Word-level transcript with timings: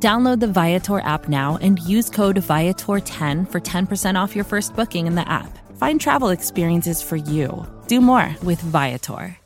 Download 0.00 0.38
the 0.38 0.46
Viator 0.46 1.00
app 1.00 1.28
now 1.28 1.58
and 1.60 1.80
use 1.80 2.08
code 2.08 2.36
Viator10 2.36 3.50
for 3.50 3.60
10% 3.60 4.14
off 4.20 4.36
your 4.36 4.44
first 4.44 4.76
booking 4.76 5.08
in 5.08 5.16
the 5.16 5.28
app. 5.28 5.58
Find 5.76 6.00
travel 6.00 6.28
experiences 6.28 7.02
for 7.02 7.16
you. 7.16 7.66
Do 7.88 8.00
more 8.00 8.36
with 8.44 8.60
Viator. 8.60 9.36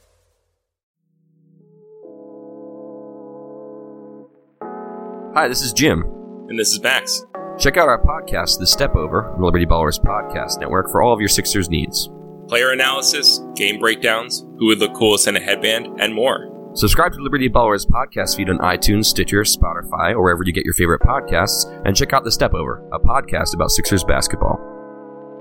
Hi, 5.34 5.48
this 5.48 5.62
is 5.62 5.72
Jim. 5.72 6.02
And 6.50 6.58
this 6.58 6.72
is 6.72 6.82
Max. 6.82 7.24
Check 7.58 7.78
out 7.78 7.88
our 7.88 8.02
podcast, 8.02 8.58
The 8.58 8.66
Step 8.66 8.94
Over, 8.94 9.32
the 9.38 9.44
Liberty 9.44 9.64
Ballers 9.64 9.98
Podcast 9.98 10.60
Network, 10.60 10.90
for 10.90 11.00
all 11.00 11.14
of 11.14 11.20
your 11.20 11.28
Sixers 11.30 11.70
needs. 11.70 12.10
Player 12.48 12.72
analysis, 12.72 13.40
game 13.54 13.78
breakdowns, 13.78 14.44
who 14.58 14.66
would 14.66 14.78
look 14.78 14.92
coolest 14.94 15.28
in 15.28 15.36
a 15.36 15.40
headband, 15.40 16.00
and 16.00 16.12
more. 16.12 16.51
Subscribe 16.74 17.12
to 17.12 17.20
Liberty 17.20 17.50
Ballers 17.50 17.86
podcast 17.86 18.34
feed 18.34 18.48
on 18.48 18.56
iTunes, 18.58 19.04
Stitcher, 19.04 19.42
Spotify, 19.42 20.12
or 20.12 20.22
wherever 20.22 20.42
you 20.42 20.52
get 20.52 20.64
your 20.64 20.72
favorite 20.72 21.02
podcasts, 21.02 21.66
and 21.84 21.94
check 21.94 22.14
out 22.14 22.24
The 22.24 22.32
Step 22.32 22.54
Over, 22.54 22.82
a 22.92 22.98
podcast 22.98 23.54
about 23.54 23.70
Sixers 23.70 24.02
basketball. 24.04 24.58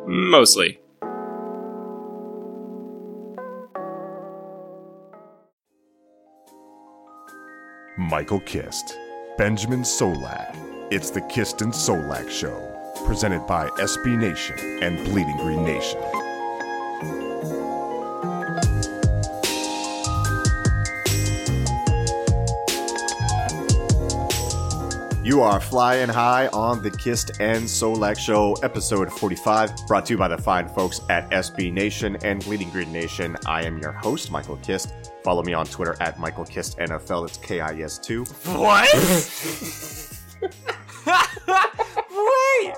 Mostly. 0.07 0.79
Michael 7.97 8.41
Kist, 8.41 8.97
Benjamin 9.37 9.83
Solak. 9.83 10.57
It's 10.91 11.11
the 11.11 11.21
Kist 11.21 11.61
and 11.61 11.71
Solak 11.71 12.29
Show, 12.29 13.03
presented 13.05 13.47
by 13.47 13.69
SB 13.79 14.17
Nation 14.17 14.57
and 14.83 14.97
Bleeding 15.05 15.37
Green 15.37 15.63
Nation. 15.63 16.30
You 25.23 25.43
are 25.43 25.59
flying 25.61 26.09
high 26.09 26.47
on 26.47 26.81
the 26.81 26.89
Kist 26.89 27.39
and 27.39 27.65
Solak 27.65 28.17
Show, 28.17 28.53
episode 28.63 29.11
45, 29.13 29.85
brought 29.85 30.07
to 30.07 30.13
you 30.13 30.17
by 30.17 30.27
the 30.27 30.37
fine 30.37 30.67
folks 30.67 30.99
at 31.11 31.29
SB 31.29 31.71
Nation 31.71 32.17
and 32.23 32.43
Bleeding 32.43 32.71
Green 32.71 32.91
Nation. 32.91 33.37
I 33.45 33.61
am 33.61 33.77
your 33.77 33.91
host, 33.91 34.31
Michael 34.31 34.57
Kist. 34.57 34.91
Follow 35.23 35.43
me 35.43 35.53
on 35.53 35.67
Twitter 35.67 35.95
at 35.99 36.19
Michael 36.19 36.45
Kist 36.45 36.79
NFL. 36.79 37.27
It's 37.27 37.37
K 37.37 37.59
I 37.59 37.77
S 37.81 37.99
2. 37.99 38.23
What? 38.23 38.89
Wait! 42.09 42.73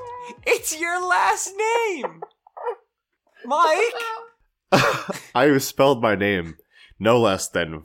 It's 0.45 0.77
your 0.77 1.01
last 1.07 1.53
name! 1.55 2.19
Mike! 3.45 3.93
I 5.33 5.57
spelled 5.59 6.01
my 6.01 6.15
name 6.15 6.57
no 6.99 7.19
less 7.21 7.47
than 7.47 7.83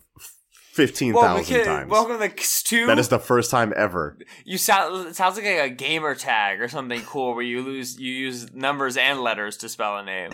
15,000 0.78 1.64
times. 1.64 1.90
Welcome 1.90 2.20
to. 2.20 2.86
That 2.86 3.00
is 3.00 3.08
the 3.08 3.18
first 3.18 3.50
time 3.50 3.72
ever. 3.74 4.16
You 4.44 4.58
sound 4.58 5.08
it 5.08 5.16
sounds 5.16 5.34
like 5.34 5.44
a 5.44 5.68
gamer 5.70 6.14
tag 6.14 6.60
or 6.60 6.68
something 6.68 7.00
cool 7.00 7.34
where 7.34 7.42
you 7.42 7.62
lose 7.62 7.98
you 7.98 8.12
use 8.12 8.54
numbers 8.54 8.96
and 8.96 9.20
letters 9.20 9.56
to 9.56 9.68
spell 9.68 9.98
a 9.98 10.04
name. 10.04 10.30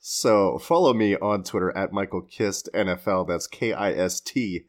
So 0.00 0.58
follow 0.58 0.92
me 0.92 1.16
on 1.16 1.44
Twitter 1.44 1.74
at 1.74 1.94
Michael 1.94 2.20
Kist 2.20 2.68
NFL. 2.74 3.26
That's 3.26 3.46
K 3.46 3.72
I 3.72 3.92
S 3.92 4.20
T. 4.20 4.66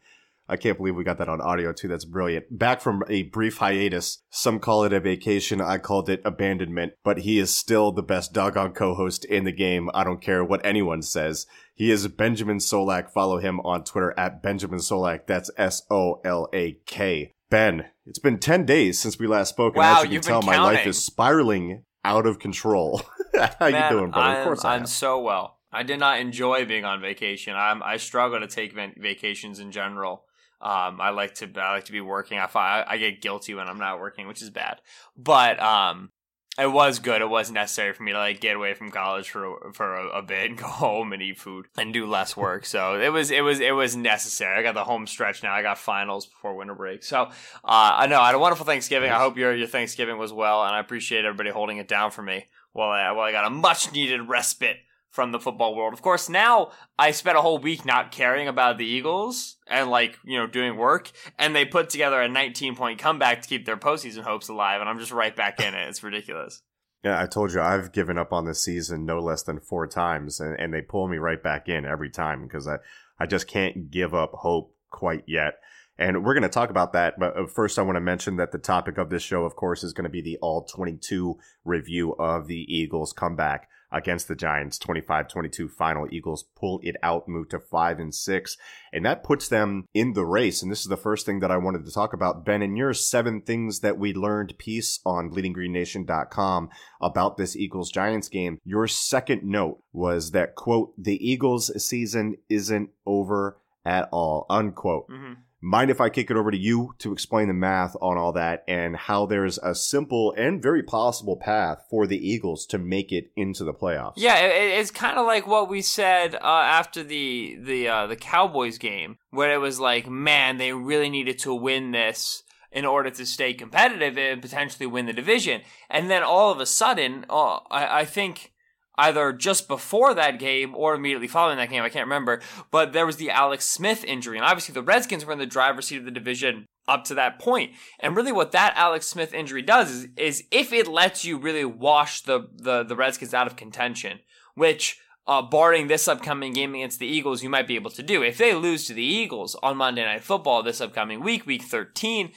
I 0.47 0.55
can't 0.55 0.77
believe 0.77 0.95
we 0.95 1.03
got 1.03 1.17
that 1.17 1.27
on 1.27 1.41
audio 1.41 1.73
too. 1.73 1.89
That's 1.89 2.05
brilliant. 2.05 2.57
Back 2.57 2.79
from 2.79 3.03
a 3.09 3.23
brief 3.23 3.57
hiatus. 3.57 4.19
Some 4.29 4.59
call 4.59 4.85
it 4.85 4.93
a 4.93 5.01
vacation. 5.01 5.59
I 5.59 5.77
called 5.77 6.07
it 6.07 6.21
abandonment, 6.23 6.93
but 7.03 7.19
he 7.19 7.39
is 7.39 7.53
still 7.53 7.91
the 7.91 8.01
best 8.01 8.31
doggone 8.31 8.71
co-host 8.71 9.25
in 9.25 9.43
the 9.43 9.51
game. 9.51 9.89
I 9.93 10.05
don't 10.05 10.21
care 10.21 10.45
what 10.45 10.65
anyone 10.65 11.01
says. 11.01 11.47
He 11.75 11.91
is 11.91 12.07
Benjamin 12.07 12.57
Solak. 12.57 13.11
Follow 13.11 13.37
him 13.37 13.59
on 13.59 13.83
Twitter 13.83 14.13
at 14.17 14.41
Benjamin 14.41 14.79
Solak. 14.79 15.27
That's 15.27 15.51
S 15.57 15.83
O 15.91 16.21
L 16.23 16.47
A 16.53 16.77
K. 16.85 17.33
Ben, 17.49 17.85
it's 18.05 18.17
been 18.17 18.39
10 18.39 18.65
days 18.65 18.97
since 18.97 19.19
we 19.19 19.27
last 19.27 19.49
spoke, 19.49 19.75
Wow, 19.75 19.99
and 19.99 20.07
as 20.07 20.13
you 20.13 20.19
can 20.19 20.27
tell, 20.27 20.41
my 20.41 20.57
life 20.57 20.87
is 20.87 21.03
spiraling 21.03 21.83
out 22.03 22.25
of 22.25 22.39
control. 22.39 23.01
How 23.35 23.69
Man, 23.69 23.91
you 23.91 23.97
doing, 23.97 24.11
brother? 24.11 24.27
I'm, 24.29 24.37
of 24.39 24.43
course 24.45 24.65
I 24.65 24.73
I'm 24.75 24.81
am. 24.81 24.87
so 24.87 25.19
well. 25.19 25.59
I 25.71 25.83
did 25.83 25.99
not 25.99 26.19
enjoy 26.19 26.65
being 26.65 26.85
on 26.85 27.01
vacation. 27.01 27.53
I'm 27.55 27.83
I 27.83 27.97
struggle 27.97 28.39
to 28.39 28.47
take 28.47 28.73
van- 28.73 28.95
vacations 28.97 29.59
in 29.59 29.71
general. 29.71 30.23
Um, 30.61 31.01
I 31.01 31.09
like 31.09 31.35
to 31.35 31.51
I 31.57 31.73
like 31.73 31.85
to 31.85 31.91
be 31.91 32.01
working. 32.01 32.39
I 32.39 32.47
find 32.47 32.85
I 32.87 32.97
get 32.97 33.21
guilty 33.21 33.53
when 33.53 33.67
I'm 33.67 33.77
not 33.77 33.99
working, 33.99 34.27
which 34.27 34.41
is 34.41 34.49
bad. 34.49 34.79
But 35.17 35.61
um, 35.61 36.11
it 36.57 36.71
was 36.71 36.99
good. 36.99 37.21
It 37.21 37.29
was 37.29 37.51
necessary 37.51 37.93
for 37.93 38.03
me 38.03 38.13
to 38.13 38.17
like 38.17 38.39
get 38.39 38.55
away 38.55 38.73
from 38.73 38.89
college 38.89 39.29
for 39.29 39.71
for 39.73 39.95
a, 39.95 40.19
a 40.19 40.21
bit 40.21 40.49
and 40.49 40.57
go 40.57 40.67
home 40.67 41.11
and 41.11 41.21
eat 41.21 41.37
food 41.37 41.67
and 41.77 41.93
do 41.93 42.05
less 42.05 42.37
work. 42.37 42.65
So 42.65 42.99
it 42.99 43.09
was 43.09 43.31
it 43.31 43.41
was 43.41 43.59
it 43.59 43.75
was 43.75 43.95
necessary. 43.95 44.57
I 44.57 44.63
got 44.63 44.73
the 44.73 44.83
home 44.83 45.07
stretch 45.07 45.43
now. 45.43 45.53
I 45.53 45.61
got 45.61 45.77
finals 45.77 46.25
before 46.25 46.55
winter 46.55 46.75
break. 46.75 47.03
So 47.03 47.23
uh, 47.23 47.31
I 47.63 48.07
know 48.07 48.19
I 48.21 48.27
had 48.27 48.35
a 48.35 48.39
wonderful 48.39 48.65
Thanksgiving. 48.65 49.11
I 49.11 49.19
hope 49.19 49.37
your 49.37 49.53
your 49.53 49.67
Thanksgiving 49.67 50.17
was 50.17 50.31
well, 50.31 50.63
and 50.63 50.73
I 50.73 50.79
appreciate 50.79 51.25
everybody 51.25 51.49
holding 51.49 51.77
it 51.77 51.87
down 51.87 52.11
for 52.11 52.21
me 52.21 52.45
while 52.71 52.89
I 52.89 53.11
while 53.11 53.25
I 53.25 53.31
got 53.31 53.45
a 53.45 53.49
much 53.49 53.91
needed 53.91 54.21
respite 54.21 54.77
from 55.15 55.31
the 55.31 55.39
football 55.39 55.73
world. 55.73 55.93
Of 55.93 56.01
course, 56.01 56.27
now 56.27 56.71
I 56.99 57.11
spent 57.11 57.37
a 57.37 57.41
whole 57.41 57.57
week 57.57 57.85
not 57.85 58.11
caring 58.11 58.49
about 58.49 58.77
the 58.77 58.85
Eagles 58.85 59.55
and 59.65 59.89
like, 59.89 60.19
you 60.25 60.37
know, 60.37 60.45
doing 60.45 60.75
work, 60.75 61.09
and 61.39 61.55
they 61.55 61.63
put 61.63 61.89
together 61.89 62.21
a 62.21 62.27
19 62.27 62.75
point 62.75 62.99
comeback 62.99 63.41
to 63.41 63.47
keep 63.47 63.65
their 63.65 63.77
postseason 63.77 64.23
hopes 64.23 64.49
alive, 64.49 64.81
and 64.81 64.89
I'm 64.89 64.99
just 64.99 65.13
right 65.13 65.35
back 65.35 65.59
in 65.61 65.73
it. 65.73 65.87
It's 65.87 66.03
ridiculous. 66.03 66.61
Yeah, 67.03 67.21
I 67.21 67.27
told 67.27 67.53
you 67.53 67.61
I've 67.61 67.93
given 67.93 68.17
up 68.17 68.33
on 68.33 68.45
this 68.45 68.63
season 68.63 69.05
no 69.05 69.19
less 69.19 69.43
than 69.43 69.59
four 69.59 69.87
times, 69.87 70.39
and, 70.39 70.59
and 70.59 70.73
they 70.73 70.81
pull 70.81 71.07
me 71.07 71.17
right 71.17 71.41
back 71.41 71.69
in 71.69 71.85
every 71.85 72.09
time 72.09 72.43
because 72.43 72.67
I, 72.67 72.77
I 73.17 73.25
just 73.25 73.47
can't 73.47 73.89
give 73.89 74.13
up 74.13 74.33
hope 74.33 74.75
quite 74.89 75.23
yet. 75.27 75.59
And 75.97 76.25
we're 76.25 76.33
going 76.33 76.43
to 76.43 76.49
talk 76.49 76.69
about 76.69 76.91
that. 76.93 77.17
But 77.17 77.37
uh, 77.37 77.45
first, 77.45 77.79
I 77.79 77.83
want 77.83 77.95
to 77.95 78.01
mention 78.01 78.35
that 78.35 78.51
the 78.51 78.57
topic 78.57 78.97
of 78.97 79.09
this 79.09 79.23
show, 79.23 79.45
of 79.45 79.55
course, 79.55 79.83
is 79.83 79.93
going 79.93 80.03
to 80.03 80.09
be 80.09 80.21
the 80.21 80.37
all 80.41 80.63
22 80.63 81.37
review 81.63 82.13
of 82.19 82.47
the 82.47 82.65
Eagles 82.67 83.13
comeback 83.13 83.69
against 83.91 84.27
the 84.27 84.35
Giants. 84.35 84.77
25 84.79 85.27
22 85.27 85.67
final. 85.67 86.07
Eagles 86.11 86.43
pull 86.55 86.79
it 86.83 86.95
out, 87.03 87.27
move 87.27 87.49
to 87.49 87.59
5 87.59 87.99
and 87.99 88.13
6. 88.13 88.57
And 88.93 89.05
that 89.05 89.23
puts 89.23 89.47
them 89.47 89.87
in 89.93 90.13
the 90.13 90.25
race. 90.25 90.61
And 90.61 90.71
this 90.71 90.81
is 90.81 90.87
the 90.87 90.97
first 90.97 91.25
thing 91.25 91.39
that 91.39 91.51
I 91.51 91.57
wanted 91.57 91.85
to 91.85 91.91
talk 91.91 92.13
about. 92.13 92.45
Ben, 92.45 92.61
in 92.61 92.75
your 92.75 92.93
seven 92.93 93.41
things 93.41 93.79
that 93.81 93.97
we 93.97 94.13
learned 94.13 94.57
piece 94.57 94.99
on 95.05 95.29
bleedinggreennation.com 95.29 96.69
about 97.01 97.37
this 97.37 97.55
Eagles 97.55 97.91
Giants 97.91 98.29
game, 98.29 98.59
your 98.63 98.87
second 98.87 99.43
note 99.43 99.81
was 99.93 100.31
that, 100.31 100.55
quote, 100.55 100.93
the 100.97 101.17
Eagles 101.25 101.71
season 101.83 102.37
isn't 102.49 102.89
over 103.05 103.57
at 103.85 104.09
all, 104.11 104.45
unquote. 104.49 105.05
hmm 105.09 105.33
Mind 105.61 105.89
if 105.89 105.99
I 105.99 106.09
kick 106.09 106.29
it 106.29 106.37
over 106.37 106.51
to 106.51 106.57
you 106.57 106.93
to 106.99 107.11
explain 107.11 107.47
the 107.47 107.53
math 107.53 107.95
on 108.01 108.17
all 108.17 108.33
that 108.33 108.63
and 108.67 108.95
how 108.95 109.25
there's 109.25 109.57
a 109.59 109.73
simple 109.73 110.33
and 110.37 110.61
very 110.61 110.83
possible 110.83 111.37
path 111.37 111.79
for 111.89 112.05
the 112.05 112.17
Eagles 112.17 112.65
to 112.67 112.77
make 112.77 113.11
it 113.11 113.31
into 113.35 113.63
the 113.63 113.73
playoffs? 113.73 114.13
Yeah, 114.17 114.37
it, 114.37 114.51
it- 114.51 114.79
it's 114.79 114.91
kind 114.91 115.17
of 115.17 115.25
like 115.25 115.47
what 115.47 115.69
we 115.69 115.81
said 115.81 116.35
uh, 116.35 116.39
after 116.41 117.03
the 117.03 117.57
the 117.59 117.87
uh, 117.87 118.07
the 118.07 118.15
Cowboys 118.15 118.77
game, 118.77 119.17
where 119.31 119.53
it 119.53 119.59
was 119.61 119.79
like, 119.79 120.07
man, 120.09 120.57
they 120.57 120.73
really 120.73 121.09
needed 121.09 121.39
to 121.39 121.55
win 121.55 121.91
this 121.91 122.43
in 122.71 122.85
order 122.85 123.09
to 123.09 123.25
stay 123.25 123.53
competitive 123.53 124.17
and 124.17 124.41
potentially 124.41 124.85
win 124.85 125.05
the 125.05 125.13
division. 125.13 125.61
And 125.89 126.09
then 126.11 126.21
all 126.23 126.51
of 126.51 126.59
a 126.59 126.65
sudden, 126.65 127.25
uh, 127.29 127.59
I, 127.71 128.01
I 128.01 128.05
think 128.05 128.51
either 128.97 129.33
just 129.33 129.67
before 129.67 130.13
that 130.13 130.39
game 130.39 130.73
or 130.75 130.93
immediately 130.95 131.27
following 131.27 131.57
that 131.57 131.69
game, 131.69 131.83
I 131.83 131.89
can't 131.89 132.05
remember, 132.05 132.41
but 132.71 132.93
there 132.93 133.05
was 133.05 133.17
the 133.17 133.29
Alex 133.29 133.65
Smith 133.65 134.03
injury, 134.03 134.37
and 134.37 134.45
obviously 134.45 134.73
the 134.73 134.81
Redskins 134.81 135.25
were 135.25 135.33
in 135.33 135.39
the 135.39 135.45
driver's 135.45 135.87
seat 135.87 135.97
of 135.97 136.05
the 136.05 136.11
division 136.11 136.65
up 136.87 137.03
to 137.05 137.15
that 137.15 137.39
point. 137.39 137.71
And 137.99 138.15
really 138.15 138.31
what 138.31 138.51
that 138.51 138.73
Alex 138.75 139.07
Smith 139.07 139.33
injury 139.33 139.61
does 139.61 139.91
is, 139.91 140.07
is 140.17 140.43
if 140.51 140.71
it 140.71 140.87
lets 140.87 141.25
you 141.25 141.37
really 141.37 141.65
wash 141.65 142.21
the, 142.21 142.47
the, 142.55 142.83
the 142.83 142.95
Redskins 142.95 143.33
out 143.33 143.47
of 143.47 143.55
contention, 143.55 144.19
which 144.53 144.99
uh, 145.27 145.41
barring 145.41 145.87
this 145.87 146.07
upcoming 146.07 146.53
game 146.53 146.75
against 146.75 146.99
the 146.99 147.07
Eagles, 147.07 147.41
you 147.41 147.49
might 147.49 147.67
be 147.67 147.75
able 147.75 147.91
to 147.91 148.03
do. 148.03 148.21
If 148.21 148.37
they 148.37 148.53
lose 148.53 148.85
to 148.85 148.93
the 148.93 149.03
Eagles 149.03 149.55
on 149.63 149.77
Monday 149.77 150.03
Night 150.03 150.23
Football 150.23 150.61
this 150.61 150.81
upcoming 150.81 151.21
week, 151.21 151.45
week 151.45 151.63
13, 151.63 152.31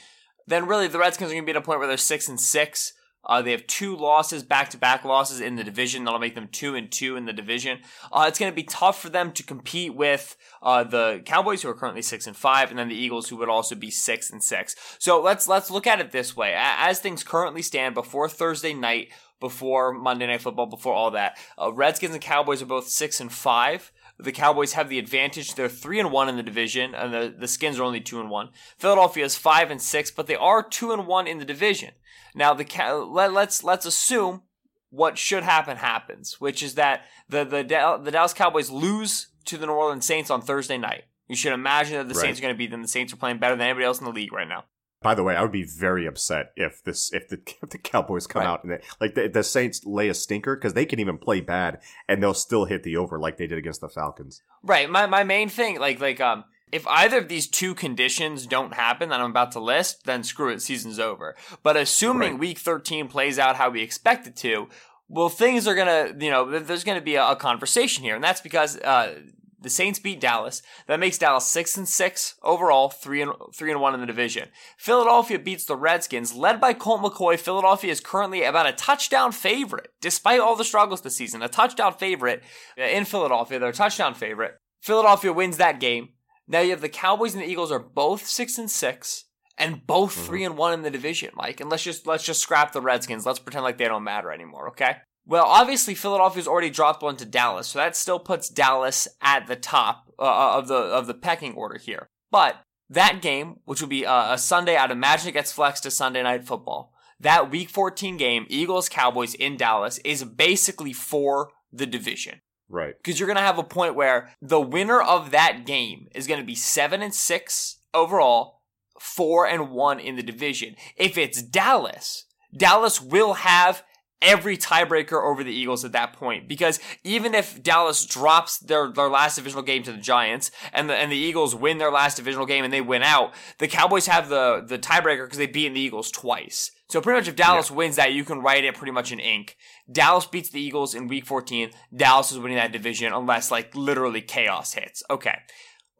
then 0.47 0.65
really 0.65 0.87
the 0.87 0.97
Redskins 0.97 1.29
are 1.29 1.35
going 1.35 1.43
to 1.43 1.45
be 1.45 1.55
at 1.55 1.61
a 1.61 1.61
point 1.61 1.79
where 1.79 1.87
they're 1.87 1.97
six 1.97 2.27
and 2.27 2.39
six 2.39 2.93
Uh, 3.25 3.41
they 3.41 3.51
have 3.51 3.67
two 3.67 3.95
losses, 3.95 4.43
back-to-back 4.43 5.03
losses 5.03 5.41
in 5.41 5.55
the 5.55 5.63
division. 5.63 6.03
That'll 6.03 6.19
make 6.19 6.35
them 6.35 6.47
two 6.51 6.75
and 6.75 6.91
two 6.91 7.15
in 7.15 7.25
the 7.25 7.33
division. 7.33 7.79
Uh, 8.11 8.25
it's 8.27 8.39
going 8.39 8.51
to 8.51 8.55
be 8.55 8.63
tough 8.63 9.01
for 9.01 9.09
them 9.09 9.31
to 9.33 9.43
compete 9.43 9.93
with 9.93 10.37
uh, 10.63 10.83
the 10.83 11.21
Cowboys, 11.25 11.61
who 11.61 11.69
are 11.69 11.73
currently 11.73 12.01
six 12.01 12.27
and 12.27 12.35
five, 12.35 12.69
and 12.69 12.79
then 12.79 12.89
the 12.89 12.95
Eagles, 12.95 13.29
who 13.29 13.35
would 13.37 13.49
also 13.49 13.75
be 13.75 13.91
six 13.91 14.31
and 14.31 14.43
six. 14.43 14.75
So 14.99 15.21
let's 15.21 15.47
let's 15.47 15.69
look 15.69 15.85
at 15.85 15.99
it 15.99 16.11
this 16.11 16.35
way: 16.35 16.53
as 16.55 16.99
things 16.99 17.23
currently 17.23 17.61
stand, 17.61 17.93
before 17.93 18.29
Thursday 18.29 18.73
night, 18.73 19.09
before 19.39 19.93
Monday 19.93 20.27
Night 20.27 20.41
Football, 20.41 20.67
before 20.67 20.93
all 20.93 21.11
that, 21.11 21.37
uh, 21.61 21.71
Redskins 21.73 22.13
and 22.13 22.23
Cowboys 22.23 22.61
are 22.61 22.67
both 22.67 22.87
six 22.87 23.19
and 23.19 23.31
five. 23.31 23.91
The 24.21 24.33
Cowboys 24.33 24.73
have 24.73 24.89
the 24.89 24.99
advantage. 24.99 25.55
They're 25.55 25.69
three 25.69 25.97
and 25.97 26.11
one 26.11 26.27
in 26.27 26.35
the 26.35 26.43
division, 26.43 26.93
and 26.93 27.13
the, 27.13 27.33
the 27.37 27.47
Skins 27.47 27.79
are 27.79 27.83
only 27.83 28.01
two 28.01 28.19
and 28.19 28.29
one. 28.29 28.49
Philadelphia 28.77 29.23
is 29.23 29.37
five 29.37 29.71
and 29.71 29.81
six, 29.81 30.11
but 30.11 30.27
they 30.27 30.35
are 30.35 30.61
two 30.61 30.91
and 30.91 31.07
one 31.07 31.25
in 31.25 31.37
the 31.37 31.45
division. 31.45 31.91
Now 32.39 32.53
the 32.53 32.65
let, 33.11 33.33
let's 33.33 33.65
let's 33.65 33.85
assume 33.85 34.43
what 34.91 35.17
should 35.17 35.43
happen 35.43 35.75
happens, 35.75 36.39
which 36.39 36.63
is 36.63 36.75
that 36.75 37.01
the 37.27 37.43
the 37.43 37.63
the 38.01 38.11
Dallas 38.11 38.33
Cowboys 38.33 38.69
lose 38.69 39.27
to 39.43 39.57
the 39.57 39.65
New 39.65 39.73
Orleans 39.73 40.05
Saints 40.05 40.29
on 40.29 40.41
Thursday 40.41 40.77
night. 40.77 41.03
You 41.27 41.35
should 41.35 41.51
imagine 41.51 41.97
that 41.97 42.07
the 42.07 42.13
right. 42.13 42.21
Saints 42.21 42.39
are 42.39 42.43
going 42.43 42.53
to 42.53 42.57
beat 42.57 42.71
them. 42.71 42.81
The 42.81 42.87
Saints 42.87 43.11
are 43.11 43.17
playing 43.17 43.39
better 43.39 43.57
than 43.57 43.65
anybody 43.65 43.85
else 43.85 43.99
in 43.99 44.05
the 44.05 44.13
league 44.13 44.31
right 44.31 44.47
now. 44.47 44.63
By 45.01 45.15
the 45.15 45.23
way, 45.23 45.35
I 45.35 45.41
would 45.41 45.51
be 45.51 45.65
very 45.65 46.05
upset 46.05 46.53
if 46.55 46.81
this 46.81 47.11
if 47.11 47.27
the 47.27 47.41
if 47.61 47.71
the 47.71 47.77
Cowboys 47.77 48.25
come 48.25 48.43
right. 48.43 48.47
out 48.47 48.63
and 48.63 48.71
they, 48.71 48.79
like 49.01 49.15
the, 49.15 49.27
the 49.27 49.43
Saints 49.43 49.85
lay 49.85 50.07
a 50.07 50.13
stinker 50.13 50.55
because 50.55 50.73
they 50.75 50.85
can 50.85 51.01
even 51.01 51.17
play 51.17 51.41
bad 51.41 51.81
and 52.07 52.23
they'll 52.23 52.33
still 52.33 52.63
hit 52.63 52.83
the 52.83 52.95
over 52.95 53.19
like 53.19 53.35
they 53.35 53.47
did 53.47 53.57
against 53.57 53.81
the 53.81 53.89
Falcons. 53.89 54.41
Right. 54.63 54.89
My 54.89 55.07
my 55.07 55.25
main 55.25 55.49
thing 55.49 55.77
like 55.77 55.99
like 55.99 56.21
um 56.21 56.45
if 56.71 56.85
either 56.87 57.17
of 57.17 57.27
these 57.27 57.47
two 57.47 57.73
conditions 57.73 58.45
don't 58.45 58.73
happen 58.73 59.09
that 59.09 59.19
I'm 59.19 59.31
about 59.31 59.51
to 59.53 59.59
list, 59.59 60.05
then 60.05 60.23
screw 60.23 60.49
it, 60.49 60.61
season's 60.61 60.99
over. 60.99 61.35
But 61.63 61.77
assuming 61.77 62.33
right. 62.33 62.39
week 62.39 62.59
13 62.59 63.07
plays 63.07 63.39
out 63.39 63.55
how 63.55 63.69
we 63.69 63.81
expect 63.81 64.27
it 64.27 64.35
to, 64.37 64.69
well, 65.07 65.29
things 65.29 65.67
are 65.67 65.75
gonna, 65.75 66.13
you 66.19 66.29
know, 66.29 66.59
there's 66.59 66.83
gonna 66.83 67.01
be 67.01 67.15
a, 67.15 67.29
a 67.29 67.35
conversation 67.35 68.03
here, 68.03 68.15
and 68.15 68.23
that's 68.23 68.41
because 68.41 68.77
uh, 68.81 69.15
the 69.61 69.69
Saints 69.69 69.99
beat 69.99 70.19
Dallas. 70.19 70.61
That 70.87 70.99
makes 70.99 71.17
Dallas 71.17 71.45
six 71.45 71.75
and 71.77 71.87
six 71.87 72.35
overall, 72.43 72.89
three 72.89 73.21
and 73.21 73.31
three 73.53 73.71
and 73.71 73.81
one 73.81 73.93
in 73.93 73.99
the 73.99 74.05
division. 74.05 74.49
Philadelphia 74.77 75.39
beats 75.39 75.65
the 75.65 75.75
Redskins, 75.75 76.35
led 76.35 76.61
by 76.61 76.73
Colt 76.73 77.01
McCoy. 77.01 77.39
Philadelphia 77.39 77.91
is 77.91 77.99
currently 77.99 78.43
about 78.43 78.67
a 78.67 78.73
touchdown 78.73 79.31
favorite, 79.31 79.91
despite 80.01 80.39
all 80.39 80.55
the 80.55 80.63
struggles 80.63 81.01
this 81.01 81.17
season. 81.17 81.41
A 81.41 81.49
touchdown 81.49 81.93
favorite 81.93 82.43
in 82.77 83.05
Philadelphia. 83.05 83.59
They're 83.59 83.69
a 83.69 83.73
touchdown 83.73 84.13
favorite. 84.13 84.57
Philadelphia 84.81 85.33
wins 85.33 85.57
that 85.57 85.79
game. 85.79 86.09
Now 86.49 86.61
you 86.61 86.71
have 86.71 86.81
the 86.81 86.89
Cowboys 86.89 87.35
and 87.35 87.43
the 87.43 87.47
Eagles 87.47 87.71
are 87.71 87.79
both 87.79 88.25
six 88.25 88.57
and 88.57 88.69
six 88.69 89.25
and 89.57 89.85
both 89.85 90.15
mm-hmm. 90.15 90.25
three 90.25 90.43
and 90.43 90.57
one 90.57 90.73
in 90.73 90.81
the 90.81 90.89
division, 90.89 91.29
Mike. 91.35 91.61
And 91.61 91.69
let's 91.69 91.83
just 91.83 92.07
let's 92.07 92.23
just 92.23 92.41
scrap 92.41 92.71
the 92.73 92.81
Redskins. 92.81 93.25
Let's 93.25 93.39
pretend 93.39 93.63
like 93.63 93.77
they 93.77 93.87
don't 93.87 94.03
matter 94.03 94.31
anymore, 94.31 94.67
okay? 94.69 94.97
Well, 95.25 95.45
obviously 95.45 95.93
Philadelphia's 95.93 96.47
already 96.47 96.71
dropped 96.71 97.03
one 97.03 97.15
to 97.17 97.25
Dallas, 97.25 97.67
so 97.67 97.77
that 97.77 97.95
still 97.95 98.17
puts 98.17 98.49
Dallas 98.49 99.07
at 99.21 99.45
the 99.45 99.55
top 99.55 100.11
uh, 100.17 100.23
uh, 100.23 100.57
of 100.57 100.67
the 100.67 100.75
of 100.75 101.05
the 101.05 101.13
pecking 101.13 101.53
order 101.53 101.77
here. 101.77 102.07
But 102.31 102.55
that 102.89 103.21
game, 103.21 103.57
which 103.65 103.79
will 103.79 103.87
be 103.87 104.07
uh, 104.07 104.33
a 104.33 104.37
Sunday, 104.39 104.75
I'd 104.75 104.89
imagine 104.89 105.29
it 105.29 105.33
gets 105.33 105.51
flexed 105.51 105.83
to 105.83 105.91
Sunday 105.91 106.23
Night 106.23 106.45
Football. 106.45 106.91
That 107.19 107.51
Week 107.51 107.69
14 107.69 108.17
game, 108.17 108.47
Eagles 108.49 108.89
Cowboys 108.89 109.35
in 109.35 109.55
Dallas, 109.55 109.99
is 109.99 110.23
basically 110.23 110.93
for 110.93 111.49
the 111.71 111.85
division. 111.85 112.39
Right. 112.69 112.95
Because 112.97 113.19
you're 113.19 113.27
going 113.27 113.37
to 113.37 113.41
have 113.41 113.57
a 113.57 113.63
point 113.63 113.95
where 113.95 114.29
the 114.41 114.61
winner 114.61 115.01
of 115.01 115.31
that 115.31 115.65
game 115.65 116.07
is 116.13 116.27
going 116.27 116.39
to 116.39 116.45
be 116.45 116.55
7 116.55 117.01
and 117.01 117.13
6 117.13 117.77
overall, 117.93 118.61
4 118.99 119.47
and 119.47 119.71
1 119.71 119.99
in 119.99 120.15
the 120.15 120.23
division. 120.23 120.75
If 120.95 121.17
it's 121.17 121.41
Dallas, 121.41 122.25
Dallas 122.55 123.01
will 123.01 123.33
have 123.33 123.83
every 124.21 124.57
tiebreaker 124.57 125.23
over 125.23 125.43
the 125.43 125.53
Eagles 125.53 125.85
at 125.85 125.93
that 125.93 126.13
point. 126.13 126.47
Because 126.47 126.79
even 127.03 127.33
if 127.33 127.61
Dallas 127.63 128.05
drops 128.05 128.57
their, 128.57 128.91
their 128.91 129.09
last 129.09 129.35
divisional 129.35 129.63
game 129.63 129.83
to 129.83 129.91
the 129.91 129.97
Giants 129.97 130.51
and 130.73 130.89
the, 130.89 130.95
and 130.95 131.11
the 131.11 131.17
Eagles 131.17 131.55
win 131.55 131.77
their 131.77 131.91
last 131.91 132.17
divisional 132.17 132.45
game 132.45 132.63
and 132.63 132.73
they 132.73 132.81
win 132.81 133.03
out, 133.03 133.33
the 133.57 133.67
Cowboys 133.67 134.07
have 134.07 134.29
the, 134.29 134.63
the 134.65 134.77
tiebreaker 134.79 135.25
because 135.25 135.37
they 135.37 135.47
beat 135.47 135.73
the 135.73 135.79
Eagles 135.79 136.11
twice. 136.11 136.71
So 136.89 137.01
pretty 137.01 137.19
much 137.19 137.27
if 137.27 137.35
Dallas 137.35 137.69
yeah. 137.69 137.75
wins 137.75 137.95
that, 137.97 138.13
you 138.13 138.25
can 138.25 138.41
write 138.41 138.65
it 138.65 138.75
pretty 138.75 138.91
much 138.91 139.11
in 139.11 139.19
ink. 139.19 139.57
Dallas 139.91 140.25
beats 140.25 140.49
the 140.49 140.59
Eagles 140.59 140.95
in 140.95 141.07
week 141.07 141.25
14. 141.25 141.71
Dallas 141.95 142.31
is 142.31 142.39
winning 142.39 142.57
that 142.57 142.71
division 142.71 143.13
unless 143.13 143.51
like 143.51 143.75
literally 143.75 144.21
chaos 144.21 144.73
hits. 144.73 145.03
Okay. 145.09 145.37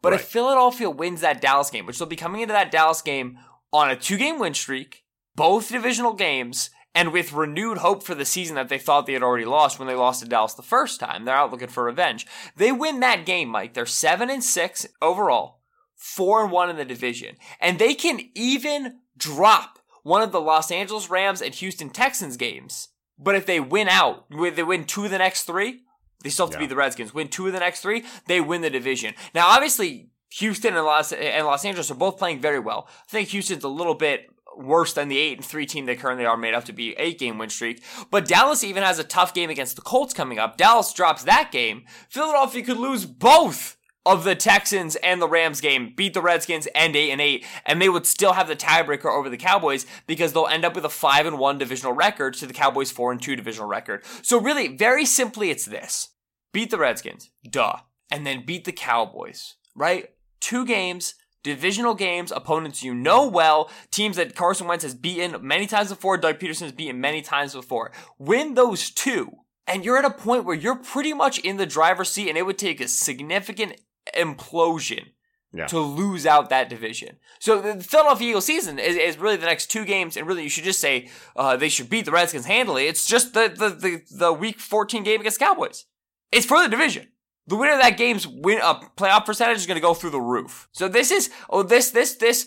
But 0.02 0.12
right. 0.12 0.20
if 0.20 0.26
Philadelphia 0.26 0.90
wins 0.90 1.20
that 1.20 1.40
Dallas 1.40 1.70
game, 1.70 1.86
which 1.86 1.98
they'll 1.98 2.08
be 2.08 2.16
coming 2.16 2.40
into 2.40 2.52
that 2.52 2.70
Dallas 2.70 3.02
game 3.02 3.38
on 3.72 3.90
a 3.90 3.96
two 3.96 4.16
game 4.16 4.38
win 4.38 4.54
streak, 4.54 5.04
both 5.36 5.68
divisional 5.68 6.14
games, 6.14 6.70
and 6.94 7.12
with 7.12 7.32
renewed 7.32 7.78
hope 7.78 8.02
for 8.02 8.14
the 8.14 8.24
season 8.24 8.56
that 8.56 8.68
they 8.68 8.78
thought 8.78 9.06
they 9.06 9.12
had 9.12 9.22
already 9.22 9.44
lost 9.44 9.78
when 9.78 9.88
they 9.88 9.94
lost 9.94 10.22
to 10.22 10.28
Dallas 10.28 10.54
the 10.54 10.62
first 10.62 11.00
time. 11.00 11.24
They're 11.24 11.34
out 11.34 11.50
looking 11.50 11.68
for 11.68 11.84
revenge. 11.84 12.26
They 12.56 12.72
win 12.72 13.00
that 13.00 13.26
game, 13.26 13.48
Mike. 13.48 13.74
They're 13.74 13.86
seven 13.86 14.30
and 14.30 14.42
six 14.42 14.86
overall, 15.00 15.60
four 15.96 16.42
and 16.42 16.50
one 16.50 16.70
in 16.70 16.76
the 16.76 16.84
division, 16.84 17.36
and 17.60 17.78
they 17.78 17.94
can 17.94 18.20
even 18.34 18.98
drop 19.16 19.78
one 20.02 20.22
of 20.22 20.32
the 20.32 20.40
Los 20.40 20.70
Angeles 20.70 21.10
Rams 21.10 21.42
and 21.42 21.54
Houston 21.54 21.90
Texans 21.90 22.36
games. 22.36 22.88
But 23.18 23.34
if 23.34 23.44
they 23.44 23.60
win 23.60 23.88
out, 23.88 24.24
they 24.30 24.62
win 24.62 24.84
two 24.84 25.04
of 25.04 25.10
the 25.10 25.18
next 25.18 25.44
three, 25.44 25.82
they 26.22 26.30
still 26.30 26.46
have 26.46 26.52
to 26.52 26.56
yeah. 26.56 26.64
be 26.64 26.68
the 26.68 26.76
Redskins. 26.76 27.14
Win 27.14 27.28
two 27.28 27.46
of 27.46 27.52
the 27.52 27.60
next 27.60 27.80
three, 27.80 28.04
they 28.26 28.40
win 28.40 28.62
the 28.62 28.70
division. 28.70 29.14
Now, 29.34 29.48
obviously, 29.48 30.10
Houston 30.34 30.76
and 30.76 30.84
Los 30.84 31.12
and 31.12 31.46
Los 31.46 31.64
Angeles 31.64 31.90
are 31.90 31.96
both 31.96 32.18
playing 32.18 32.40
very 32.40 32.60
well. 32.60 32.88
I 32.88 33.10
think 33.10 33.28
Houston's 33.30 33.64
a 33.64 33.68
little 33.68 33.94
bit 33.94 34.26
worse 34.56 34.92
than 34.92 35.08
the 35.08 35.18
eight 35.18 35.38
and 35.38 35.44
three 35.44 35.66
team 35.66 35.86
they 35.86 35.96
currently 35.96 36.26
are 36.26 36.36
made 36.36 36.54
up 36.54 36.64
to 36.64 36.72
be 36.72 36.94
eight 36.98 37.18
game 37.18 37.38
win 37.38 37.50
streak. 37.50 37.82
But 38.10 38.26
Dallas 38.26 38.64
even 38.64 38.82
has 38.82 38.98
a 38.98 39.04
tough 39.04 39.34
game 39.34 39.50
against 39.50 39.76
the 39.76 39.82
Colts 39.82 40.14
coming 40.14 40.38
up. 40.38 40.56
Dallas 40.56 40.92
drops 40.92 41.24
that 41.24 41.50
game. 41.52 41.84
Philadelphia 42.08 42.62
could 42.62 42.78
lose 42.78 43.06
both 43.06 43.76
of 44.06 44.24
the 44.24 44.34
Texans 44.34 44.96
and 44.96 45.20
the 45.20 45.28
Rams 45.28 45.60
game, 45.60 45.92
beat 45.94 46.14
the 46.14 46.22
Redskins 46.22 46.66
and 46.74 46.96
eight 46.96 47.10
and 47.10 47.20
eight, 47.20 47.44
and 47.66 47.80
they 47.80 47.88
would 47.88 48.06
still 48.06 48.32
have 48.32 48.48
the 48.48 48.56
tiebreaker 48.56 49.06
over 49.06 49.28
the 49.28 49.36
Cowboys 49.36 49.86
because 50.06 50.32
they'll 50.32 50.46
end 50.46 50.64
up 50.64 50.74
with 50.74 50.84
a 50.84 50.90
five 50.90 51.26
and 51.26 51.38
one 51.38 51.58
divisional 51.58 51.92
record 51.92 52.34
to 52.34 52.46
the 52.46 52.54
Cowboys 52.54 52.90
four 52.90 53.12
and 53.12 53.20
two 53.20 53.36
divisional 53.36 53.68
record. 53.68 54.04
So 54.22 54.40
really, 54.40 54.68
very 54.68 55.04
simply, 55.04 55.50
it's 55.50 55.66
this: 55.66 56.08
beat 56.52 56.70
the 56.70 56.78
Redskins, 56.78 57.30
duh, 57.48 57.76
and 58.10 58.26
then 58.26 58.44
beat 58.46 58.64
the 58.64 58.72
Cowboys, 58.72 59.56
right? 59.74 60.10
Two 60.40 60.64
games 60.64 61.14
divisional 61.42 61.94
games, 61.94 62.32
opponents 62.32 62.82
you 62.82 62.94
know 62.94 63.26
well, 63.26 63.70
teams 63.90 64.16
that 64.16 64.34
Carson 64.34 64.66
Wentz 64.66 64.84
has 64.84 64.94
beaten 64.94 65.36
many 65.46 65.66
times 65.66 65.90
before, 65.90 66.16
Doug 66.16 66.38
Pederson 66.38 66.62
has 66.62 66.72
beaten 66.72 67.00
many 67.00 67.22
times 67.22 67.54
before. 67.54 67.92
Win 68.18 68.54
those 68.54 68.90
two, 68.90 69.30
and 69.66 69.84
you're 69.84 69.98
at 69.98 70.04
a 70.04 70.10
point 70.10 70.44
where 70.44 70.56
you're 70.56 70.76
pretty 70.76 71.12
much 71.12 71.38
in 71.38 71.56
the 71.56 71.66
driver's 71.66 72.10
seat, 72.10 72.28
and 72.28 72.38
it 72.38 72.46
would 72.46 72.58
take 72.58 72.80
a 72.80 72.88
significant 72.88 73.80
implosion 74.14 75.08
yeah. 75.52 75.66
to 75.66 75.78
lose 75.78 76.26
out 76.26 76.50
that 76.50 76.68
division. 76.68 77.16
So 77.38 77.60
the 77.60 77.82
Philadelphia 77.82 78.28
Eagles 78.30 78.46
season 78.46 78.78
is, 78.78 78.96
is 78.96 79.18
really 79.18 79.36
the 79.36 79.46
next 79.46 79.66
two 79.66 79.84
games, 79.84 80.16
and 80.16 80.26
really 80.26 80.42
you 80.42 80.50
should 80.50 80.64
just 80.64 80.80
say 80.80 81.08
uh, 81.36 81.56
they 81.56 81.68
should 81.68 81.90
beat 81.90 82.04
the 82.04 82.12
Redskins 82.12 82.46
handily. 82.46 82.86
It's 82.86 83.06
just 83.06 83.34
the, 83.34 83.52
the, 83.54 83.68
the, 83.70 84.02
the 84.10 84.32
Week 84.32 84.60
14 84.60 85.02
game 85.02 85.20
against 85.20 85.38
Cowboys. 85.38 85.86
It's 86.30 86.46
for 86.46 86.62
the 86.62 86.68
division 86.68 87.08
the 87.50 87.56
winner 87.56 87.72
of 87.72 87.80
that 87.80 87.98
game's 87.98 88.28
win 88.28 88.60
uh, 88.62 88.80
playoff 88.96 89.26
percentage 89.26 89.58
is 89.58 89.66
going 89.66 89.76
to 89.76 89.82
go 89.82 89.92
through 89.92 90.10
the 90.10 90.20
roof. 90.20 90.68
So 90.70 90.86
this 90.86 91.10
is 91.10 91.30
oh 91.50 91.64
this 91.64 91.90
this 91.90 92.14
this 92.14 92.46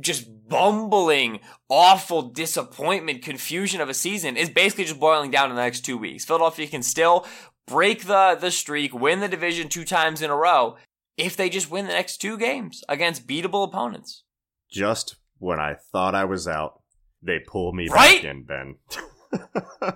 just 0.00 0.28
bumbling, 0.48 1.40
awful 1.68 2.22
disappointment, 2.22 3.22
confusion 3.22 3.80
of 3.80 3.88
a 3.88 3.94
season 3.94 4.36
is 4.36 4.48
basically 4.48 4.84
just 4.84 5.00
boiling 5.00 5.32
down 5.32 5.50
in 5.50 5.56
the 5.56 5.62
next 5.62 5.80
two 5.80 5.98
weeks. 5.98 6.24
Philadelphia 6.24 6.68
can 6.68 6.84
still 6.84 7.26
break 7.66 8.04
the 8.04 8.38
the 8.40 8.52
streak, 8.52 8.94
win 8.94 9.18
the 9.18 9.28
division 9.28 9.68
two 9.68 9.84
times 9.84 10.22
in 10.22 10.30
a 10.30 10.36
row 10.36 10.76
if 11.16 11.36
they 11.36 11.50
just 11.50 11.68
win 11.68 11.88
the 11.88 11.92
next 11.92 12.18
two 12.18 12.38
games 12.38 12.84
against 12.88 13.26
beatable 13.26 13.66
opponents. 13.66 14.22
Just 14.70 15.16
when 15.38 15.58
I 15.58 15.74
thought 15.74 16.14
I 16.14 16.26
was 16.26 16.46
out, 16.46 16.80
they 17.20 17.40
pull 17.40 17.72
me 17.72 17.88
right? 17.88 18.22
back 18.22 18.30
in, 18.30 18.44
Ben. 18.44 18.76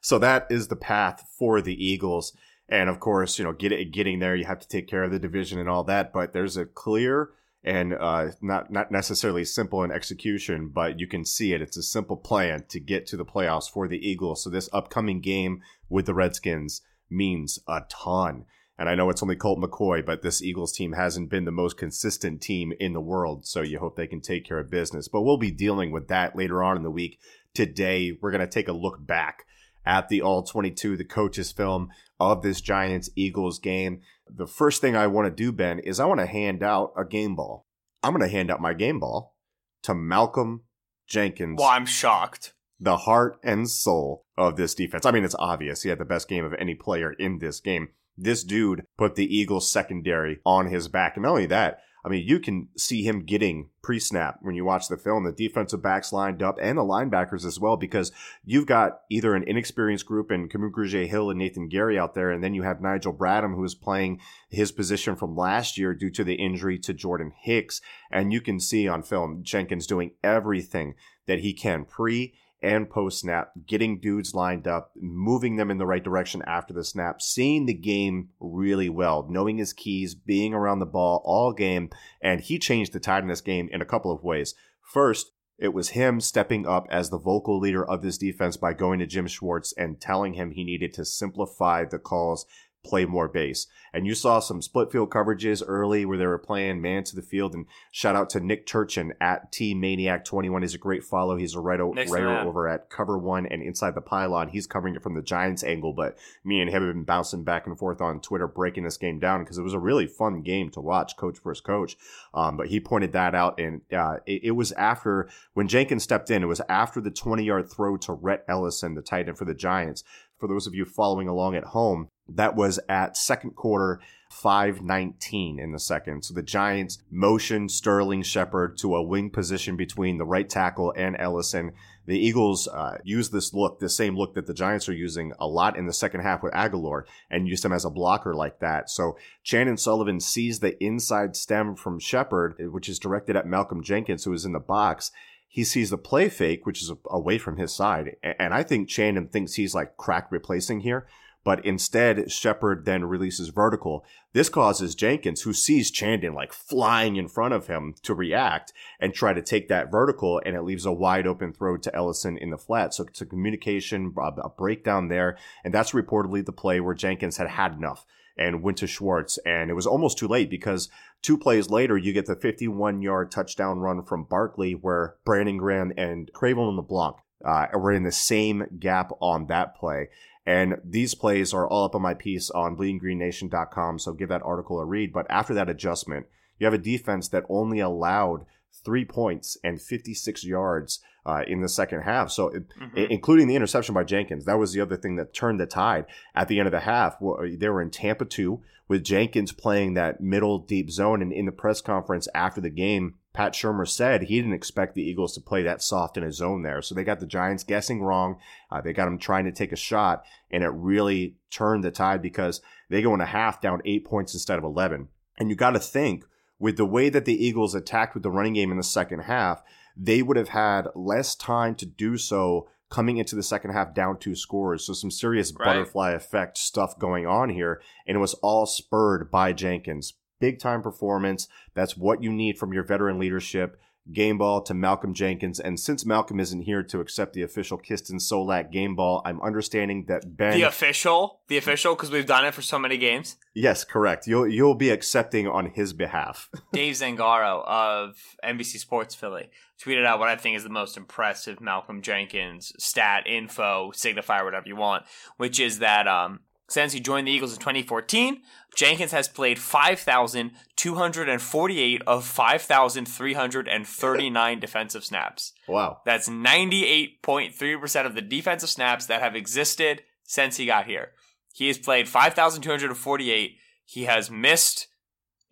so 0.00 0.20
that 0.20 0.46
is 0.50 0.68
the 0.68 0.76
path 0.76 1.28
for 1.36 1.60
the 1.60 1.74
Eagles. 1.84 2.32
And 2.68 2.90
of 2.90 2.98
course, 2.98 3.38
you 3.38 3.44
know, 3.44 3.52
get, 3.52 3.92
getting 3.92 4.18
there, 4.18 4.34
you 4.34 4.44
have 4.44 4.58
to 4.60 4.68
take 4.68 4.88
care 4.88 5.04
of 5.04 5.12
the 5.12 5.18
division 5.18 5.58
and 5.58 5.68
all 5.68 5.84
that. 5.84 6.12
But 6.12 6.32
there's 6.32 6.56
a 6.56 6.66
clear 6.66 7.30
and 7.66 7.94
uh, 7.94 8.28
not 8.40 8.70
not 8.70 8.92
necessarily 8.92 9.44
simple 9.44 9.82
in 9.82 9.90
execution, 9.90 10.68
but 10.68 11.00
you 11.00 11.06
can 11.06 11.24
see 11.24 11.52
it. 11.52 11.60
It's 11.60 11.76
a 11.76 11.82
simple 11.82 12.16
plan 12.16 12.64
to 12.68 12.80
get 12.80 13.06
to 13.08 13.16
the 13.16 13.24
playoffs 13.24 13.70
for 13.70 13.88
the 13.88 13.98
Eagles. 13.98 14.42
So 14.42 14.50
this 14.50 14.70
upcoming 14.72 15.20
game 15.20 15.62
with 15.88 16.06
the 16.06 16.14
Redskins 16.14 16.82
means 17.10 17.58
a 17.68 17.82
ton. 17.88 18.44
And 18.78 18.88
I 18.88 18.94
know 18.94 19.08
it's 19.10 19.22
only 19.22 19.36
Colt 19.36 19.58
McCoy, 19.58 20.04
but 20.04 20.22
this 20.22 20.42
Eagles 20.42 20.72
team 20.72 20.92
hasn't 20.92 21.30
been 21.30 21.46
the 21.46 21.50
most 21.50 21.78
consistent 21.78 22.40
team 22.40 22.72
in 22.78 22.92
the 22.92 23.00
world. 23.00 23.46
So 23.46 23.62
you 23.62 23.78
hope 23.78 23.96
they 23.96 24.06
can 24.06 24.20
take 24.20 24.44
care 24.44 24.58
of 24.58 24.70
business. 24.70 25.08
But 25.08 25.22
we'll 25.22 25.38
be 25.38 25.50
dealing 25.50 25.90
with 25.90 26.08
that 26.08 26.36
later 26.36 26.62
on 26.62 26.76
in 26.76 26.82
the 26.82 26.90
week. 26.90 27.18
Today, 27.54 28.16
we're 28.20 28.30
going 28.30 28.42
to 28.42 28.46
take 28.46 28.68
a 28.68 28.72
look 28.72 29.04
back 29.04 29.46
at 29.86 30.08
the 30.08 30.20
All 30.20 30.42
22, 30.42 30.96
the 30.96 31.04
coaches 31.04 31.52
film 31.52 31.88
of 32.18 32.42
this 32.42 32.60
Giants 32.60 33.10
Eagles 33.16 33.58
game. 33.58 34.00
The 34.28 34.46
first 34.46 34.80
thing 34.80 34.96
I 34.96 35.06
want 35.06 35.26
to 35.26 35.30
do, 35.34 35.52
Ben, 35.52 35.78
is 35.80 36.00
I 36.00 36.06
want 36.06 36.20
to 36.20 36.26
hand 36.26 36.62
out 36.62 36.92
a 36.96 37.04
game 37.04 37.36
ball. 37.36 37.66
I'm 38.02 38.12
going 38.12 38.22
to 38.22 38.34
hand 38.34 38.50
out 38.50 38.60
my 38.60 38.74
game 38.74 39.00
ball 39.00 39.34
to 39.82 39.94
Malcolm 39.94 40.62
Jenkins. 41.06 41.58
Well, 41.58 41.68
I'm 41.68 41.86
shocked. 41.86 42.54
the 42.78 42.96
heart 42.98 43.38
and 43.42 43.68
soul 43.70 44.24
of 44.36 44.56
this 44.56 44.74
defense. 44.74 45.06
I 45.06 45.10
mean, 45.10 45.24
it's 45.24 45.34
obvious. 45.38 45.82
He 45.82 45.88
had 45.88 45.98
the 45.98 46.04
best 46.04 46.28
game 46.28 46.44
of 46.44 46.54
any 46.58 46.74
player 46.74 47.12
in 47.12 47.38
this 47.38 47.60
game. 47.60 47.88
This 48.16 48.44
dude 48.44 48.84
put 48.96 49.14
the 49.14 49.24
Eagles 49.36 49.70
secondary 49.70 50.40
on 50.44 50.66
his 50.66 50.88
back. 50.88 51.16
And 51.16 51.22
not 51.24 51.30
only 51.30 51.46
that, 51.46 51.80
I 52.06 52.08
mean, 52.08 52.24
you 52.24 52.38
can 52.38 52.68
see 52.76 53.02
him 53.02 53.24
getting 53.24 53.70
pre 53.82 53.98
snap 53.98 54.38
when 54.40 54.54
you 54.54 54.64
watch 54.64 54.86
the 54.86 54.96
film, 54.96 55.24
the 55.24 55.32
defensive 55.32 55.82
backs 55.82 56.12
lined 56.12 56.40
up 56.40 56.56
and 56.62 56.78
the 56.78 56.82
linebackers 56.82 57.44
as 57.44 57.58
well, 57.58 57.76
because 57.76 58.12
you've 58.44 58.66
got 58.66 59.00
either 59.10 59.34
an 59.34 59.42
inexperienced 59.42 60.06
group 60.06 60.30
in 60.30 60.48
Kamu 60.48 60.70
Grugier 60.70 61.08
Hill 61.08 61.30
and 61.30 61.38
Nathan 61.40 61.68
Gerry 61.68 61.98
out 61.98 62.14
there, 62.14 62.30
and 62.30 62.44
then 62.44 62.54
you 62.54 62.62
have 62.62 62.80
Nigel 62.80 63.12
Bradham, 63.12 63.56
who 63.56 63.64
is 63.64 63.74
playing 63.74 64.20
his 64.48 64.70
position 64.70 65.16
from 65.16 65.34
last 65.34 65.76
year 65.76 65.94
due 65.94 66.10
to 66.10 66.22
the 66.22 66.36
injury 66.36 66.78
to 66.78 66.94
Jordan 66.94 67.32
Hicks. 67.42 67.80
And 68.08 68.32
you 68.32 68.40
can 68.40 68.60
see 68.60 68.86
on 68.86 69.02
film 69.02 69.40
Jenkins 69.42 69.88
doing 69.88 70.12
everything 70.22 70.94
that 71.26 71.40
he 71.40 71.52
can 71.52 71.84
pre 71.84 72.34
and 72.62 72.88
post 72.88 73.20
snap, 73.20 73.52
getting 73.66 74.00
dudes 74.00 74.34
lined 74.34 74.66
up, 74.66 74.90
moving 74.96 75.56
them 75.56 75.70
in 75.70 75.78
the 75.78 75.86
right 75.86 76.02
direction 76.02 76.42
after 76.46 76.72
the 76.72 76.84
snap, 76.84 77.20
seeing 77.20 77.66
the 77.66 77.74
game 77.74 78.30
really 78.40 78.88
well, 78.88 79.26
knowing 79.28 79.58
his 79.58 79.72
keys, 79.72 80.14
being 80.14 80.54
around 80.54 80.78
the 80.78 80.86
ball 80.86 81.22
all 81.24 81.52
game. 81.52 81.90
And 82.20 82.40
he 82.40 82.58
changed 82.58 82.92
the 82.92 83.00
tide 83.00 83.22
in 83.22 83.28
this 83.28 83.40
game 83.40 83.68
in 83.70 83.82
a 83.82 83.86
couple 83.86 84.10
of 84.10 84.24
ways. 84.24 84.54
First, 84.80 85.32
it 85.58 85.72
was 85.72 85.90
him 85.90 86.20
stepping 86.20 86.66
up 86.66 86.86
as 86.90 87.08
the 87.08 87.18
vocal 87.18 87.58
leader 87.58 87.84
of 87.84 88.02
this 88.02 88.18
defense 88.18 88.56
by 88.56 88.74
going 88.74 88.98
to 88.98 89.06
Jim 89.06 89.26
Schwartz 89.26 89.72
and 89.72 90.00
telling 90.00 90.34
him 90.34 90.50
he 90.50 90.64
needed 90.64 90.92
to 90.94 91.04
simplify 91.04 91.84
the 91.84 91.98
calls 91.98 92.44
play 92.86 93.04
more 93.04 93.28
base. 93.28 93.66
And 93.92 94.06
you 94.06 94.14
saw 94.14 94.40
some 94.40 94.60
split 94.60 94.92
field 94.92 95.10
coverages 95.10 95.62
early 95.66 96.04
where 96.04 96.18
they 96.18 96.26
were 96.26 96.38
playing 96.38 96.82
man 96.82 97.04
to 97.04 97.16
the 97.16 97.22
field. 97.22 97.54
And 97.54 97.66
shout 97.90 98.14
out 98.14 98.28
to 98.30 98.40
Nick 98.40 98.66
Turchin 98.66 99.14
at 99.20 99.52
T 99.52 99.74
Maniac 99.74 100.24
21. 100.24 100.62
He's 100.62 100.74
a 100.74 100.78
great 100.78 101.02
follow. 101.02 101.36
He's 101.36 101.54
a 101.54 101.60
writer, 101.60 101.86
writer 101.86 102.38
over 102.40 102.68
at 102.68 102.90
Cover 102.90 103.16
One 103.18 103.46
and 103.46 103.62
Inside 103.62 103.94
the 103.94 104.00
Pylon. 104.00 104.48
He's 104.48 104.66
covering 104.66 104.94
it 104.94 105.02
from 105.02 105.14
the 105.14 105.22
Giants 105.22 105.64
angle, 105.64 105.92
but 105.92 106.18
me 106.44 106.60
and 106.60 106.70
him 106.70 106.84
have 106.84 106.94
been 106.94 107.04
bouncing 107.04 107.44
back 107.44 107.66
and 107.66 107.78
forth 107.78 108.00
on 108.00 108.20
Twitter, 108.20 108.46
breaking 108.46 108.84
this 108.84 108.98
game 108.98 109.18
down 109.18 109.42
because 109.42 109.58
it 109.58 109.62
was 109.62 109.72
a 109.72 109.78
really 109.78 110.06
fun 110.06 110.42
game 110.42 110.70
to 110.70 110.80
watch, 110.80 111.16
coach 111.16 111.38
versus 111.42 111.60
coach. 111.60 111.96
Um, 112.34 112.56
but 112.56 112.68
he 112.68 112.80
pointed 112.80 113.12
that 113.12 113.34
out, 113.34 113.58
and 113.58 113.80
uh, 113.92 114.16
it, 114.26 114.44
it 114.44 114.50
was 114.52 114.72
after 114.72 115.28
when 115.54 115.68
Jenkins 115.68 116.02
stepped 116.02 116.30
in. 116.30 116.42
It 116.42 116.46
was 116.46 116.60
after 116.68 117.00
the 117.00 117.10
20 117.10 117.44
yard 117.44 117.70
throw 117.70 117.96
to 117.98 118.12
Rhett 118.12 118.44
Ellison, 118.48 118.94
the 118.94 119.02
tight 119.02 119.28
end 119.28 119.38
for 119.38 119.44
the 119.44 119.54
Giants 119.54 120.04
for 120.38 120.48
those 120.48 120.66
of 120.66 120.74
you 120.74 120.84
following 120.84 121.28
along 121.28 121.56
at 121.56 121.64
home, 121.64 122.08
that 122.28 122.56
was 122.56 122.80
at 122.88 123.16
second 123.16 123.52
quarter 123.52 124.00
519 124.30 125.58
in 125.58 125.72
the 125.72 125.78
second. 125.78 126.24
So 126.24 126.34
the 126.34 126.42
Giants 126.42 126.98
motioned 127.10 127.70
Sterling 127.70 128.22
Shepard 128.22 128.76
to 128.78 128.96
a 128.96 129.02
wing 129.02 129.30
position 129.30 129.76
between 129.76 130.18
the 130.18 130.26
right 130.26 130.48
tackle 130.48 130.92
and 130.96 131.16
Ellison. 131.18 131.72
The 132.06 132.18
Eagles 132.18 132.68
uh, 132.68 132.98
used 133.02 133.32
this 133.32 133.54
look, 133.54 133.78
the 133.78 133.88
same 133.88 134.16
look 134.16 134.34
that 134.34 134.46
the 134.46 134.54
Giants 134.54 134.88
are 134.88 134.94
using 134.94 135.32
a 135.38 135.46
lot 135.46 135.76
in 135.76 135.86
the 135.86 135.92
second 135.92 136.20
half 136.20 136.42
with 136.42 136.52
Agholor, 136.52 137.04
and 137.30 137.48
used 137.48 137.64
him 137.64 137.72
as 137.72 137.84
a 137.84 137.90
blocker 137.90 138.34
like 138.34 138.60
that. 138.60 138.90
So 138.90 139.16
Chandon 139.42 139.76
Sullivan 139.76 140.20
sees 140.20 140.60
the 140.60 140.82
inside 140.82 141.34
stem 141.34 141.74
from 141.74 141.98
Shepard, 141.98 142.56
which 142.72 142.88
is 142.88 142.98
directed 142.98 143.36
at 143.36 143.46
Malcolm 143.46 143.82
Jenkins, 143.82 144.24
who 144.24 144.32
is 144.32 144.44
in 144.44 144.52
the 144.52 144.60
box 144.60 145.12
he 145.48 145.64
sees 145.64 145.88
the 145.88 145.96
play 145.96 146.28
fake, 146.28 146.66
which 146.66 146.82
is 146.82 146.92
away 147.06 147.38
from 147.38 147.56
his 147.56 147.74
side. 147.74 148.16
And 148.22 148.52
I 148.52 148.62
think 148.62 148.90
Chandon 148.90 149.28
thinks 149.28 149.54
he's 149.54 149.74
like 149.74 149.96
crack 149.96 150.30
replacing 150.30 150.80
here. 150.80 151.06
But 151.46 151.64
instead, 151.64 152.32
Shepard 152.32 152.86
then 152.86 153.04
releases 153.04 153.50
vertical. 153.50 154.04
This 154.32 154.48
causes 154.48 154.96
Jenkins, 154.96 155.42
who 155.42 155.52
sees 155.52 155.92
Chandon 155.92 156.34
like 156.34 156.52
flying 156.52 157.14
in 157.14 157.28
front 157.28 157.54
of 157.54 157.68
him, 157.68 157.94
to 158.02 158.14
react 158.14 158.72
and 158.98 159.14
try 159.14 159.32
to 159.32 159.40
take 159.40 159.68
that 159.68 159.88
vertical, 159.88 160.42
and 160.44 160.56
it 160.56 160.64
leaves 160.64 160.84
a 160.84 160.90
wide 160.90 161.24
open 161.24 161.52
throw 161.52 161.76
to 161.76 161.94
Ellison 161.94 162.36
in 162.36 162.50
the 162.50 162.58
flat. 162.58 162.94
So 162.94 163.04
it's 163.04 163.20
a 163.20 163.26
communication, 163.26 164.12
a 164.18 164.48
breakdown 164.48 165.06
there. 165.06 165.38
And 165.64 165.72
that's 165.72 165.92
reportedly 165.92 166.44
the 166.44 166.50
play 166.50 166.80
where 166.80 166.96
Jenkins 166.96 167.36
had 167.36 167.50
had 167.50 167.74
enough 167.74 168.04
and 168.36 168.60
went 168.60 168.78
to 168.78 168.88
Schwartz. 168.88 169.38
And 169.46 169.70
it 169.70 169.74
was 169.74 169.86
almost 169.86 170.18
too 170.18 170.26
late 170.26 170.50
because 170.50 170.88
two 171.22 171.38
plays 171.38 171.70
later, 171.70 171.96
you 171.96 172.12
get 172.12 172.26
the 172.26 172.34
51 172.34 173.02
yard 173.02 173.30
touchdown 173.30 173.78
run 173.78 174.02
from 174.02 174.24
Barkley 174.24 174.72
where 174.72 175.14
Brandon 175.24 175.58
Graham 175.58 175.92
and 175.96 176.28
Cre'Von 176.32 176.74
LeBlanc 176.74 177.18
uh, 177.44 177.66
were 177.74 177.92
in 177.92 178.02
the 178.02 178.10
same 178.10 178.66
gap 178.80 179.12
on 179.20 179.46
that 179.46 179.76
play. 179.76 180.08
And 180.46 180.76
these 180.84 181.14
plays 181.14 181.52
are 181.52 181.66
all 181.66 181.84
up 181.84 181.94
on 181.94 182.02
my 182.02 182.14
piece 182.14 182.50
on 182.50 182.76
bleedinggreennation.com. 182.76 183.98
So 183.98 184.12
give 184.12 184.28
that 184.28 184.42
article 184.44 184.78
a 184.78 184.84
read. 184.84 185.12
But 185.12 185.26
after 185.28 185.52
that 185.54 185.68
adjustment, 185.68 186.26
you 186.58 186.66
have 186.66 186.74
a 186.74 186.78
defense 186.78 187.28
that 187.28 187.44
only 187.48 187.80
allowed 187.80 188.46
three 188.84 189.04
points 189.04 189.58
and 189.64 189.82
56 189.82 190.44
yards 190.44 191.00
uh, 191.26 191.42
in 191.48 191.60
the 191.60 191.68
second 191.68 192.02
half. 192.02 192.30
So, 192.30 192.50
mm-hmm. 192.50 192.96
including 192.96 193.48
the 193.48 193.56
interception 193.56 193.94
by 193.94 194.04
Jenkins, 194.04 194.44
that 194.44 194.58
was 194.58 194.72
the 194.72 194.80
other 194.80 194.96
thing 194.96 195.16
that 195.16 195.34
turned 195.34 195.58
the 195.58 195.66
tide 195.66 196.06
at 196.34 196.46
the 196.46 196.60
end 196.60 196.68
of 196.68 196.72
the 196.72 196.80
half. 196.80 197.20
Well, 197.20 197.44
they 197.58 197.68
were 197.68 197.82
in 197.82 197.90
Tampa 197.90 198.24
2 198.24 198.62
with 198.86 199.02
Jenkins 199.02 199.50
playing 199.50 199.94
that 199.94 200.20
middle 200.20 200.60
deep 200.60 200.90
zone. 200.90 201.20
And 201.20 201.32
in 201.32 201.46
the 201.46 201.52
press 201.52 201.80
conference 201.80 202.28
after 202.34 202.60
the 202.60 202.70
game, 202.70 203.14
Pat 203.36 203.52
Shurmur 203.52 203.86
said 203.86 204.22
he 204.22 204.36
didn't 204.36 204.54
expect 204.54 204.94
the 204.94 205.02
Eagles 205.02 205.34
to 205.34 205.42
play 205.42 205.62
that 205.62 205.82
soft 205.82 206.16
in 206.16 206.24
a 206.24 206.32
zone 206.32 206.62
there. 206.62 206.80
So 206.80 206.94
they 206.94 207.04
got 207.04 207.20
the 207.20 207.26
Giants 207.26 207.64
guessing 207.64 208.02
wrong. 208.02 208.38
Uh, 208.70 208.80
they 208.80 208.94
got 208.94 209.04
them 209.04 209.18
trying 209.18 209.44
to 209.44 209.52
take 209.52 209.72
a 209.72 209.76
shot, 209.76 210.24
and 210.50 210.64
it 210.64 210.70
really 210.72 211.36
turned 211.50 211.84
the 211.84 211.90
tide 211.90 212.22
because 212.22 212.62
they 212.88 213.02
go 213.02 213.12
in 213.12 213.20
a 213.20 213.26
half 213.26 213.60
down 213.60 213.82
eight 213.84 214.06
points 214.06 214.32
instead 214.32 214.56
of 214.56 214.64
11. 214.64 215.08
And 215.38 215.50
you 215.50 215.54
got 215.54 215.72
to 215.72 215.78
think 215.78 216.24
with 216.58 216.78
the 216.78 216.86
way 216.86 217.10
that 217.10 217.26
the 217.26 217.44
Eagles 217.46 217.74
attacked 217.74 218.14
with 218.14 218.22
the 218.22 218.30
running 218.30 218.54
game 218.54 218.70
in 218.70 218.78
the 218.78 218.82
second 218.82 219.20
half, 219.24 219.62
they 219.94 220.22
would 220.22 220.38
have 220.38 220.48
had 220.48 220.88
less 220.94 221.34
time 221.34 221.74
to 221.74 221.84
do 221.84 222.16
so 222.16 222.66
coming 222.88 223.18
into 223.18 223.36
the 223.36 223.42
second 223.42 223.72
half 223.72 223.94
down 223.94 224.18
two 224.18 224.34
scores. 224.34 224.86
So 224.86 224.94
some 224.94 225.10
serious 225.10 225.52
right. 225.52 225.66
butterfly 225.66 226.12
effect 226.12 226.56
stuff 226.56 226.98
going 226.98 227.26
on 227.26 227.50
here. 227.50 227.82
And 228.06 228.16
it 228.16 228.20
was 228.20 228.32
all 228.34 228.64
spurred 228.64 229.30
by 229.30 229.52
Jenkins. 229.52 230.14
Big 230.40 230.58
time 230.58 230.82
performance. 230.82 231.48
That's 231.74 231.96
what 231.96 232.22
you 232.22 232.32
need 232.32 232.58
from 232.58 232.72
your 232.72 232.84
veteran 232.84 233.18
leadership 233.18 233.78
game 234.12 234.38
ball 234.38 234.62
to 234.62 234.74
Malcolm 234.74 235.14
Jenkins. 235.14 235.58
And 235.58 235.78
since 235.78 236.06
Malcolm 236.06 236.38
isn't 236.38 236.62
here 236.62 236.82
to 236.84 237.00
accept 237.00 237.32
the 237.32 237.42
official 237.42 237.76
Kist 237.76 238.10
and 238.10 238.20
Solak 238.20 238.70
game 238.70 238.94
ball, 238.94 239.22
I'm 239.24 239.40
understanding 239.40 240.04
that 240.08 240.36
Ben 240.36 240.52
the 240.52 240.62
official, 240.62 241.40
the 241.48 241.56
official, 241.56 241.94
because 241.94 242.10
we've 242.10 242.26
done 242.26 242.44
it 242.44 242.54
for 242.54 242.62
so 242.62 242.78
many 242.78 242.98
games. 242.98 243.36
Yes, 243.54 243.84
correct. 243.84 244.26
You'll 244.26 244.48
you'll 244.48 244.74
be 244.74 244.90
accepting 244.90 245.46
on 245.48 245.70
his 245.70 245.92
behalf. 245.92 246.48
Dave 246.72 246.94
Zangaro 246.94 247.64
of 247.66 248.16
NBC 248.44 248.78
Sports 248.78 249.14
Philly 249.14 249.50
tweeted 249.82 250.06
out 250.06 250.18
what 250.18 250.28
I 250.28 250.36
think 250.36 250.56
is 250.56 250.62
the 250.62 250.70
most 250.70 250.96
impressive 250.96 251.60
Malcolm 251.60 252.02
Jenkins 252.02 252.72
stat 252.78 253.26
info 253.26 253.90
signifier, 253.94 254.44
whatever 254.44 254.68
you 254.68 254.76
want, 254.76 255.04
which 255.36 255.60
is 255.60 255.80
that 255.80 256.06
um 256.06 256.40
since 256.68 256.92
he 256.92 257.00
joined 257.00 257.26
the 257.28 257.32
Eagles 257.32 257.52
in 257.52 257.58
2014, 257.60 258.40
Jenkins 258.74 259.12
has 259.12 259.28
played 259.28 259.58
5,248 259.58 262.02
of 262.06 262.24
5,339 262.24 264.60
defensive 264.60 265.04
snaps. 265.04 265.52
Wow. 265.68 266.00
That's 266.04 266.28
98.3% 266.28 268.06
of 268.06 268.14
the 268.14 268.22
defensive 268.22 268.68
snaps 268.68 269.06
that 269.06 269.22
have 269.22 269.36
existed 269.36 270.02
since 270.24 270.56
he 270.56 270.66
got 270.66 270.86
here. 270.86 271.12
He 271.54 271.68
has 271.68 271.78
played 271.78 272.08
5,248. 272.08 273.56
He 273.84 274.04
has 274.04 274.30
missed 274.30 274.88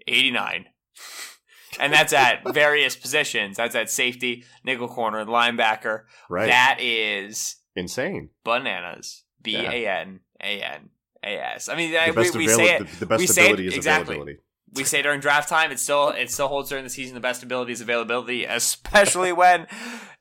89. 0.06 0.66
and 1.78 1.92
that's 1.92 2.12
at 2.12 2.42
various 2.52 2.96
positions. 2.96 3.56
That's 3.56 3.76
at 3.76 3.88
safety, 3.88 4.44
nickel 4.64 4.88
corner, 4.88 5.24
linebacker. 5.24 6.02
Right. 6.28 6.48
That 6.48 6.78
is 6.80 7.56
insane. 7.76 8.30
Bananas. 8.44 9.22
B 9.42 9.56
A 9.56 9.86
N 9.86 10.20
A 10.42 10.60
N 10.62 10.90
AS. 11.24 11.68
I 11.68 11.76
mean, 11.76 11.92
we, 12.14 12.30
we 12.30 12.48
say 12.48 12.76
it. 12.76 12.88
The, 12.88 13.00
the 13.00 13.06
best 13.06 13.18
we 13.18 13.24
ability 13.24 13.32
say 13.32 13.50
it, 13.50 13.60
is 13.60 13.74
exactly. 13.74 14.14
availability. 14.16 14.40
We 14.74 14.84
say 14.84 15.02
during 15.02 15.20
draft 15.20 15.48
time, 15.48 15.70
it 15.70 15.78
still 15.78 16.08
it 16.08 16.30
still 16.30 16.48
holds 16.48 16.68
during 16.68 16.84
the 16.84 16.90
season. 16.90 17.14
The 17.14 17.20
best 17.20 17.42
ability 17.42 17.72
is 17.72 17.80
availability, 17.80 18.44
especially 18.44 19.32
when 19.32 19.66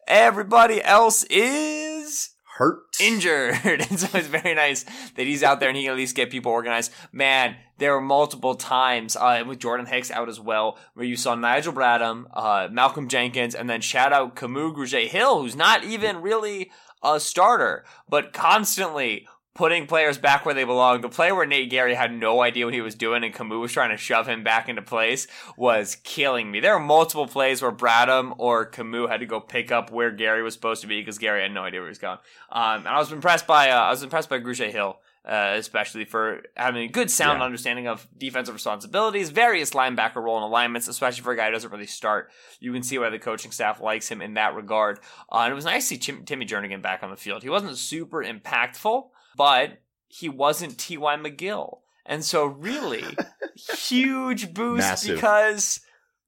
everybody 0.07 0.83
else 0.83 1.23
is 1.23 2.33
hurt, 2.57 2.79
injured. 2.99 3.55
and 3.63 3.99
so 3.99 4.17
it's 4.17 4.27
very 4.27 4.53
nice 4.53 4.85
that 5.15 5.25
he's 5.25 5.43
out 5.43 5.59
there 5.59 5.69
and 5.69 5.77
he 5.77 5.83
can 5.83 5.91
at 5.91 5.97
least 5.97 6.15
get 6.15 6.29
people 6.29 6.51
organized. 6.51 6.91
Man, 7.11 7.55
there 7.77 7.93
were 7.93 8.01
multiple 8.01 8.55
times 8.55 9.15
uh, 9.15 9.43
with 9.47 9.59
Jordan 9.59 9.87
Hicks 9.87 10.11
out 10.11 10.29
as 10.29 10.39
well 10.39 10.77
where 10.93 11.05
you 11.05 11.15
saw 11.15 11.35
Nigel 11.35 11.73
Bradham, 11.73 12.25
uh, 12.33 12.67
Malcolm 12.71 13.07
Jenkins, 13.07 13.55
and 13.55 13.69
then 13.69 13.81
shout 13.81 14.13
out 14.13 14.35
Kamu 14.35 14.75
Grugier 14.75 15.07
Hill, 15.07 15.41
who's 15.41 15.55
not 15.55 15.83
even 15.83 16.21
really 16.21 16.71
a 17.03 17.19
starter, 17.19 17.83
but 18.07 18.31
constantly 18.31 19.27
putting 19.55 19.85
players 19.85 20.17
back 20.17 20.45
where 20.45 20.55
they 20.55 20.63
belong. 20.63 21.01
The 21.01 21.09
play 21.09 21.31
where 21.31 21.45
Nate 21.45 21.69
Gerry 21.69 21.93
had 21.93 22.11
no 22.11 22.41
idea 22.41 22.65
what 22.65 22.73
he 22.73 22.81
was 22.81 22.95
doing 22.95 23.23
and 23.23 23.33
Kamu 23.33 23.59
was 23.59 23.71
trying 23.71 23.91
to 23.91 23.97
shove 23.97 24.27
him 24.27 24.43
back 24.43 24.67
into 24.67 24.81
place 24.81 25.27
was 25.57 25.95
killing 26.03 26.49
me. 26.49 26.59
There 26.59 26.73
are 26.73 26.79
multiple 26.79 27.27
plays 27.27 27.61
where 27.61 27.71
Bradham 27.71 28.33
or 28.37 28.69
Kamu 28.69 29.09
had 29.09 29.19
to 29.19 29.25
go 29.27 29.39
pick 29.39 29.71
up 29.71 29.91
where 29.91 30.11
Gerry 30.11 30.41
was 30.41 30.53
supposed 30.55 30.81
to 30.81 30.87
be 30.87 30.99
because 31.01 31.17
Gerry 31.19 31.43
had 31.43 31.51
no 31.51 31.63
idea 31.63 31.81
where 31.81 31.87
he 31.87 31.91
was 31.91 31.99
going. 31.99 32.17
Um, 32.51 32.79
and 32.79 32.87
I 32.87 32.97
was 32.99 33.11
impressed 33.11 33.45
by 33.45 33.69
uh, 33.69 33.79
I 33.81 33.89
was 33.91 34.01
impressed 34.03 34.29
by 34.29 34.39
Grugier 34.39 34.71
Hill 34.71 34.97
uh, 35.25 35.53
especially 35.55 36.03
for 36.03 36.41
having 36.57 36.83
a 36.83 36.87
good 36.89 37.09
sound 37.09 37.39
Yeah. 37.39 37.45
understanding 37.45 37.87
of 37.87 38.05
defensive 38.17 38.53
responsibilities, 38.53 39.29
various 39.29 39.69
linebacker 39.71 40.15
role 40.17 40.35
and 40.35 40.43
alignments, 40.43 40.89
especially 40.89 41.23
for 41.23 41.31
a 41.31 41.37
guy 41.37 41.45
who 41.45 41.53
doesn't 41.53 41.71
really 41.71 41.85
start. 41.87 42.29
You 42.59 42.73
can 42.73 42.83
see 42.83 42.97
why 42.97 43.09
the 43.09 43.19
coaching 43.19 43.51
staff 43.51 43.79
likes 43.79 44.09
him 44.09 44.21
in 44.21 44.33
that 44.33 44.53
regard. 44.53 44.99
Uh, 45.31 45.37
and 45.43 45.53
it 45.53 45.55
was 45.55 45.63
nice 45.63 45.83
to 45.87 45.95
see 45.95 45.97
Tim- 45.97 46.25
Timmy 46.25 46.45
Jernigan 46.45 46.81
back 46.81 47.03
on 47.03 47.09
the 47.09 47.15
field. 47.15 47.41
He 47.41 47.49
wasn't 47.49 47.77
super 47.77 48.21
impactful, 48.21 49.11
but 49.35 49.79
he 50.07 50.29
wasn't 50.29 50.77
T.Y. 50.77 51.15
McGill. 51.17 51.79
And 52.05 52.23
so, 52.23 52.45
really, 52.45 53.05
huge 53.77 54.53
boost 54.53 54.79
Massive. 54.79 55.15
because 55.15 55.79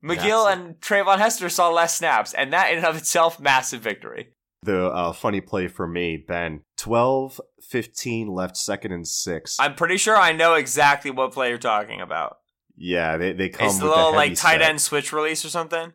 McGill 0.04 0.46
Massive. 0.46 0.60
and 0.66 0.80
Treyvon 0.80 1.18
Hester 1.18 1.50
saw 1.50 1.70
less 1.70 1.98
snaps, 1.98 2.34
and 2.34 2.54
that 2.54 2.72
in 2.72 2.78
and 2.78 2.86
of 2.86 2.96
itself, 2.98 3.40
massive 3.40 3.82
victory. 3.82 4.30
The 4.64 4.88
uh, 4.88 5.12
funny 5.12 5.42
play 5.42 5.68
for 5.68 5.88
me, 5.88 6.18
Ben, 6.18 6.62
12 6.78 7.40
15 7.62 8.28
left, 8.28 8.58
second 8.58 8.94
and 8.94 9.08
six. 9.08 9.58
I'm 9.60 9.76
pretty 9.76 9.98
sure 9.98 10.16
I 10.16 10.32
know 10.32 10.54
exactly 10.56 11.12
what 11.12 11.34
play 11.34 11.50
you're 11.50 11.58
talking 11.58 12.00
about. 12.02 12.38
yeah, 12.78 13.18
they, 13.18 13.34
they 13.34 13.50
come 13.50 13.68
It's 13.68 13.78
the 13.80 13.86
with 13.86 13.94
little 13.96 14.10
a 14.10 14.14
heavy 14.14 14.30
like 14.30 14.38
tight 14.40 14.60
set. 14.60 14.70
end 14.70 14.82
switch 14.82 15.12
release 15.14 15.44
or 15.46 15.50
something. 15.50 15.94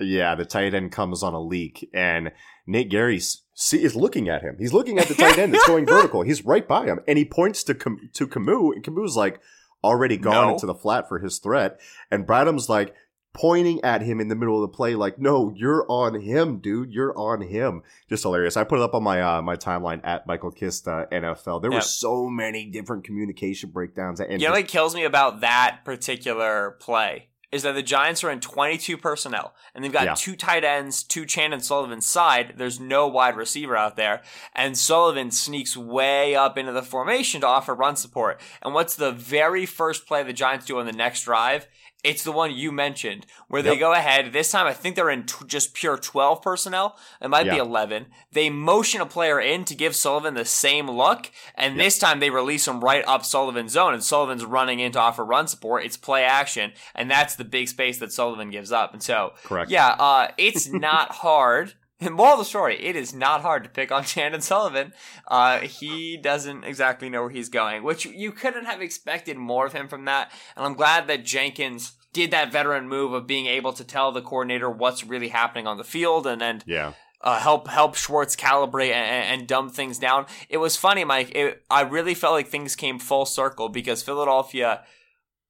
Yeah, 0.00 0.34
the 0.36 0.44
tight 0.44 0.74
end 0.74 0.92
comes 0.92 1.22
on 1.22 1.34
a 1.34 1.40
leak, 1.40 1.88
and 1.92 2.30
Nate 2.66 2.90
Gerry 2.90 3.18
see, 3.54 3.82
is 3.82 3.96
looking 3.96 4.28
at 4.28 4.42
him. 4.42 4.56
He's 4.58 4.72
looking 4.72 4.98
at 4.98 5.08
the 5.08 5.14
tight 5.14 5.38
end 5.38 5.52
that's 5.54 5.66
going 5.66 5.86
vertical. 5.96 6.22
He's 6.22 6.44
right 6.44 6.66
by 6.68 6.84
him, 6.86 7.00
and 7.08 7.18
he 7.18 7.24
points 7.24 7.64
to 7.64 7.74
Cam- 7.74 8.08
to 8.14 8.26
Kamu's, 8.28 8.76
and 8.76 8.84
Kamu's 8.84 9.16
like 9.16 9.40
already 9.82 10.16
gone 10.16 10.46
No. 10.48 10.52
into 10.54 10.66
the 10.66 10.74
flat 10.74 11.08
for 11.08 11.18
his 11.18 11.38
threat, 11.38 11.80
and 12.10 12.26
Bradham's 12.26 12.68
like 12.68 12.94
pointing 13.34 13.78
at 13.84 14.02
him 14.02 14.20
in 14.20 14.26
the 14.28 14.34
middle 14.34 14.56
of 14.62 14.62
the 14.70 14.76
play, 14.76 14.94
like, 14.94 15.18
"No, 15.18 15.52
you're 15.54 15.84
on 15.88 16.20
him, 16.20 16.58
dude. 16.58 16.92
You're 16.92 17.16
on 17.18 17.40
him." 17.42 17.82
Just 18.08 18.22
hilarious. 18.22 18.56
I 18.56 18.64
put 18.64 18.78
it 18.78 18.82
up 18.82 18.94
on 18.94 19.02
my 19.02 19.20
uh, 19.20 19.42
my 19.42 19.56
timeline 19.56 20.00
at 20.04 20.26
Michael 20.26 20.52
Kista 20.52 21.10
NFL. 21.12 21.60
There 21.62 21.70
Yep. 21.72 21.78
were 21.78 21.82
so 21.82 22.28
many 22.28 22.66
different 22.66 23.04
communication 23.04 23.70
breakdowns, 23.70 24.20
and 24.20 24.40
You 24.40 24.48
know 24.48 24.54
what 24.54 24.68
kills 24.68 24.94
me 24.94 25.04
about 25.04 25.40
that 25.40 25.80
particular 25.84 26.76
play 26.80 27.27
is 27.50 27.62
that 27.62 27.72
the 27.72 27.82
Giants 27.82 28.22
are 28.22 28.30
in 28.30 28.40
22 28.40 28.96
personnel 28.98 29.54
and 29.74 29.82
they've 29.82 29.92
got 29.92 30.04
Yeah. 30.04 30.14
two 30.14 30.36
tight 30.36 30.64
ends, 30.64 31.02
two 31.02 31.24
Chandon 31.24 31.60
Sullivan 31.60 32.00
side. 32.00 32.54
There's 32.56 32.78
no 32.78 33.06
wide 33.06 33.36
receiver 33.36 33.76
out 33.76 33.96
there, 33.96 34.22
and 34.54 34.76
Sullivan 34.76 35.30
sneaks 35.30 35.76
way 35.76 36.34
up 36.34 36.58
into 36.58 36.72
the 36.72 36.82
formation 36.82 37.40
to 37.40 37.46
offer 37.46 37.74
run 37.74 37.96
support. 37.96 38.40
And 38.62 38.74
what's 38.74 38.94
the 38.94 39.12
very 39.12 39.64
first 39.66 40.06
play 40.06 40.22
the 40.22 40.32
Giants 40.32 40.66
do 40.66 40.78
on 40.78 40.86
the 40.86 40.92
next 40.92 41.22
drive? 41.22 41.66
It's 42.04 42.22
the 42.22 42.30
one 42.32 42.54
you 42.54 42.70
mentioned 42.70 43.26
where 43.48 43.60
they 43.60 43.76
go 43.76 43.92
ahead. 43.92 44.32
This 44.32 44.52
time, 44.52 44.66
I 44.66 44.72
think 44.72 44.94
they're 44.94 45.10
in 45.10 45.26
t- 45.26 45.44
just 45.46 45.74
pure 45.74 45.96
12 45.96 46.40
personnel. 46.40 46.96
It 47.20 47.28
might 47.28 47.46
be 47.50 47.58
11. 47.58 48.06
They 48.30 48.50
motion 48.50 49.00
a 49.00 49.06
player 49.06 49.40
in 49.40 49.64
to 49.64 49.74
give 49.74 49.96
Sullivan 49.96 50.34
the 50.34 50.44
same 50.44 50.88
look. 50.88 51.30
And 51.56 51.78
this 51.78 51.98
time 51.98 52.20
they 52.20 52.30
release 52.30 52.68
him 52.68 52.80
right 52.80 53.04
up 53.06 53.24
Sullivan's 53.24 53.72
zone 53.72 53.94
and 53.94 54.02
Sullivan's 54.02 54.44
running 54.44 54.78
in 54.78 54.92
to 54.92 55.00
offer 55.00 55.24
run 55.24 55.48
support. 55.48 55.84
It's 55.84 55.96
play 55.96 56.22
action. 56.22 56.72
And 56.94 57.10
that's 57.10 57.34
the 57.34 57.44
big 57.44 57.68
space 57.68 57.98
that 57.98 58.12
Sullivan 58.12 58.50
gives 58.50 58.70
up. 58.70 58.92
And 58.92 59.02
so, 59.02 59.32
Correct. 59.42 59.70
yeah, 59.70 59.96
uh, 59.98 60.28
it's 60.38 60.68
not 60.68 61.10
hard. 61.16 61.74
Moral 62.10 62.34
of 62.34 62.38
the 62.38 62.44
story, 62.44 62.82
it 62.84 62.94
is 62.96 63.12
not 63.14 63.42
hard 63.42 63.64
to 63.64 63.70
pick 63.70 63.90
on 63.90 64.04
Chandon 64.04 64.40
Sullivan. 64.40 64.92
Uh, 65.26 65.58
he 65.60 66.16
doesn't 66.16 66.64
exactly 66.64 67.08
know 67.08 67.22
where 67.22 67.30
he's 67.30 67.48
going, 67.48 67.82
which 67.82 68.04
you 68.06 68.32
couldn't 68.32 68.66
have 68.66 68.80
expected 68.80 69.36
more 69.36 69.66
of 69.66 69.72
him 69.72 69.88
from 69.88 70.04
that. 70.04 70.30
And 70.56 70.64
I'm 70.64 70.74
glad 70.74 71.06
that 71.08 71.24
Jenkins 71.24 71.92
did 72.12 72.30
that 72.30 72.52
veteran 72.52 72.88
move 72.88 73.12
of 73.12 73.26
being 73.26 73.46
able 73.46 73.72
to 73.74 73.84
tell 73.84 74.12
the 74.12 74.22
coordinator 74.22 74.70
what's 74.70 75.04
really 75.04 75.28
happening 75.28 75.66
on 75.66 75.76
the 75.76 75.84
field 75.84 76.26
and 76.26 76.40
and 76.42 76.64
Yeah. 76.66 76.92
uh, 77.20 77.38
help 77.38 77.68
help 77.68 77.96
Schwartz 77.96 78.34
calibrate 78.36 78.92
and, 78.92 79.40
and 79.40 79.48
dumb 79.48 79.68
things 79.68 79.98
down. 79.98 80.26
It 80.48 80.56
was 80.58 80.76
funny, 80.76 81.04
Mike. 81.04 81.32
It, 81.34 81.62
I 81.68 81.82
really 81.82 82.14
felt 82.14 82.32
like 82.32 82.48
things 82.48 82.76
came 82.76 82.98
full 82.98 83.26
circle 83.26 83.68
because 83.68 84.02
Philadelphia 84.02 84.84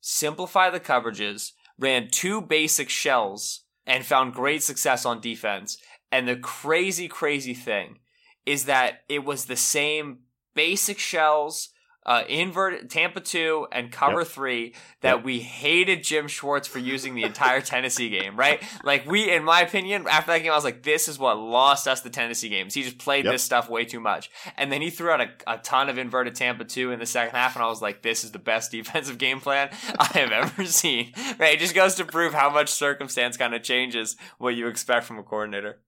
simplified 0.01 0.73
the 0.75 0.81
coverages, 0.81 1.53
ran 1.79 2.09
two 2.11 2.41
basic 2.41 2.89
shells, 2.89 3.65
and 3.87 4.05
found 4.05 4.35
great 4.35 4.63
success 4.63 5.05
on 5.05 5.21
defense. 5.21 5.79
And 6.11 6.27
the 6.27 6.37
crazy, 6.37 7.09
crazy 7.09 7.55
thing 7.55 7.99
is 8.47 8.65
that 8.65 9.01
it 9.09 9.25
was 9.25 9.45
the 9.45 9.57
same 9.57 10.21
basic 10.55 10.99
shells. 10.99 11.71
Uh, 12.07 12.25
invert 12.27 12.89
Tampa 12.89 13.21
two 13.21 13.67
and 13.71 13.93
cover 13.93 14.21
Yep. 14.21 14.29
three 14.29 14.75
that 15.03 15.17
Yep. 15.17 15.25
we 15.25 15.41
hated 15.41 16.03
Jim 16.03 16.27
Schwartz 16.27 16.67
for 16.67 16.79
using 16.79 17.15
the 17.15 17.25
entire 17.25 17.61
Tennessee 17.61 18.09
game, 18.09 18.35
right? 18.35 18.63
Like 18.83 19.05
we, 19.05 19.31
in 19.31 19.45
my 19.45 19.61
opinion, 19.61 20.07
after 20.09 20.31
that 20.33 20.39
game, 20.39 20.51
I 20.51 20.55
was 20.55 20.65
like, 20.65 20.83
this 20.83 21.07
is 21.07 21.19
what 21.19 21.37
lost 21.37 21.87
us 21.87 22.01
the 22.01 22.09
Tennessee 22.09 22.49
games. 22.49 22.73
He 22.73 22.83
just 22.83 22.97
played 22.97 23.27
Yep. 23.27 23.35
this 23.35 23.43
stuff 23.43 23.69
way 23.69 23.85
too 23.85 24.01
much, 24.01 24.31
and 24.57 24.73
then 24.73 24.81
he 24.81 24.89
threw 24.89 25.11
out 25.11 25.21
a, 25.21 25.29
a 25.47 25.59
ton 25.59 25.91
of 25.91 25.99
inverted 25.99 26.35
Tampa 26.35 26.65
two 26.65 26.93
in 26.93 26.99
the 26.99 27.05
second 27.05 27.37
half, 27.37 27.57
and 27.57 27.63
I 27.63 27.69
was 27.69 27.83
like, 27.83 28.01
this 28.01 28.25
is 28.25 28.33
the 28.33 28.39
best 28.39 28.71
defensive 28.73 29.19
game 29.19 29.41
plan 29.41 29.69
I 29.99 30.07
have 30.15 30.33
ever 30.33 30.65
seen. 30.65 31.13
Right? 31.39 31.57
It 31.57 31.61
just 31.61 31.75
goes 31.75 31.97
to 31.97 32.07
prove 32.07 32.33
how 32.33 32.49
much 32.49 32.71
circumstance 32.71 33.37
kind 33.37 33.55
of 33.55 33.63
changes 33.63 34.17
what 34.39 34.55
you 34.55 34.69
expect 34.69 35.05
from 35.05 35.19
a 35.19 35.23
coordinator. 35.23 35.81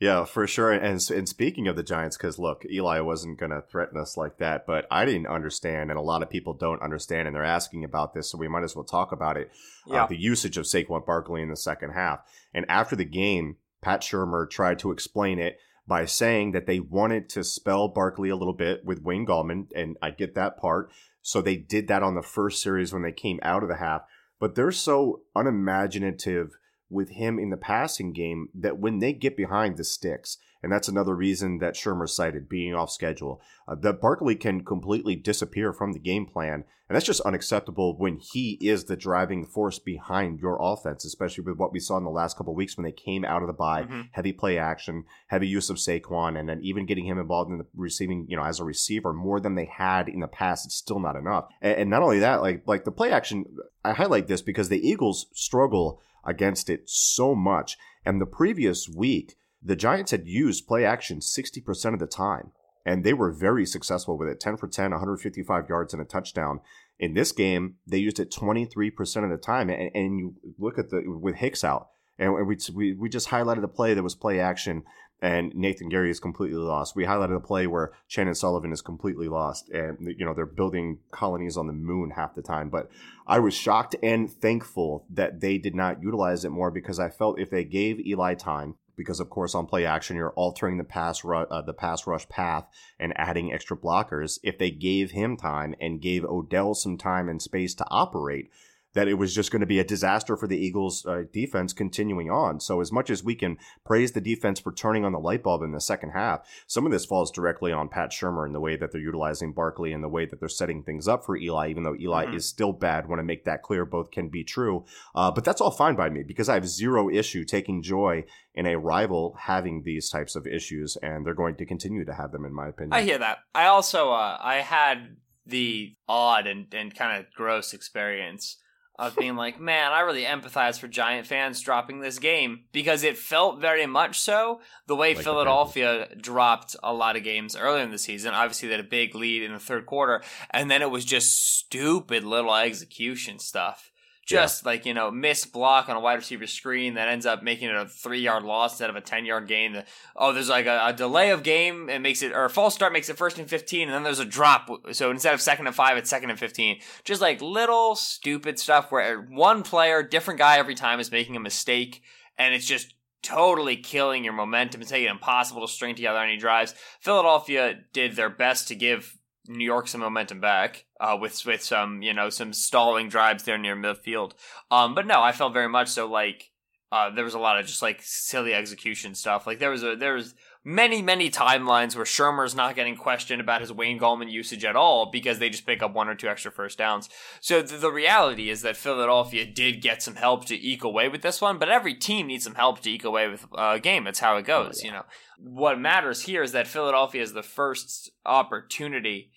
Yeah, 0.00 0.24
for 0.24 0.46
sure. 0.46 0.72
And 0.72 1.00
and 1.10 1.28
speaking 1.28 1.68
of 1.68 1.76
the 1.76 1.82
Giants, 1.82 2.16
because 2.16 2.38
look, 2.38 2.64
Eli 2.70 3.00
wasn't 3.00 3.38
going 3.38 3.52
to 3.52 3.62
threaten 3.62 3.98
us 3.98 4.16
like 4.16 4.38
that, 4.38 4.66
but 4.66 4.86
I 4.90 5.04
didn't 5.04 5.28
understand, 5.28 5.90
and 5.90 5.98
a 5.98 6.02
lot 6.02 6.22
of 6.22 6.30
people 6.30 6.52
don't 6.52 6.82
understand, 6.82 7.28
and 7.28 7.34
they're 7.34 7.44
asking 7.44 7.84
about 7.84 8.12
this, 8.12 8.30
so 8.30 8.38
we 8.38 8.48
might 8.48 8.64
as 8.64 8.74
well 8.74 8.84
talk 8.84 9.12
about 9.12 9.36
it. 9.36 9.50
Yeah. 9.86 10.04
Uh, 10.04 10.06
the 10.08 10.20
usage 10.20 10.58
of 10.58 10.64
Saquon 10.64 11.06
Barkley 11.06 11.42
in 11.42 11.48
the 11.48 11.56
second 11.56 11.92
half, 11.92 12.20
and 12.52 12.66
after 12.68 12.96
the 12.96 13.04
game, 13.04 13.56
Pat 13.82 14.00
Shurmur 14.00 14.50
tried 14.50 14.78
to 14.80 14.90
explain 14.90 15.38
it 15.38 15.58
by 15.86 16.06
saying 16.06 16.52
that 16.52 16.66
they 16.66 16.80
wanted 16.80 17.28
to 17.28 17.44
spell 17.44 17.88
Barkley 17.88 18.30
a 18.30 18.36
little 18.36 18.54
bit 18.54 18.84
with 18.84 19.02
Wayne 19.02 19.26
Gallman, 19.26 19.68
and 19.76 19.96
I 20.02 20.10
get 20.10 20.34
that 20.34 20.56
part. 20.56 20.90
So 21.22 21.40
they 21.40 21.56
did 21.56 21.88
that 21.88 22.02
on 22.02 22.14
the 22.14 22.22
first 22.22 22.62
series 22.62 22.92
when 22.92 23.02
they 23.02 23.12
came 23.12 23.38
out 23.42 23.62
of 23.62 23.68
the 23.68 23.76
half, 23.76 24.02
but 24.40 24.54
they're 24.54 24.72
so 24.72 25.22
unimaginative 25.34 26.56
with 26.94 27.10
him 27.10 27.38
in 27.38 27.50
the 27.50 27.56
passing 27.58 28.12
game 28.12 28.48
that 28.54 28.78
when 28.78 29.00
they 29.00 29.12
get 29.12 29.36
behind 29.36 29.76
the 29.76 29.84
sticks, 29.84 30.38
and 30.62 30.72
that's 30.72 30.88
another 30.88 31.14
reason 31.14 31.58
that 31.58 31.74
Shurmur 31.74 32.08
cited 32.08 32.48
being 32.48 32.74
off 32.74 32.90
schedule, 32.90 33.42
uh, 33.68 33.74
that 33.74 34.00
Barkley 34.00 34.34
can 34.34 34.64
completely 34.64 35.14
disappear 35.14 35.74
from 35.74 35.92
the 35.92 35.98
game 35.98 36.24
plan. 36.24 36.64
And 36.88 36.94
that's 36.96 37.06
just 37.06 37.20
unacceptable 37.22 37.96
when 37.96 38.18
he 38.18 38.58
is 38.60 38.84
the 38.84 38.96
driving 38.96 39.44
force 39.46 39.78
behind 39.78 40.38
your 40.40 40.58
offense, 40.60 41.04
especially 41.04 41.44
with 41.44 41.56
what 41.56 41.72
we 41.72 41.80
saw 41.80 41.96
in 41.96 42.04
the 42.04 42.10
last 42.10 42.36
couple 42.36 42.52
of 42.52 42.56
weeks 42.58 42.76
when 42.76 42.84
they 42.84 42.92
came 42.92 43.24
out 43.24 43.42
of 43.42 43.46
the 43.46 43.54
bye, 43.54 43.84
Mhm. 43.84 44.08
heavy 44.12 44.32
play 44.32 44.58
action, 44.58 45.04
heavy 45.28 45.48
use 45.48 45.70
of 45.70 45.76
Saquon, 45.78 46.38
and 46.38 46.46
then 46.48 46.60
even 46.62 46.84
getting 46.86 47.06
him 47.06 47.18
involved 47.18 47.50
in 47.50 47.58
the 47.58 47.66
receiving, 47.74 48.26
you 48.28 48.36
know, 48.36 48.44
as 48.44 48.60
a 48.60 48.64
receiver 48.64 49.12
more 49.14 49.40
than 49.40 49.54
they 49.54 49.64
had 49.64 50.08
in 50.10 50.20
the 50.20 50.28
past. 50.28 50.66
It's 50.66 50.74
still 50.74 51.00
not 51.00 51.16
enough. 51.16 51.48
And, 51.62 51.76
and 51.78 51.90
not 51.90 52.02
only 52.02 52.18
that, 52.20 52.42
like 52.42 52.62
like 52.66 52.84
the 52.84 52.92
play 52.92 53.10
action, 53.10 53.44
I 53.84 53.92
highlight 53.92 54.28
this 54.28 54.42
because 54.42 54.68
the 54.68 54.86
Eagles 54.86 55.26
struggle 55.32 56.00
against 56.26 56.70
it 56.70 56.88
so 56.88 57.34
much. 57.34 57.76
And 58.04 58.20
the 58.20 58.26
previous 58.26 58.88
week, 58.88 59.36
the 59.62 59.76
Giants 59.76 60.10
had 60.10 60.26
used 60.26 60.66
play 60.66 60.84
action 60.84 61.20
60% 61.20 61.94
of 61.94 61.98
the 61.98 62.06
time. 62.06 62.52
And 62.86 63.02
they 63.02 63.14
were 63.14 63.32
very 63.32 63.64
successful 63.64 64.18
with 64.18 64.28
it 64.28 64.40
10 64.40 64.58
for 64.58 64.68
10, 64.68 64.90
155 64.90 65.68
yards 65.68 65.94
and 65.94 66.02
a 66.02 66.04
touchdown. 66.04 66.60
In 66.98 67.14
this 67.14 67.32
game, 67.32 67.76
they 67.86 67.98
used 67.98 68.20
it 68.20 68.30
23% 68.30 69.24
of 69.24 69.30
the 69.30 69.38
time. 69.38 69.70
And, 69.70 69.90
and 69.94 70.18
you 70.18 70.34
look 70.58 70.78
at 70.78 70.90
the 70.90 71.02
with 71.06 71.36
Hicks 71.36 71.64
out, 71.64 71.88
and 72.18 72.46
we, 72.46 72.56
we, 72.74 72.92
we 72.92 73.08
just 73.08 73.30
highlighted 73.30 73.64
a 73.64 73.68
play 73.68 73.94
that 73.94 74.02
was 74.02 74.14
play 74.14 74.38
action, 74.38 74.84
and 75.20 75.54
Nathan 75.54 75.90
Gerry 75.90 76.10
is 76.10 76.20
completely 76.20 76.58
lost. 76.58 76.94
We 76.94 77.04
highlighted 77.04 77.36
a 77.36 77.40
play 77.40 77.66
where 77.66 77.92
Chandon 78.08 78.34
Sullivan 78.34 78.72
is 78.72 78.82
completely 78.82 79.28
lost, 79.28 79.70
and 79.70 80.14
you 80.18 80.24
know 80.24 80.34
they're 80.34 80.46
building 80.46 80.98
colonies 81.10 81.56
on 81.56 81.66
the 81.66 81.72
moon 81.72 82.10
half 82.10 82.34
the 82.34 82.42
time. 82.42 82.68
But 82.68 82.90
I 83.26 83.38
was 83.38 83.54
shocked 83.54 83.96
and 84.02 84.30
thankful 84.30 85.06
that 85.10 85.40
they 85.40 85.58
did 85.58 85.74
not 85.74 86.02
utilize 86.02 86.44
it 86.44 86.50
more 86.50 86.70
because 86.70 86.98
I 86.98 87.08
felt 87.08 87.40
if 87.40 87.50
they 87.50 87.64
gave 87.64 88.04
Eli 88.06 88.34
time, 88.34 88.74
because 88.96 89.20
of 89.20 89.30
course 89.30 89.54
on 89.54 89.66
play 89.66 89.86
action 89.86 90.16
you're 90.16 90.30
altering 90.32 90.78
the 90.78 90.84
pass 90.84 91.24
ru- 91.24 91.46
uh, 91.50 91.62
the 91.62 91.72
pass 91.72 92.06
rush 92.06 92.28
path 92.28 92.66
and 92.98 93.12
adding 93.16 93.52
extra 93.52 93.76
blockers. 93.76 94.38
If 94.42 94.58
they 94.58 94.70
gave 94.70 95.12
him 95.12 95.36
time 95.36 95.74
and 95.80 96.02
gave 96.02 96.24
Odell 96.24 96.74
some 96.74 96.98
time 96.98 97.28
and 97.28 97.40
space 97.40 97.74
to 97.76 97.86
operate, 97.88 98.50
that 98.94 99.08
it 99.08 99.14
was 99.14 99.34
just 99.34 99.50
going 99.50 99.60
to 99.60 99.66
be 99.66 99.78
a 99.78 99.84
disaster 99.84 100.36
for 100.36 100.46
the 100.46 100.56
Eagles' 100.56 101.04
uh, 101.06 101.24
defense 101.32 101.72
continuing 101.72 102.30
on. 102.30 102.60
So, 102.60 102.80
as 102.80 102.90
much 102.90 103.10
as 103.10 103.22
we 103.22 103.34
can 103.34 103.58
praise 103.84 104.12
the 104.12 104.20
defense 104.20 104.60
for 104.60 104.72
turning 104.72 105.04
on 105.04 105.12
the 105.12 105.18
light 105.18 105.42
bulb 105.42 105.62
in 105.62 105.72
the 105.72 105.80
second 105.80 106.10
half, 106.10 106.46
some 106.66 106.86
of 106.86 106.92
this 106.92 107.04
falls 107.04 107.30
directly 107.30 107.72
on 107.72 107.88
Pat 107.88 108.10
Shurmur 108.10 108.46
and 108.46 108.54
the 108.54 108.60
way 108.60 108.76
that 108.76 108.92
they're 108.92 109.00
utilizing 109.00 109.52
Barkley 109.52 109.92
and 109.92 110.02
the 110.02 110.08
way 110.08 110.24
that 110.26 110.40
they're 110.40 110.48
setting 110.48 110.82
things 110.82 111.06
up 111.08 111.24
for 111.24 111.36
Eli, 111.36 111.68
even 111.70 111.82
though 111.82 111.96
Eli 112.00 112.26
Mhm. 112.26 112.34
is 112.34 112.48
still 112.48 112.72
bad. 112.72 113.08
Want 113.08 113.18
to 113.18 113.24
make 113.24 113.44
that 113.44 113.62
clear, 113.62 113.84
both 113.84 114.10
can 114.10 114.28
be 114.28 114.44
true. 114.44 114.84
Uh, 115.14 115.30
but 115.30 115.44
that's 115.44 115.60
all 115.60 115.70
fine 115.70 115.96
by 115.96 116.08
me 116.08 116.22
because 116.22 116.48
I 116.48 116.54
have 116.54 116.66
zero 116.66 117.10
issue 117.10 117.44
taking 117.44 117.82
joy 117.82 118.24
in 118.54 118.66
a 118.66 118.76
rival 118.78 119.36
having 119.40 119.82
these 119.82 120.08
types 120.08 120.36
of 120.36 120.46
issues, 120.46 120.96
and 121.02 121.26
they're 121.26 121.34
going 121.34 121.56
to 121.56 121.66
continue 121.66 122.04
to 122.04 122.14
have 122.14 122.30
them, 122.30 122.44
in 122.44 122.54
my 122.54 122.68
opinion. 122.68 122.92
I 122.92 123.02
hear 123.02 123.18
that. 123.18 123.38
I 123.54 123.66
also 123.66 124.12
uh, 124.12 124.38
I 124.40 124.56
had 124.56 125.16
the 125.46 125.94
odd 126.08 126.46
and, 126.46 126.72
and 126.72 126.94
kind 126.94 127.18
of 127.18 127.30
gross 127.34 127.74
experience 127.74 128.56
of 128.96 129.16
being 129.16 129.36
like, 129.36 129.60
man, 129.60 129.92
I 129.92 130.00
really 130.00 130.22
empathize 130.22 130.78
for 130.78 130.86
Giant 130.86 131.26
fans 131.26 131.60
dropping 131.60 132.00
this 132.00 132.18
game 132.18 132.64
because 132.72 133.02
it 133.02 133.18
felt 133.18 133.60
very 133.60 133.86
much 133.86 134.20
so 134.20 134.60
the 134.86 134.94
way 134.94 135.08
Like 135.10 135.18
the 135.18 135.22
Philadelphia 135.24 136.08
dropped 136.16 136.76
a 136.82 136.92
lot 136.92 137.16
of 137.16 137.24
games 137.24 137.56
earlier 137.56 137.82
in 137.82 137.90
the 137.90 137.98
season. 137.98 138.34
Obviously, 138.34 138.68
they 138.68 138.76
had 138.76 138.84
a 138.84 138.88
big 138.88 139.14
lead 139.14 139.42
in 139.42 139.52
the 139.52 139.58
third 139.58 139.86
quarter, 139.86 140.22
and 140.50 140.70
then 140.70 140.82
it 140.82 140.90
was 140.90 141.04
just 141.04 141.58
stupid 141.58 142.24
little 142.24 142.54
execution 142.54 143.38
stuff. 143.38 143.90
Just 144.26 144.64
like, 144.64 144.86
you 144.86 144.94
know, 144.94 145.10
missed 145.10 145.52
block 145.52 145.88
on 145.88 145.96
a 145.96 146.00
wide 146.00 146.14
receiver 146.14 146.46
screen 146.46 146.94
that 146.94 147.08
ends 147.08 147.26
up 147.26 147.42
making 147.42 147.68
it 147.68 147.76
a 147.76 147.86
three 147.86 148.20
yard 148.20 148.42
loss 148.42 148.72
instead 148.72 148.90
of 148.90 148.96
a 148.96 149.00
10 149.00 149.24
yard 149.26 149.46
gain. 149.46 149.82
Oh, 150.16 150.32
there's 150.32 150.48
like 150.48 150.66
a, 150.66 150.86
a 150.86 150.92
delay 150.92 151.30
of 151.30 151.42
game 151.42 151.88
and 151.90 152.02
makes 152.02 152.22
it, 152.22 152.32
or 152.32 152.44
a 152.44 152.50
false 152.50 152.74
start 152.74 152.92
makes 152.92 153.08
it 153.08 153.18
first 153.18 153.38
and 153.38 153.48
15, 153.48 153.88
and 153.88 153.94
then 153.94 154.02
there's 154.02 154.18
a 154.18 154.24
drop. 154.24 154.70
So 154.92 155.10
instead 155.10 155.34
of 155.34 155.40
second 155.40 155.66
and 155.66 155.76
five, 155.76 155.96
it's 155.96 156.10
second 156.10 156.30
and 156.30 156.38
15. 156.38 156.80
Just 157.04 157.20
like 157.20 157.42
little 157.42 157.94
stupid 157.96 158.58
stuff 158.58 158.90
where 158.90 159.20
one 159.20 159.62
player, 159.62 160.02
different 160.02 160.38
guy 160.38 160.58
every 160.58 160.74
time 160.74 161.00
is 161.00 161.10
making 161.10 161.36
a 161.36 161.40
mistake, 161.40 162.02
and 162.38 162.54
it's 162.54 162.66
just 162.66 162.94
totally 163.22 163.76
killing 163.76 164.22
your 164.22 164.34
momentum 164.34 164.80
and 164.82 164.90
making 164.90 165.06
it 165.06 165.10
impossible 165.10 165.66
to 165.66 165.72
string 165.72 165.94
together 165.94 166.18
any 166.18 166.36
drives. 166.36 166.74
Philadelphia 167.00 167.74
did 167.92 168.14
their 168.16 168.30
best 168.30 168.68
to 168.68 168.74
give 168.74 169.18
New 169.46 169.64
York 169.64 169.88
some 169.88 170.00
momentum 170.00 170.40
back 170.40 170.86
uh, 171.00 171.16
with 171.20 171.44
with 171.44 171.62
some 171.62 172.02
you 172.02 172.14
know 172.14 172.30
some 172.30 172.52
stalling 172.52 173.08
drives 173.08 173.44
there 173.44 173.58
near 173.58 173.76
midfield. 173.76 174.32
Um, 174.70 174.94
but 174.94 175.06
no, 175.06 175.22
I 175.22 175.32
felt 175.32 175.52
very 175.52 175.68
much 175.68 175.88
so 175.88 176.06
like 176.06 176.50
uh, 176.90 177.10
there 177.10 177.24
was 177.24 177.34
a 177.34 177.38
lot 177.38 177.58
of 177.58 177.66
just 177.66 177.82
like 177.82 178.00
silly 178.02 178.54
execution 178.54 179.14
stuff. 179.14 179.46
Like 179.46 179.58
there 179.58 179.70
was 179.70 179.82
a 179.82 179.96
there 179.96 180.14
was 180.14 180.34
many 180.64 181.02
many 181.02 181.28
timelines 181.28 181.94
where 181.94 182.04
Shurmur's 182.04 182.54
not 182.54 182.74
getting 182.74 182.96
questioned 182.96 183.40
about 183.40 183.60
his 183.60 183.72
Wayne 183.72 183.98
Gallman 183.98 184.30
usage 184.30 184.64
at 184.64 184.76
all 184.76 185.10
because 185.10 185.38
they 185.38 185.50
just 185.50 185.66
pick 185.66 185.82
up 185.82 185.92
one 185.92 186.08
or 186.08 186.14
two 186.14 186.28
extra 186.28 186.50
first 186.50 186.78
downs. 186.78 187.10
So 187.40 187.62
th- 187.62 187.80
the 187.80 187.92
reality 187.92 188.48
is 188.48 188.62
that 188.62 188.76
Philadelphia 188.76 189.44
did 189.44 189.82
get 189.82 190.02
some 190.02 190.14
help 190.14 190.46
to 190.46 190.54
eke 190.54 190.84
away 190.84 191.08
with 191.08 191.22
this 191.22 191.40
one, 191.40 191.58
but 191.58 191.68
every 191.68 191.94
team 191.94 192.28
needs 192.28 192.44
some 192.44 192.54
help 192.54 192.80
to 192.80 192.90
eke 192.90 193.04
away 193.04 193.28
with 193.28 193.44
uh, 193.52 193.72
a 193.74 193.80
game. 193.80 194.04
That's 194.04 194.20
how 194.20 194.36
it 194.36 194.46
goes. 194.46 194.82
You 194.82 194.92
know 194.92 195.04
what 195.38 195.78
matters 195.78 196.22
here 196.22 196.42
is 196.42 196.52
that 196.52 196.66
Philadelphia 196.66 197.22
is 197.22 197.32
the 197.32 197.42
first 197.42 198.10
opportunity 198.24 199.30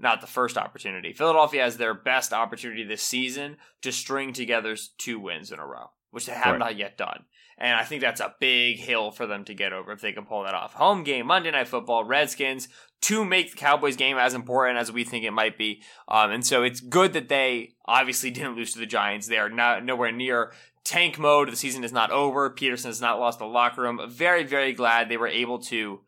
not 0.00 0.20
the 0.20 0.26
first 0.26 0.56
opportunity. 0.56 1.12
Philadelphia 1.12 1.62
has 1.62 1.76
their 1.76 1.94
best 1.94 2.32
opportunity 2.32 2.84
this 2.84 3.02
season 3.02 3.56
to 3.82 3.92
string 3.92 4.32
together 4.32 4.76
two 4.98 5.18
wins 5.20 5.52
in 5.52 5.58
a 5.58 5.66
row, 5.66 5.90
which 6.10 6.26
they 6.26 6.32
have 6.32 6.52
Right. 6.52 6.58
not 6.58 6.76
yet 6.76 6.96
done. 6.96 7.24
And 7.58 7.76
I 7.76 7.84
think 7.84 8.00
that's 8.00 8.22
a 8.22 8.34
big 8.40 8.78
hill 8.78 9.10
for 9.10 9.26
them 9.26 9.44
to 9.44 9.52
get 9.54 9.74
over 9.74 9.92
if 9.92 10.00
they 10.00 10.12
can 10.12 10.24
pull 10.24 10.44
that 10.44 10.54
off. 10.54 10.72
Home 10.74 11.04
game, 11.04 11.26
Monday 11.26 11.50
Night 11.50 11.68
Football, 11.68 12.04
Redskins, 12.04 12.68
to 13.02 13.22
make 13.22 13.50
the 13.50 13.58
Cowboys 13.58 13.96
game 13.96 14.16
as 14.16 14.32
important 14.32 14.78
as 14.78 14.90
we 14.90 15.04
think 15.04 15.24
it 15.24 15.30
might 15.32 15.58
be. 15.58 15.82
Um, 16.08 16.30
and 16.30 16.46
so 16.46 16.62
it's 16.62 16.80
good 16.80 17.12
that 17.12 17.28
they 17.28 17.74
obviously 17.84 18.30
didn't 18.32 18.56
lose 18.56 18.72
to 18.72 18.78
the 18.78 18.86
Giants. 18.86 19.26
They 19.26 19.36
are 19.38 19.50
not 19.50 19.84
nowhere 19.84 20.10
near 20.10 20.54
tank 20.84 21.18
mode. 21.18 21.50
The 21.52 21.56
season 21.56 21.84
is 21.84 21.92
not 21.92 22.10
over. 22.10 22.48
Pederson 22.48 22.86
has 22.86 23.02
not 23.02 23.20
lost 23.20 23.38
the 23.38 23.44
locker 23.44 23.82
room. 23.82 24.00
Very, 24.08 24.44
very 24.44 24.72
glad 24.72 25.10
they 25.10 25.18
were 25.18 25.28
able 25.28 25.58
to 25.64 26.00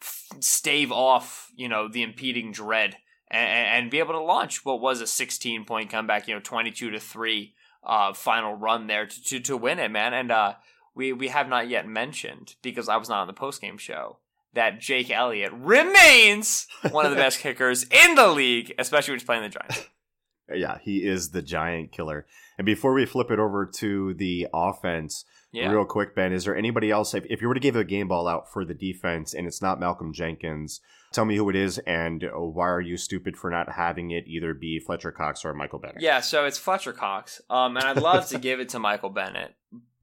f- 0.00 0.26
stave 0.38 0.92
off, 0.92 1.48
you 1.56 1.68
know, 1.68 1.88
the 1.88 2.02
impeding 2.04 2.52
dread 2.52 2.96
and, 3.30 3.84
and 3.84 3.90
be 3.90 3.98
able 3.98 4.14
to 4.14 4.20
launch 4.20 4.64
what 4.64 4.80
was 4.80 5.00
a 5.00 5.06
16 5.06 5.64
point 5.64 5.90
comeback, 5.90 6.26
you 6.28 6.34
know, 6.34 6.40
22 6.40 6.90
to 6.90 7.00
3 7.00 7.54
uh, 7.84 8.12
final 8.12 8.54
run 8.54 8.86
there 8.86 9.06
to, 9.06 9.24
to, 9.24 9.40
to 9.40 9.56
win 9.56 9.78
it, 9.78 9.90
man. 9.90 10.12
And 10.12 10.30
uh, 10.30 10.54
we, 10.94 11.12
we 11.12 11.28
have 11.28 11.48
not 11.48 11.68
yet 11.68 11.86
mentioned, 11.88 12.56
because 12.62 12.88
I 12.88 12.96
was 12.96 13.08
not 13.08 13.20
on 13.20 13.26
the 13.26 13.32
postgame 13.34 13.78
show, 13.78 14.18
that 14.52 14.80
Jake 14.80 15.10
Elliott 15.10 15.52
remains 15.52 16.66
one 16.90 17.04
of 17.06 17.10
the 17.12 17.16
best 17.16 17.38
kickers 17.40 17.84
in 17.84 18.14
the 18.16 18.28
league, 18.28 18.74
especially 18.78 19.12
when 19.12 19.18
he's 19.20 19.26
playing 19.26 19.42
the 19.42 19.48
Giants. 19.48 19.86
Yeah, 20.52 20.78
he 20.82 21.06
is 21.06 21.30
the 21.30 21.42
giant 21.42 21.92
killer. 21.92 22.26
And 22.58 22.66
before 22.66 22.92
we 22.92 23.06
flip 23.06 23.30
it 23.30 23.38
over 23.38 23.64
to 23.76 24.14
the 24.14 24.48
offense, 24.52 25.24
Yeah. 25.52 25.70
real 25.70 25.84
quick, 25.84 26.16
Ben, 26.16 26.32
is 26.32 26.44
there 26.44 26.56
anybody 26.56 26.90
else? 26.90 27.14
If, 27.14 27.24
if 27.30 27.40
you 27.40 27.46
were 27.46 27.54
to 27.54 27.60
give 27.60 27.76
a 27.76 27.84
game 27.84 28.08
ball 28.08 28.26
out 28.26 28.52
for 28.52 28.64
the 28.64 28.74
defense 28.74 29.32
and 29.32 29.46
it's 29.46 29.62
not 29.62 29.78
Malcolm 29.78 30.12
Jenkins, 30.12 30.80
tell 31.12 31.24
me 31.24 31.36
who 31.36 31.48
it 31.50 31.56
is 31.56 31.78
and 31.78 32.24
uh, 32.24 32.28
why 32.38 32.68
are 32.68 32.80
you 32.80 32.96
stupid 32.96 33.36
for 33.36 33.50
not 33.50 33.72
having 33.72 34.10
it 34.10 34.24
either 34.26 34.54
be 34.54 34.78
Fletcher 34.78 35.12
Cox 35.12 35.44
or 35.44 35.52
Michael 35.54 35.78
Bennett? 35.78 36.00
Yeah, 36.00 36.20
so 36.20 36.44
it's 36.44 36.58
Fletcher 36.58 36.92
Cox. 36.92 37.40
Um, 37.50 37.76
and 37.76 37.86
I'd 37.86 38.00
love 38.00 38.28
to 38.28 38.38
give 38.40 38.60
it 38.60 38.68
to 38.70 38.78
Michael 38.78 39.10
Bennett 39.10 39.54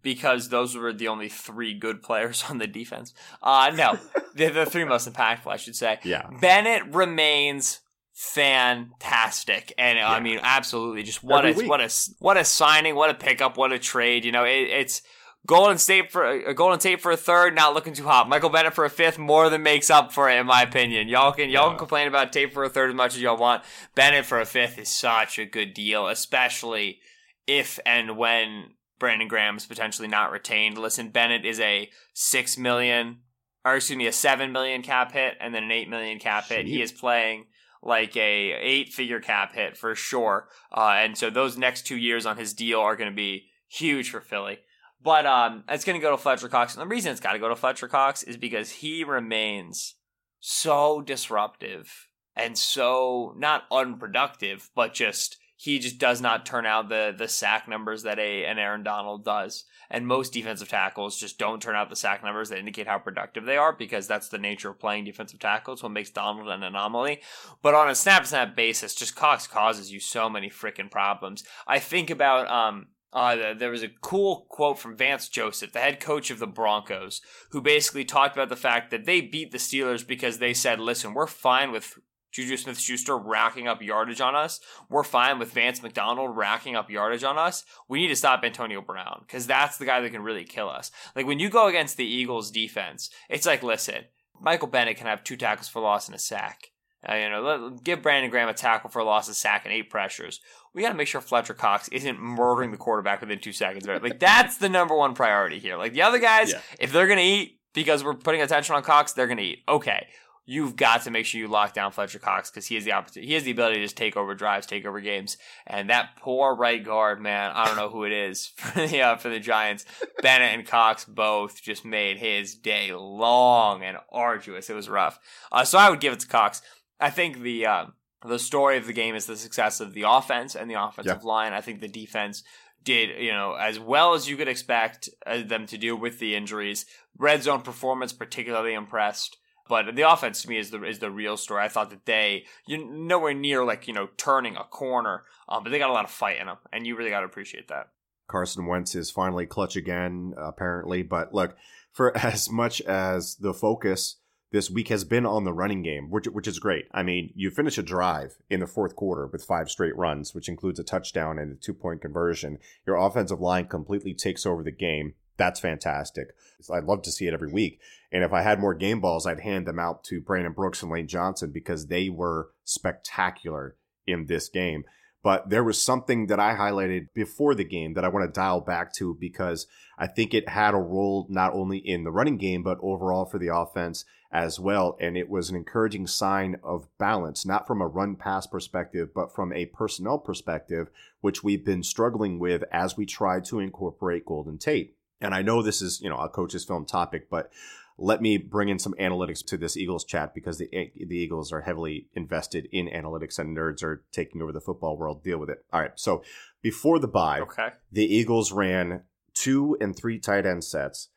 because 0.01 0.49
those 0.49 0.75
were 0.75 0.93
the 0.93 1.07
only 1.07 1.29
three 1.29 1.73
good 1.73 2.01
players 2.01 2.43
on 2.49 2.57
the 2.57 2.67
defense. 2.67 3.13
Uh, 3.41 3.71
no, 3.75 3.99
they're 4.35 4.51
the 4.51 4.65
three 4.65 4.85
most 4.85 5.11
impactful, 5.11 5.47
I 5.47 5.57
should 5.57 5.75
say. 5.75 5.99
Yeah. 6.03 6.29
Bennett 6.39 6.93
remains 6.93 7.81
fantastic, 8.13 9.73
and 9.77 9.99
I 9.99 10.19
mean, 10.19 10.39
absolutely, 10.41 11.03
just 11.03 11.23
what 11.23 11.45
Every 11.45 11.51
a 11.51 11.57
week. 11.57 11.69
what 11.69 11.81
a 11.81 11.89
what 12.19 12.37
a 12.37 12.43
signing, 12.43 12.95
what 12.95 13.09
a 13.09 13.13
pickup, 13.13 13.57
what 13.57 13.71
a 13.71 13.79
trade. 13.79 14.25
You 14.25 14.31
know, 14.31 14.43
it, 14.43 14.69
it's. 14.69 15.01
Golden 15.47 15.77
Tate 15.77 16.11
for 16.11 16.25
a 16.25 16.53
Golden 16.53 16.77
Tate 16.77 16.99
for 16.99 17.11
a 17.11 17.17
third, 17.17 17.55
not 17.55 17.73
looking 17.73 17.93
too 17.93 18.03
hot. 18.03 18.27
Michael 18.27 18.49
Bennett 18.49 18.73
for 18.73 18.83
a 18.83 18.89
fifth, 18.89 19.17
more 19.17 19.49
than 19.49 19.63
makes 19.63 19.89
up 19.89 20.11
for 20.11 20.29
it, 20.29 20.37
in 20.37 20.45
my 20.45 20.61
opinion. 20.61 21.07
Y'all 21.07 21.31
can 21.31 21.49
y'all 21.49 21.69
can 21.69 21.77
complain 21.79 22.09
about 22.09 22.33
Tate 22.33 22.53
for 22.53 22.65
a 22.65 22.69
third 22.69 22.89
as 22.89 22.95
much 22.95 23.15
as 23.15 23.21
y'all 23.21 23.37
want. 23.37 23.63
Bennett 23.95 24.25
for 24.25 24.41
a 24.41 24.45
fifth 24.45 24.77
is 24.77 24.89
such 24.89 25.39
a 25.39 25.45
good 25.45 25.73
deal, 25.73 26.07
especially 26.09 26.99
if 27.47 27.79
and 27.85 28.17
when 28.17 28.71
Brandon 28.99 29.29
Graham 29.29 29.55
is 29.55 29.65
potentially 29.65 30.09
not 30.09 30.31
retained. 30.31 30.77
Listen, 30.77 31.09
Bennett 31.09 31.45
is 31.45 31.61
a 31.61 31.89
six 32.13 32.57
million, 32.57 33.19
or 33.63 33.77
excuse 33.77 33.97
me, 33.97 34.07
a 34.07 34.11
seven 34.11 34.51
million 34.51 34.81
cap 34.81 35.13
hit, 35.13 35.35
and 35.39 35.55
then 35.55 35.63
an 35.63 35.71
eight 35.71 35.89
million 35.89 36.19
cap 36.19 36.49
hit. 36.49 36.67
He 36.67 36.81
is 36.81 36.91
playing 36.91 37.45
like 37.81 38.17
a 38.17 38.51
eight 38.51 38.91
figure 38.91 39.21
cap 39.21 39.53
hit 39.53 39.77
for 39.77 39.95
sure. 39.95 40.49
Uh, 40.75 40.95
and 40.97 41.17
so 41.17 41.29
those 41.29 41.57
next 41.57 41.87
two 41.87 41.95
years 41.95 42.25
on 42.25 42.35
his 42.35 42.53
deal 42.53 42.81
are 42.81 42.97
going 42.97 43.09
to 43.09 43.15
be 43.15 43.45
huge 43.69 44.09
for 44.09 44.19
Philly. 44.19 44.59
But 45.07 45.25
um, 45.25 45.63
it's 45.69 45.85
going 45.85 45.97
to 45.97 46.03
go 46.03 46.11
to 46.11 46.17
Fletcher 46.17 46.49
Cox. 46.49 46.75
And 46.75 46.81
the 46.81 46.93
reason 46.93 47.13
it's 47.13 47.21
got 47.21 47.31
to 47.31 47.39
go 47.39 47.47
to 47.47 47.55
Fletcher 47.55 47.87
Cox 47.87 48.23
is 48.23 48.35
because 48.35 48.69
he 48.69 49.05
remains 49.05 49.95
so 50.41 50.99
disruptive 50.99 52.09
and 52.35 52.57
so 52.57 53.33
not 53.37 53.63
unproductive, 53.71 54.69
but 54.75 54.93
just 54.93 55.37
he 55.55 55.79
just 55.79 55.97
does 55.97 56.19
not 56.19 56.45
turn 56.45 56.65
out 56.65 56.89
the 56.89 57.15
the 57.17 57.29
sack 57.29 57.69
numbers 57.69 58.03
that 58.03 58.19
a 58.19 58.43
an 58.43 58.59
Aaron 58.59 58.83
Donald 58.83 59.23
does. 59.23 59.63
And 59.89 60.05
most 60.05 60.33
defensive 60.33 60.67
tackles 60.67 61.17
just 61.17 61.39
don't 61.39 61.61
turn 61.61 61.77
out 61.77 61.89
the 61.89 61.95
sack 61.95 62.21
numbers 62.21 62.49
that 62.49 62.59
indicate 62.59 62.87
how 62.87 62.99
productive 62.99 63.45
they 63.45 63.55
are 63.55 63.71
because 63.71 64.09
that's 64.09 64.27
the 64.27 64.37
nature 64.37 64.71
of 64.71 64.79
playing 64.81 65.05
defensive 65.05 65.39
tackles. 65.39 65.81
What 65.81 65.93
makes 65.93 66.09
Donald 66.09 66.49
an 66.49 66.63
anomaly. 66.63 67.21
But 67.61 67.75
on 67.75 67.89
a 67.89 67.95
snap 67.95 68.25
snap 68.25 68.57
basis, 68.57 68.93
just 68.93 69.15
Cox 69.15 69.47
causes 69.47 69.89
you 69.89 70.01
so 70.01 70.29
many 70.29 70.49
freaking 70.49 70.91
problems. 70.91 71.45
I 71.65 71.79
think 71.79 72.09
about 72.09 72.51
um 72.51 72.87
uh, 73.13 73.53
there 73.53 73.71
was 73.71 73.83
a 73.83 73.89
cool 74.01 74.47
quote 74.49 74.79
from 74.79 74.97
Vance 74.97 75.29
Joseph, 75.29 75.71
the 75.71 75.79
head 75.79 75.99
coach 75.99 76.29
of 76.29 76.39
the 76.39 76.47
Broncos, 76.47 77.21
who 77.51 77.61
basically 77.61 78.05
talked 78.05 78.35
about 78.35 78.49
the 78.49 78.55
fact 78.55 78.91
that 78.91 79.05
they 79.05 79.21
beat 79.21 79.51
the 79.51 79.57
Steelers 79.57 80.05
because 80.05 80.37
they 80.37 80.53
said, 80.53 80.79
listen, 80.79 81.13
we're 81.13 81.27
fine 81.27 81.71
with 81.71 81.97
Juju 82.31 82.57
Smith 82.57 82.79
Schuster 82.79 83.17
racking 83.17 83.67
up 83.67 83.81
yardage 83.81 84.21
on 84.21 84.35
us. 84.35 84.59
We're 84.89 85.03
fine 85.03 85.39
with 85.39 85.53
Vance 85.53 85.81
McDonald 85.81 86.35
racking 86.35 86.75
up 86.75 86.89
yardage 86.89 87.23
on 87.23 87.37
us. 87.37 87.63
We 87.87 88.01
need 88.01 88.09
to 88.09 88.15
stop 88.15 88.43
Antonio 88.43 88.81
Brown 88.81 89.23
because 89.25 89.47
that's 89.47 89.77
the 89.77 89.85
guy 89.85 90.01
that 90.01 90.11
can 90.11 90.21
really 90.21 90.43
kill 90.43 90.69
us. 90.69 90.91
Like 91.15 91.25
when 91.25 91.39
you 91.39 91.49
go 91.49 91.67
against 91.67 91.97
the 91.97 92.05
Eagles 92.05 92.51
defense, 92.51 93.09
it's 93.29 93.45
like, 93.45 93.63
listen, 93.63 94.03
Michael 94.39 94.67
Bennett 94.67 94.97
can 94.97 95.07
have 95.07 95.23
two 95.23 95.37
tackles 95.37 95.69
for 95.69 95.81
loss 95.81 96.07
and 96.07 96.15
a 96.15 96.19
sack. 96.19 96.71
Uh, 97.07 97.15
you 97.15 97.29
know, 97.29 97.41
let, 97.41 97.83
give 97.83 98.01
Brandon 98.01 98.31
Graham 98.31 98.49
a 98.49 98.53
tackle 98.53 98.89
for 98.89 98.99
a 98.99 99.03
loss, 99.05 99.27
a 99.29 99.33
sack, 99.33 99.65
and 99.65 99.73
eight 99.73 99.89
pressures. 99.89 100.39
We 100.73 100.81
got 100.81 100.89
to 100.89 100.95
make 100.95 101.07
sure 101.07 101.21
Fletcher 101.21 101.53
Cox 101.53 101.87
isn't 101.89 102.19
murdering 102.19 102.71
the 102.71 102.77
quarterback 102.77 103.21
within 103.21 103.39
two 103.39 103.53
seconds. 103.53 103.87
Right? 103.87 104.01
Like 104.01 104.19
that's 104.19 104.57
the 104.57 104.69
number 104.69 104.95
one 104.95 105.13
priority 105.13 105.59
here. 105.59 105.77
Like 105.77 105.93
the 105.93 106.01
other 106.01 106.19
guys, 106.19 106.51
Yeah. 106.51 106.61
if 106.79 106.91
they're 106.91 107.07
gonna 107.07 107.21
eat 107.21 107.59
because 107.73 108.03
we're 108.03 108.13
putting 108.15 108.41
attention 108.41 108.75
on 108.75 108.83
Cox, 108.83 109.13
they're 109.13 109.27
gonna 109.27 109.41
eat. 109.41 109.59
Okay, 109.69 110.07
you've 110.45 110.75
got 110.75 111.03
to 111.03 111.11
make 111.11 111.25
sure 111.25 111.39
you 111.41 111.47
lock 111.47 111.73
down 111.73 111.91
Fletcher 111.91 112.19
Cox 112.19 112.49
because 112.49 112.65
he 112.65 112.75
has 112.75 112.83
the 112.85 112.93
opportunity. 112.93 113.27
He 113.27 113.33
has 113.35 113.43
the 113.43 113.51
ability 113.51 113.75
to 113.75 113.81
just 113.83 113.97
take 113.97 114.15
over 114.17 114.33
drives, 114.33 114.65
take 114.65 114.85
over 114.85 114.99
games. 115.01 115.37
And 115.67 115.89
that 115.89 116.15
poor 116.17 116.55
right 116.55 116.83
guard, 116.83 117.21
man, 117.21 117.51
I 117.53 117.65
don't 117.65 117.75
know 117.75 117.89
who 117.89 118.05
it 118.05 118.11
is 118.11 118.47
for 118.55 118.87
the 118.87 119.01
uh, 119.01 119.15
for 119.17 119.29
the 119.29 119.39
Giants. 119.39 119.85
Bennett 120.21 120.53
and 120.53 120.65
Cox 120.67 121.05
both 121.05 121.61
just 121.61 121.85
made 121.85 122.17
his 122.17 122.55
day 122.55 122.91
long 122.93 123.83
and 123.83 123.97
arduous. 124.11 124.69
It 124.69 124.73
was 124.75 124.89
rough. 124.89 125.19
Uh, 125.51 125.63
so 125.63 125.77
I 125.77 125.89
would 125.89 125.99
give 125.99 126.13
it 126.13 126.19
to 126.21 126.27
Cox. 126.27 126.61
I 126.99 127.09
think 127.09 127.39
the 127.39 127.65
uh, 127.65 127.85
the 128.25 128.39
story 128.39 128.77
of 128.77 128.87
the 128.87 128.93
game 128.93 129.15
is 129.15 129.25
the 129.25 129.37
success 129.37 129.79
of 129.79 129.93
the 129.93 130.03
offense 130.07 130.55
and 130.55 130.69
the 130.69 130.81
offensive 130.81 131.23
line. 131.23 131.53
I 131.53 131.61
think 131.61 131.79
the 131.79 131.87
defense 131.87 132.43
did 132.83 133.21
you 133.21 133.31
know 133.31 133.53
as 133.53 133.79
well 133.79 134.13
as 134.13 134.29
you 134.29 134.37
could 134.37 134.47
expect 134.47 135.09
uh, 135.25 135.43
them 135.43 135.65
to 135.67 135.77
do 135.77 135.95
with 135.95 136.19
the 136.19 136.35
injuries. 136.35 136.85
Red 137.17 137.43
zone 137.43 137.61
performance 137.61 138.13
particularly 138.13 138.73
impressed. 138.73 139.37
But 139.69 139.95
the 139.95 140.09
offense 140.09 140.43
to 140.43 140.49
me 140.49 140.57
is 140.57 140.71
the 140.71 140.83
is 140.83 140.99
the 140.99 141.11
real 141.11 141.35
story. 141.35 141.63
I 141.63 141.67
thought 141.67 141.89
that 141.89 142.05
they 142.05 142.45
you're 142.65 142.85
nowhere 142.89 143.33
near 143.33 143.65
like 143.65 143.87
you 143.87 143.93
know 143.93 144.07
turning 144.17 144.55
a 144.55 144.63
corner, 144.63 145.23
um, 145.49 145.63
but 145.63 145.71
they 145.71 145.79
got 145.79 145.89
a 145.89 145.93
lot 145.93 146.05
of 146.05 146.11
fight 146.11 146.39
in 146.39 146.47
them, 146.47 146.57
and 146.71 146.87
you 146.87 146.95
really 146.95 147.09
got 147.09 147.19
to 147.19 147.25
appreciate 147.25 147.67
that. 147.67 147.89
Carson 148.27 148.65
Wentz 148.65 148.95
is 148.95 149.09
finally 149.11 149.45
clutch 149.45 149.75
again, 149.75 150.33
apparently. 150.37 151.03
But 151.03 151.33
look, 151.33 151.55
for 151.91 152.15
as 152.25 152.49
much 152.49 152.81
as 152.81 153.35
the 153.35 153.53
focus 153.53 154.17
this 154.51 154.69
week 154.69 154.87
has 154.87 155.03
been 155.03 155.25
on 155.25 155.43
the 155.43 155.53
running 155.53 155.83
game, 155.83 156.09
which 156.09 156.27
which 156.27 156.47
is 156.47 156.59
great. 156.59 156.85
I 156.91 157.03
mean, 157.03 157.31
you 157.35 157.51
finish 157.51 157.77
a 157.77 157.83
drive 157.83 158.37
in 158.49 158.59
the 158.59 158.67
fourth 158.67 158.95
quarter 158.95 159.27
with 159.27 159.43
five 159.43 159.69
straight 159.69 159.95
runs, 159.95 160.33
which 160.33 160.47
includes 160.47 160.79
a 160.79 160.83
touchdown 160.83 161.37
and 161.37 161.51
a 161.51 161.55
two 161.55 161.73
point 161.73 162.01
conversion. 162.01 162.59
Your 162.85 162.95
offensive 162.95 163.41
line 163.41 163.67
completely 163.67 164.13
takes 164.13 164.45
over 164.45 164.63
the 164.63 164.71
game. 164.71 165.15
That's 165.37 165.59
fantastic. 165.59 166.29
I'd 166.73 166.85
love 166.85 167.03
to 167.03 167.11
see 167.11 167.27
it 167.27 167.33
every 167.33 167.51
week. 167.51 167.79
And 168.11 168.23
if 168.23 168.33
I 168.33 168.41
had 168.41 168.59
more 168.59 168.73
game 168.73 168.99
balls, 168.99 169.27
I'd 169.27 169.41
hand 169.41 169.67
them 169.67 169.79
out 169.79 170.03
to 170.05 170.21
Brandon 170.21 170.53
Brooks 170.53 170.81
and 170.81 170.91
Lane 170.91 171.07
Johnson 171.07 171.51
because 171.51 171.87
they 171.87 172.09
were 172.09 172.49
spectacular 172.63 173.75
in 174.07 174.25
this 174.25 174.49
game. 174.49 174.85
But 175.23 175.49
there 175.49 175.63
was 175.63 175.81
something 175.81 176.27
that 176.27 176.39
I 176.39 176.55
highlighted 176.55 177.07
before 177.13 177.55
the 177.55 177.63
game 177.63 177.95
that 177.95 178.05
I 178.05 178.09
want 178.09 178.25
to 178.25 178.39
dial 178.39 178.61
back 178.61 178.93
to 178.95 179.17
because 179.19 179.67
I 179.97 180.07
think 180.07 180.33
it 180.33 180.49
had 180.49 180.73
a 180.73 180.77
role 180.77 181.25
not 181.29 181.53
only 181.53 181.79
in 181.79 182.03
the 182.03 182.11
running 182.11 182.37
game, 182.37 182.63
but 182.63 182.77
overall 182.81 183.25
for 183.25 183.39
the 183.39 183.53
offense 183.53 184.05
as 184.31 184.59
well. 184.59 184.97
And 184.99 185.17
it 185.17 185.29
was 185.29 185.49
an 185.49 185.55
encouraging 185.55 186.07
sign 186.07 186.57
of 186.63 186.87
balance, 186.97 187.45
not 187.45 187.65
from 187.65 187.81
a 187.81 187.87
run 187.87 188.15
pass 188.15 188.45
perspective, 188.45 189.09
but 189.13 189.33
from 189.33 189.51
a 189.53 189.65
personnel 189.65 190.19
perspective, 190.19 190.89
which 191.21 191.43
we've 191.43 191.65
been 191.65 191.83
struggling 191.83 192.39
with 192.39 192.63
as 192.71 192.95
we 192.95 193.05
try 193.05 193.39
to 193.41 193.59
incorporate 193.59 194.25
Golden 194.25 194.57
Tate. 194.57 194.95
And 195.19 195.33
I 195.33 195.41
know 195.41 195.61
this 195.61 195.81
is, 195.81 195.99
you 196.01 196.09
know, 196.09 196.17
a 196.17 196.29
coach's 196.29 196.65
film 196.65 196.85
topic, 196.85 197.29
but 197.29 197.51
let 197.99 198.21
me 198.21 198.37
bring 198.37 198.69
in 198.69 198.77
some 198.79 198.93
analytics 198.99 199.43
to 199.47 199.57
this 199.57 199.75
Eagles 199.75 200.05
chat 200.05 200.33
because 200.35 200.57
the 200.59 200.67
the 200.71 201.15
Eagles 201.17 201.51
are 201.51 201.61
heavily 201.61 202.07
invested 202.13 202.67
in 202.71 202.87
analytics 202.87 203.39
and 203.39 203.57
nerds 203.57 203.81
are 203.83 204.03
taking 204.11 204.41
over 204.41 204.51
the 204.51 204.61
football 204.61 204.97
world. 204.97 205.23
Deal 205.23 205.37
with 205.39 205.49
it. 205.49 205.65
All 205.73 205.81
right. 205.81 205.91
So 205.95 206.23
before 206.61 206.99
the 206.99 207.07
bye, 207.07 207.39
Okay. 207.41 207.69
the 207.91 208.05
Eagles 208.05 208.51
ran 208.51 209.03
two 209.33 209.77
and 209.81 209.95
three 209.95 210.19
tight 210.19 210.45
end 210.45 210.63
sets 210.63 211.09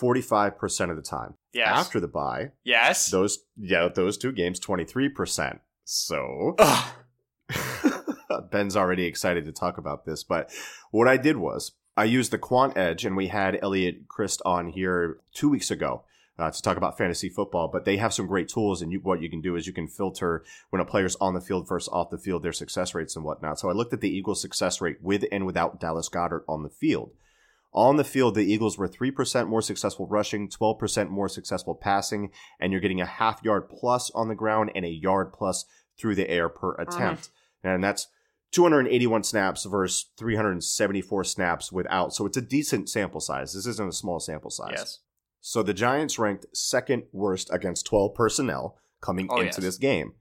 45% 0.00 0.90
of 0.90 0.96
the 0.96 1.02
time. 1.02 1.34
Yes. 1.52 1.68
After 1.68 2.00
the 2.00 2.08
bye, 2.08 2.50
yes. 2.64 3.10
those 3.10 3.38
yeah, 3.56 3.88
those 3.94 4.18
two 4.18 4.32
games 4.32 4.58
23%. 4.58 5.60
So 5.84 6.56
Ben's 8.50 8.76
already 8.76 9.04
excited 9.04 9.44
to 9.44 9.52
talk 9.52 9.78
about 9.78 10.04
this, 10.04 10.24
but 10.24 10.50
what 10.90 11.06
I 11.08 11.16
did 11.16 11.36
was 11.36 11.72
I 11.96 12.04
used 12.04 12.32
the 12.32 12.38
Quant 12.38 12.76
Edge, 12.76 13.04
and 13.04 13.16
we 13.16 13.28
had 13.28 13.58
Elliot 13.62 14.08
Christ 14.08 14.42
on 14.44 14.68
here 14.68 15.18
two 15.32 15.48
weeks 15.48 15.70
ago 15.70 16.02
uh, 16.38 16.50
to 16.50 16.62
talk 16.62 16.76
about 16.76 16.98
fantasy 16.98 17.28
football. 17.28 17.68
But 17.68 17.84
they 17.84 17.96
have 17.96 18.14
some 18.14 18.26
great 18.26 18.48
tools, 18.48 18.82
and 18.82 18.92
you, 18.92 19.00
what 19.00 19.22
you 19.22 19.30
can 19.30 19.40
do 19.40 19.56
is 19.56 19.66
you 19.66 19.72
can 19.72 19.88
filter 19.88 20.44
when 20.70 20.80
a 20.80 20.84
player's 20.84 21.16
on 21.16 21.34
the 21.34 21.40
field 21.40 21.68
versus 21.68 21.88
off 21.92 22.10
the 22.10 22.18
field, 22.18 22.42
their 22.42 22.52
success 22.52 22.94
rates 22.94 23.16
and 23.16 23.24
whatnot. 23.24 23.58
So 23.58 23.68
I 23.68 23.72
looked 23.72 23.92
at 23.92 24.00
the 24.00 24.14
Eagles' 24.14 24.40
success 24.40 24.80
rate 24.80 24.98
with 25.00 25.24
and 25.30 25.46
without 25.46 25.80
Dallas 25.80 26.08
Goedert 26.08 26.44
on 26.48 26.62
the 26.62 26.70
field. 26.70 27.12
On 27.72 27.96
the 27.96 28.04
field, 28.04 28.36
the 28.36 28.44
Eagles 28.44 28.78
were 28.78 28.88
3% 28.88 29.48
more 29.48 29.62
successful 29.62 30.06
rushing, 30.06 30.48
12% 30.48 31.08
more 31.08 31.28
successful 31.28 31.74
passing, 31.74 32.30
and 32.60 32.70
you're 32.70 32.80
getting 32.80 33.00
a 33.00 33.06
half 33.06 33.42
yard 33.42 33.68
plus 33.68 34.10
on 34.12 34.28
the 34.28 34.36
ground 34.36 34.70
and 34.76 34.84
a 34.84 34.88
yard 34.88 35.32
plus 35.32 35.64
through 35.98 36.14
the 36.14 36.30
air 36.30 36.48
per 36.48 36.74
attempt. 36.74 37.30
And 37.64 37.82
that's 37.82 38.06
281 38.52 39.24
snaps 39.24 39.64
versus 39.64 40.06
374 40.16 41.24
snaps 41.24 41.72
without. 41.72 42.14
So 42.14 42.26
it's 42.26 42.36
a 42.36 42.42
decent 42.42 42.88
sample 42.88 43.20
size. 43.20 43.54
This 43.54 43.66
isn't 43.66 43.88
a 43.88 43.92
small 43.92 44.20
sample 44.20 44.50
size. 44.50 44.74
yes. 44.76 44.98
So 45.46 45.62
the 45.62 45.74
Giants 45.74 46.18
ranked 46.18 46.46
second 46.56 47.02
worst 47.12 47.50
against 47.52 47.84
12 47.84 48.14
personnel 48.14 48.78
coming 49.02 49.26
Oh, 49.28 49.34
into 49.40 49.46
yes. 49.48 49.56
this 49.56 49.76
game. 49.76 50.14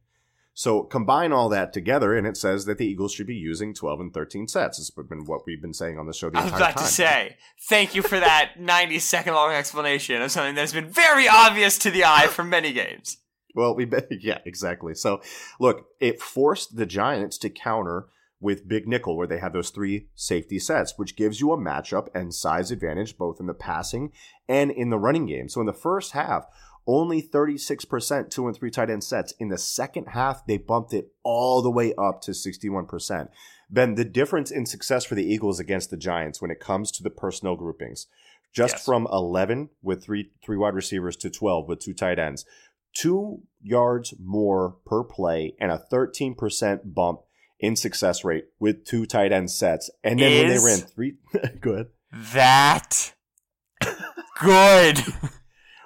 So 0.53 0.83
combine 0.83 1.31
all 1.31 1.47
that 1.47 1.71
together, 1.71 2.13
and 2.13 2.27
it 2.27 2.35
says 2.35 2.65
that 2.65 2.77
the 2.77 2.85
Eagles 2.85 3.13
should 3.13 3.25
be 3.25 3.33
using 3.33 3.73
12 3.73 4.01
and 4.01 4.13
13 4.13 4.49
sets. 4.49 4.79
It's 4.79 4.89
been 4.89 5.23
what 5.23 5.45
we've 5.45 5.61
been 5.61 5.73
saying 5.73 5.97
on 5.97 6.07
the 6.07 6.13
show 6.13 6.29
the 6.29 6.39
I 6.39 6.43
was 6.43 6.51
entire 6.51 6.71
about 6.71 6.77
to 6.81 6.83
say, 6.83 7.37
thank 7.69 7.95
you 7.95 8.01
for 8.01 8.19
that 8.19 8.55
90 8.59 8.99
second 8.99 9.33
long 9.33 9.53
explanation 9.53 10.21
of 10.21 10.29
something 10.29 10.55
that's 10.55 10.73
been 10.73 10.89
very 10.89 11.29
obvious 11.29 11.77
to 11.79 11.89
the 11.89 12.03
eye 12.03 12.27
for 12.27 12.43
many 12.43 12.73
games. 12.73 13.19
Well, 13.55 13.73
we 13.75 13.85
bet, 13.85 14.07
yeah, 14.21 14.39
exactly. 14.45 14.93
So, 14.93 15.21
look, 15.57 15.85
it 16.01 16.21
forced 16.21 16.75
the 16.75 16.85
Giants 16.85 17.37
to 17.37 17.49
counter 17.49 18.07
with 18.43 18.67
Big 18.67 18.87
Nickel, 18.87 19.17
where 19.17 19.25
they 19.27 19.39
have 19.39 19.53
those 19.53 19.69
three 19.71 20.09
safety 20.13 20.59
sets, 20.59 20.97
which 20.97 21.15
gives 21.15 21.39
you 21.39 21.51
a 21.51 21.57
matchup 21.57 22.07
and 22.13 22.33
size 22.33 22.69
advantage 22.69 23.17
both 23.17 23.39
in 23.39 23.47
the 23.47 23.53
passing 23.53 24.11
and 24.47 24.69
in 24.69 24.89
the 24.89 24.99
running 24.99 25.25
game. 25.25 25.49
So, 25.49 25.61
in 25.61 25.65
the 25.65 25.73
first 25.73 26.11
half, 26.11 26.45
only 26.85 27.21
36% 27.21 28.29
two 28.29 28.45
and 28.45 28.55
three 28.55 28.69
tight 28.69 28.89
end 28.89 29.03
sets. 29.03 29.33
In 29.39 29.47
the 29.47 29.57
second 29.57 30.07
half, 30.09 30.45
they 30.45 30.57
bumped 30.57 30.93
it 30.93 31.13
all 31.23 31.61
the 31.61 31.71
way 31.71 31.93
up 31.97 32.21
to 32.23 32.31
61%. 32.31 33.29
Ben, 33.69 33.95
the 33.95 34.05
difference 34.05 34.51
in 34.51 34.65
success 34.65 35.05
for 35.05 35.15
the 35.15 35.25
Eagles 35.25 35.59
against 35.59 35.89
the 35.89 35.97
Giants 35.97 36.41
when 36.41 36.51
it 36.51 36.59
comes 36.59 36.91
to 36.91 37.01
the 37.03 37.09
personnel 37.09 37.55
groupings, 37.55 38.07
just 38.51 38.75
Yes. 38.75 38.85
from 38.85 39.07
11 39.11 39.69
with 39.81 40.03
three 40.03 40.31
three 40.43 40.57
wide 40.57 40.75
receivers 40.75 41.15
to 41.17 41.29
12 41.29 41.67
with 41.69 41.79
two 41.79 41.93
tight 41.93 42.19
ends, 42.19 42.45
two 42.93 43.41
yards 43.61 44.13
more 44.19 44.75
per 44.85 45.03
play 45.03 45.55
and 45.59 45.71
a 45.71 45.83
13% 45.91 46.93
bump 46.93 47.21
in 47.63 47.77
success 47.77 48.25
rate 48.25 48.47
with 48.59 48.85
two 48.85 49.05
tight 49.05 49.31
end 49.31 49.49
sets. 49.49 49.89
And 50.03 50.19
then 50.19 50.47
when 50.47 50.49
they 50.49 50.63
ran 50.63 50.79
three, 50.79 51.15
good. 51.61 51.87
That 52.11 53.13
good. 54.39 54.99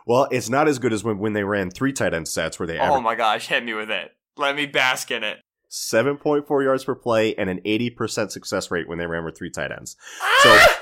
Well, 0.07 0.27
it's 0.31 0.49
not 0.49 0.67
as 0.67 0.79
good 0.79 0.91
as 0.91 1.03
when, 1.03 1.19
when 1.19 1.33
they 1.33 1.43
ran 1.43 1.69
three 1.69 1.93
tight 1.93 2.13
end 2.13 2.27
sets 2.27 2.57
where 2.57 2.65
they 2.65 2.79
oh 2.79 2.99
my 2.99 3.13
gosh, 3.13 3.47
hit 3.47 3.63
me 3.63 3.73
with 3.73 3.91
it. 3.91 4.11
Let 4.37 4.55
me 4.55 4.65
bask 4.65 5.11
in 5.11 5.23
it. 5.23 5.37
7.4 5.69 6.63
yards 6.63 6.83
per 6.83 6.95
play 6.95 7.35
and 7.35 7.49
an 7.49 7.59
80% 7.65 8.31
success 8.31 8.71
rate 8.71 8.87
when 8.87 8.97
they 8.97 9.05
ran 9.05 9.25
with 9.25 9.37
three 9.37 9.51
tight 9.51 9.71
ends. 9.71 9.97
Ah! 10.21 10.39
So 10.41 10.75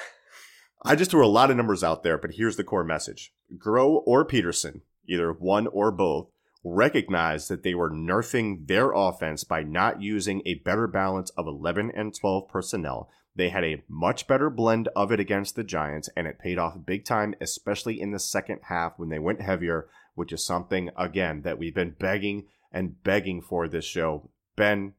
I 0.83 0.95
just 0.95 1.09
threw 1.11 1.25
a 1.25 1.27
lot 1.27 1.49
of 1.49 1.57
numbers 1.57 1.83
out 1.83 2.03
there, 2.03 2.17
but 2.17 2.35
here's 2.35 2.55
the 2.55 2.63
core 2.63 2.83
message. 2.83 3.33
Groh 3.57 4.03
or 4.05 4.25
Pederson, 4.25 4.81
either 5.09 5.33
one 5.33 5.65
or 5.67 5.91
both, 5.91 6.29
recognized 6.65 7.47
that 7.47 7.61
they 7.61 7.75
were 7.75 7.91
nerfing 7.91 8.67
their 8.67 8.91
offense 8.91 9.43
by 9.43 9.61
not 9.61 10.01
using 10.01 10.41
a 10.45 10.55
better 10.55 10.87
balance 10.87 11.29
of 11.37 11.45
11 11.47 11.91
and 11.95 12.13
12 12.13 12.49
personnel. 12.49 13.07
They 13.35 13.49
had 13.49 13.63
a 13.63 13.83
much 13.87 14.27
better 14.27 14.49
blend 14.49 14.89
of 14.95 15.11
it 15.11 15.19
against 15.19 15.55
the 15.55 15.63
Giants, 15.63 16.09
and 16.17 16.25
it 16.25 16.39
paid 16.39 16.57
off 16.57 16.85
big 16.85 17.05
time, 17.05 17.35
especially 17.39 18.01
in 18.01 18.11
the 18.11 18.19
second 18.19 18.61
half 18.63 18.93
when 18.97 19.09
they 19.09 19.19
went 19.19 19.41
heavier, 19.41 19.87
which 20.15 20.33
is 20.33 20.45
something, 20.45 20.89
again, 20.97 21.43
that 21.43 21.59
we've 21.59 21.75
been 21.75 21.95
begging 21.99 22.47
and 22.71 23.03
begging 23.03 23.41
for 23.41 23.67
this 23.67 23.85
show. 23.85 24.31
Ben, 24.55 24.93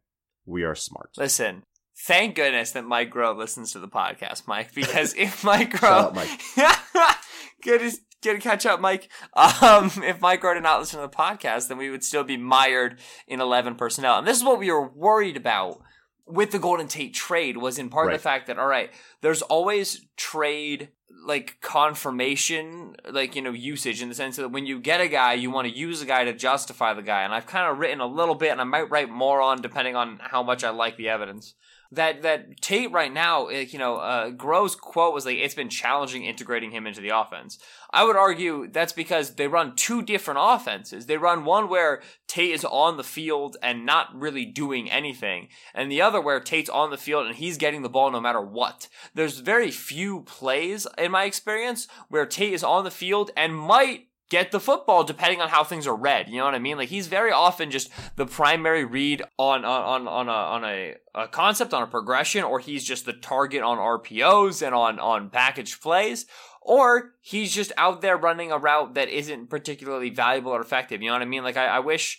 we 0.44 0.62
are 0.62 0.74
smart. 0.74 1.10
Listen, 1.16 1.64
thank 2.06 2.36
goodness 2.36 2.70
that 2.72 2.84
Mike 2.84 3.12
Groh 3.12 3.36
listens 3.36 3.72
to 3.72 3.80
the 3.80 3.88
podcast, 3.88 4.46
Mike, 4.46 4.72
because 4.74 5.14
if 5.18 5.42
Mike 5.42 5.72
Shut 5.72 5.80
Groh, 5.80 6.04
up, 6.04 6.14
Mike. 6.14 7.16
good 7.62 7.82
to, 8.26 8.32
good 8.34 8.42
to 8.42 8.48
catch 8.48 8.66
up, 8.66 8.80
Mike. 8.80 9.08
Um, 9.62 9.90
if 10.04 10.20
Mike 10.20 10.42
Groh 10.42 10.54
to 10.54 10.60
not 10.60 10.80
listen 10.80 11.00
to 11.00 11.06
the 11.06 11.12
podcast, 11.12 11.68
then 11.68 11.78
we 11.78 11.90
would 11.90 12.04
still 12.04 12.24
be 12.24 12.36
mired 12.36 12.98
in 13.26 13.40
11 13.40 13.74
personnel. 13.76 14.18
And 14.18 14.26
this 14.26 14.36
is 14.38 14.44
what 14.44 14.58
we 14.58 14.70
were 14.70 14.86
worried 14.88 15.36
about 15.36 15.80
with 16.26 16.50
the 16.50 16.58
Golden 16.58 16.88
Tate 16.88 17.14
trade 17.14 17.56
was 17.56 17.78
in 17.78 17.88
part 17.88 18.08
Right. 18.08 18.12
the 18.14 18.18
fact 18.22 18.46
that, 18.48 18.58
all 18.58 18.66
right, 18.66 18.90
there's 19.20 19.42
always 19.42 20.04
trade 20.16 20.88
like 21.24 21.58
confirmation, 21.60 22.94
like, 23.10 23.34
you 23.34 23.42
know, 23.42 23.50
usage 23.52 24.00
in 24.02 24.08
the 24.08 24.14
sense 24.14 24.36
that 24.36 24.50
when 24.50 24.66
you 24.66 24.78
get 24.78 25.00
a 25.00 25.08
guy, 25.08 25.32
you 25.34 25.50
want 25.50 25.66
to 25.68 25.76
use 25.76 26.00
a 26.02 26.06
guy 26.06 26.24
to 26.24 26.32
justify 26.32 26.94
the 26.94 27.02
guy. 27.02 27.22
And 27.22 27.34
I've 27.34 27.46
kind 27.46 27.70
of 27.70 27.78
written 27.78 28.00
a 28.00 28.06
little 28.06 28.34
bit 28.34 28.52
and 28.52 28.60
I 28.60 28.64
might 28.64 28.90
write 28.90 29.10
more 29.10 29.40
on 29.40 29.60
depending 29.60 29.96
on 29.96 30.18
how 30.22 30.42
much 30.42 30.62
I 30.64 30.70
like 30.70 30.96
the 30.96 31.08
evidence. 31.08 31.54
That 31.96 32.22
that 32.22 32.60
Tate 32.60 32.92
right 32.92 33.12
now, 33.12 33.46
like, 33.46 33.72
you 33.72 33.78
know, 33.78 33.96
uh, 33.96 34.30
quote 34.32 35.14
was 35.14 35.26
like, 35.26 35.36
"It's 35.38 35.54
been 35.54 35.68
challenging 35.68 36.24
integrating 36.24 36.70
him 36.70 36.86
into 36.86 37.00
the 37.00 37.10
offense." 37.10 37.58
I 37.92 38.04
would 38.04 38.16
argue 38.16 38.68
that's 38.68 38.92
because 38.92 39.34
they 39.34 39.48
run 39.48 39.74
two 39.74 40.02
different 40.02 40.40
offenses. 40.42 41.06
They 41.06 41.16
run 41.16 41.44
one 41.44 41.68
where 41.68 42.02
Tate 42.26 42.52
is 42.52 42.64
on 42.64 42.96
the 42.96 43.04
field 43.04 43.56
and 43.62 43.84
not 43.84 44.14
really 44.14 44.44
doing 44.44 44.90
anything, 44.90 45.48
and 45.74 45.90
the 45.90 46.02
other 46.02 46.20
where 46.20 46.40
Tate's 46.40 46.70
on 46.70 46.90
the 46.90 46.96
field 46.96 47.26
and 47.26 47.36
he's 47.36 47.58
getting 47.58 47.82
the 47.82 47.88
ball 47.88 48.10
no 48.10 48.20
matter 48.20 48.40
what. 48.40 48.88
There's 49.14 49.40
very 49.40 49.70
few 49.70 50.22
plays 50.22 50.86
in 50.96 51.10
my 51.10 51.24
experience 51.24 51.88
where 52.08 52.26
Tate 52.26 52.52
is 52.52 52.64
on 52.64 52.84
the 52.84 52.90
field 52.90 53.30
and 53.36 53.56
might 53.56 54.08
get 54.30 54.50
the 54.50 54.60
football 54.60 55.04
depending 55.04 55.40
on 55.40 55.48
how 55.48 55.64
things 55.64 55.86
are 55.86 55.94
read. 55.94 56.28
You 56.28 56.38
know 56.38 56.44
what 56.44 56.54
I 56.54 56.58
mean? 56.58 56.76
Like 56.76 56.88
he's 56.88 57.06
very 57.06 57.32
often 57.32 57.70
just 57.70 57.90
the 58.16 58.26
primary 58.26 58.84
read 58.84 59.22
on 59.38 59.64
on 59.64 60.06
on, 60.06 60.08
on 60.08 60.28
a 60.28 60.32
on 60.32 60.64
a, 60.64 60.94
a 61.14 61.28
concept 61.28 61.72
on 61.72 61.82
a 61.82 61.86
progression, 61.86 62.44
or 62.44 62.58
he's 62.58 62.84
just 62.84 63.06
the 63.06 63.12
target 63.12 63.62
on 63.62 63.78
RPOs 63.78 64.64
and 64.64 64.74
on 64.74 64.98
on 64.98 65.30
package 65.30 65.80
plays. 65.80 66.26
Or 66.60 67.12
he's 67.20 67.54
just 67.54 67.70
out 67.76 68.00
there 68.00 68.16
running 68.16 68.50
a 68.50 68.58
route 68.58 68.94
that 68.94 69.08
isn't 69.08 69.50
particularly 69.50 70.10
valuable 70.10 70.50
or 70.50 70.60
effective. 70.60 71.00
You 71.00 71.08
know 71.08 71.14
what 71.14 71.22
I 71.22 71.26
mean? 71.26 71.44
Like 71.44 71.56
I, 71.56 71.66
I 71.66 71.78
wish 71.78 72.18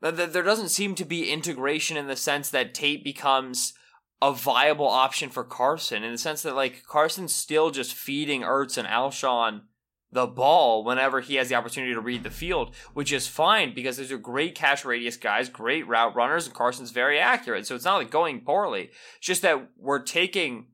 that 0.00 0.32
there 0.32 0.42
doesn't 0.42 0.70
seem 0.70 0.94
to 0.96 1.04
be 1.04 1.30
integration 1.30 1.96
in 1.96 2.08
the 2.08 2.16
sense 2.16 2.50
that 2.50 2.74
Tate 2.74 3.04
becomes 3.04 3.74
a 4.20 4.32
viable 4.32 4.88
option 4.88 5.30
for 5.30 5.44
Carson 5.44 6.02
in 6.02 6.12
the 6.12 6.18
sense 6.18 6.42
that 6.42 6.56
like 6.56 6.84
Carson's 6.86 7.34
still 7.34 7.70
just 7.70 7.94
feeding 7.94 8.42
Ertz 8.42 8.76
and 8.76 8.88
Alshon 8.88 9.62
the 10.10 10.26
ball 10.26 10.84
whenever 10.84 11.20
he 11.20 11.34
has 11.34 11.48
the 11.48 11.54
opportunity 11.54 11.92
to 11.92 12.00
read 12.00 12.22
the 12.22 12.30
field, 12.30 12.74
which 12.94 13.12
is 13.12 13.26
fine 13.26 13.74
because 13.74 13.98
those 13.98 14.10
are 14.10 14.18
great 14.18 14.54
catch 14.54 14.84
radius 14.84 15.16
guys, 15.16 15.48
great 15.48 15.86
route 15.86 16.14
runners, 16.14 16.46
and 16.46 16.54
Carson's 16.54 16.90
very 16.90 17.18
accurate. 17.18 17.66
So 17.66 17.74
it's 17.74 17.84
not 17.84 17.96
like 17.96 18.10
going 18.10 18.40
poorly. 18.40 18.90
It's 19.18 19.26
just 19.26 19.42
that 19.42 19.68
we're 19.76 20.02
taking 20.02 20.68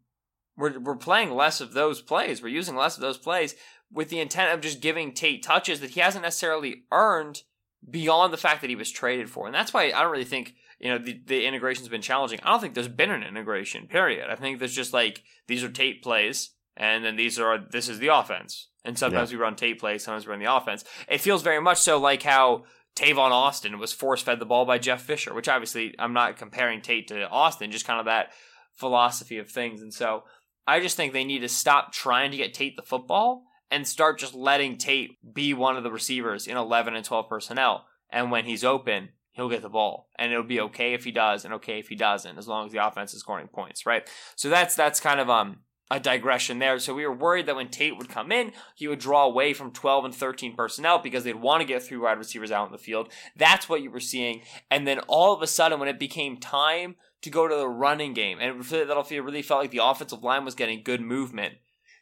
we're 0.57 0.79
we're 0.79 0.97
playing 0.97 1.33
less 1.33 1.61
of 1.61 1.73
those 1.73 2.01
plays. 2.01 2.42
We're 2.42 2.49
using 2.49 2.77
less 2.77 2.97
of 2.97 3.03
those 3.03 3.18
plays 3.18 3.57
with 3.92 4.09
the 4.09 4.20
intent 4.20 4.53
of 4.53 4.61
just 4.61 4.81
giving 4.81 5.12
Tate 5.12 5.42
touches 5.42 5.81
that 5.81 5.90
he 5.90 6.01
hasn't 6.01 6.25
necessarily 6.25 6.85
earned 6.90 7.42
beyond 7.88 8.33
the 8.33 8.38
fact 8.38 8.61
that 8.61 8.70
he 8.70 8.77
was 8.77 8.90
traded 8.90 9.31
for. 9.31 9.47
And 9.47 9.55
that's 9.55 9.73
why 9.73 9.85
I 9.87 10.03
don't 10.03 10.11
really 10.11 10.25
think, 10.25 10.55
you 10.79 10.90
know, 10.90 10.99
the, 10.99 11.20
the 11.27 11.47
integration's 11.47 11.88
been 11.88 12.03
challenging. 12.03 12.40
I 12.42 12.51
don't 12.51 12.61
think 12.61 12.75
there's 12.75 12.88
been 12.88 13.11
an 13.11 13.23
integration, 13.23 13.87
period. 13.87 14.31
I 14.31 14.37
think 14.37 14.59
there's 14.59 14.75
just 14.75 14.92
like, 14.92 15.23
these 15.47 15.62
are 15.62 15.68
Tate 15.68 16.03
plays, 16.03 16.51
and 16.77 17.05
then 17.05 17.16
these 17.16 17.38
are, 17.38 17.59
this 17.59 17.88
is 17.88 17.99
the 17.99 18.09
offense. 18.09 18.68
And 18.85 18.99
sometimes 18.99 19.31
yeah. 19.31 19.38
we 19.38 19.42
run 19.42 19.57
Tate 19.57 19.79
plays, 19.79 20.05
sometimes 20.05 20.27
we 20.27 20.31
run 20.31 20.40
the 20.40 20.55
offense. 20.55 20.85
It 21.09 21.20
feels 21.20 21.42
very 21.42 21.61
much 21.61 21.79
so 21.79 21.99
like 21.99 22.23
how 22.23 22.64
Tavon 22.97 23.31
Austin 23.31 23.79
was 23.79 23.92
force 23.92 24.23
fed 24.23 24.38
the 24.38 24.47
ball 24.47 24.64
by 24.64 24.79
Jeff 24.79 25.03
Fisher, 25.03 25.35
which 25.35 25.49
obviously 25.49 25.94
I'm 25.99 26.12
not 26.12 26.37
comparing 26.37 26.81
Tate 26.81 27.09
to 27.09 27.29
Austin, 27.29 27.73
just 27.73 27.87
kind 27.87 27.99
of 27.99 28.07
that 28.07 28.31
philosophy 28.75 29.38
of 29.38 29.49
things. 29.49 29.83
And 29.83 29.92
so 29.92 30.25
I 30.66 30.81
just 30.81 30.97
think 30.97 31.12
they 31.12 31.25
need 31.25 31.40
to 31.40 31.49
stop 31.49 31.92
trying 31.92 32.31
to 32.31 32.37
get 32.37 32.55
Tate 32.55 32.77
the 32.77 32.83
football 32.83 33.44
and 33.70 33.87
start 33.87 34.18
just 34.18 34.35
letting 34.35 34.77
Tate 34.77 35.18
be 35.35 35.55
one 35.55 35.77
of 35.77 35.83
the 35.83 35.90
receivers 35.90 36.47
in 36.47 36.57
11 36.57 36.94
and 36.94 37.05
12 37.05 37.29
personnel. 37.29 37.87
And 38.11 38.31
when 38.31 38.44
he's 38.44 38.62
open, 38.62 39.11
he'll 39.33 39.49
get 39.49 39.62
the 39.62 39.68
ball. 39.68 40.09
And 40.16 40.31
it'll 40.31 40.44
be 40.44 40.61
okay 40.61 40.94
if 40.94 41.05
he 41.05 41.11
does 41.11 41.44
and 41.44 41.55
okay 41.55 41.81
if 41.81 41.88
he 41.88 41.97
doesn't, 41.97 42.38
as 42.38 42.47
long 42.47 42.66
as 42.66 42.73
the 42.73 42.87
offense 42.87 43.12
is 43.14 43.20
scoring 43.20 43.49
points, 43.49 43.87
right? 43.87 44.09
So 44.37 44.49
that's 44.49 44.77
that's 44.77 45.01
kind 45.01 45.20
of 45.20 45.29
um 45.29 45.59
a 45.90 46.01
digression 46.01 46.59
there. 46.59 46.79
So 46.79 46.94
we 46.94 47.07
were 47.07 47.14
worried 47.14 47.47
that 47.47 47.57
when 47.57 47.68
Tate 47.68 47.97
would 47.97 48.09
come 48.09 48.33
in, 48.33 48.53
he 48.75 48.88
would 48.88 48.99
draw 48.99 49.25
away 49.25 49.53
from 49.53 49.70
12 49.70 50.07
and 50.07 50.14
13 50.14 50.55
personnel 50.55 50.99
because 50.99 51.25
they'd 51.25 51.35
want 51.37 51.61
to 51.61 51.66
get 51.66 51.83
three 51.83 51.99
wide 51.99 52.18
receivers 52.18 52.51
out 52.51 52.66
in 52.66 52.73
the 52.73 52.79
field. 52.79 53.12
That's 53.37 53.68
what 53.68 53.83
you 53.83 53.90
were 53.90 54.01
seeing. 54.01 54.42
And 54.70 54.87
then 54.87 55.01
all 55.01 55.35
of 55.35 55.42
a 55.42 55.47
sudden, 55.47 55.79
when 55.79 55.88
it 55.88 55.99
became 55.99 56.38
time 56.38 56.97
to 57.23 57.31
go 57.31 57.47
to 57.47 57.55
the 57.55 57.68
running 57.68 58.14
game, 58.14 58.38
and 58.40 58.62
that'll 58.62 59.05
feel 59.05 59.23
really 59.23 59.42
felt 59.42 59.61
like 59.61 59.70
the 59.70 59.85
offensive 59.85 60.23
line 60.23 60.44
was 60.44 60.55
getting 60.55 60.83
good 60.83 61.01
movement 61.01 61.55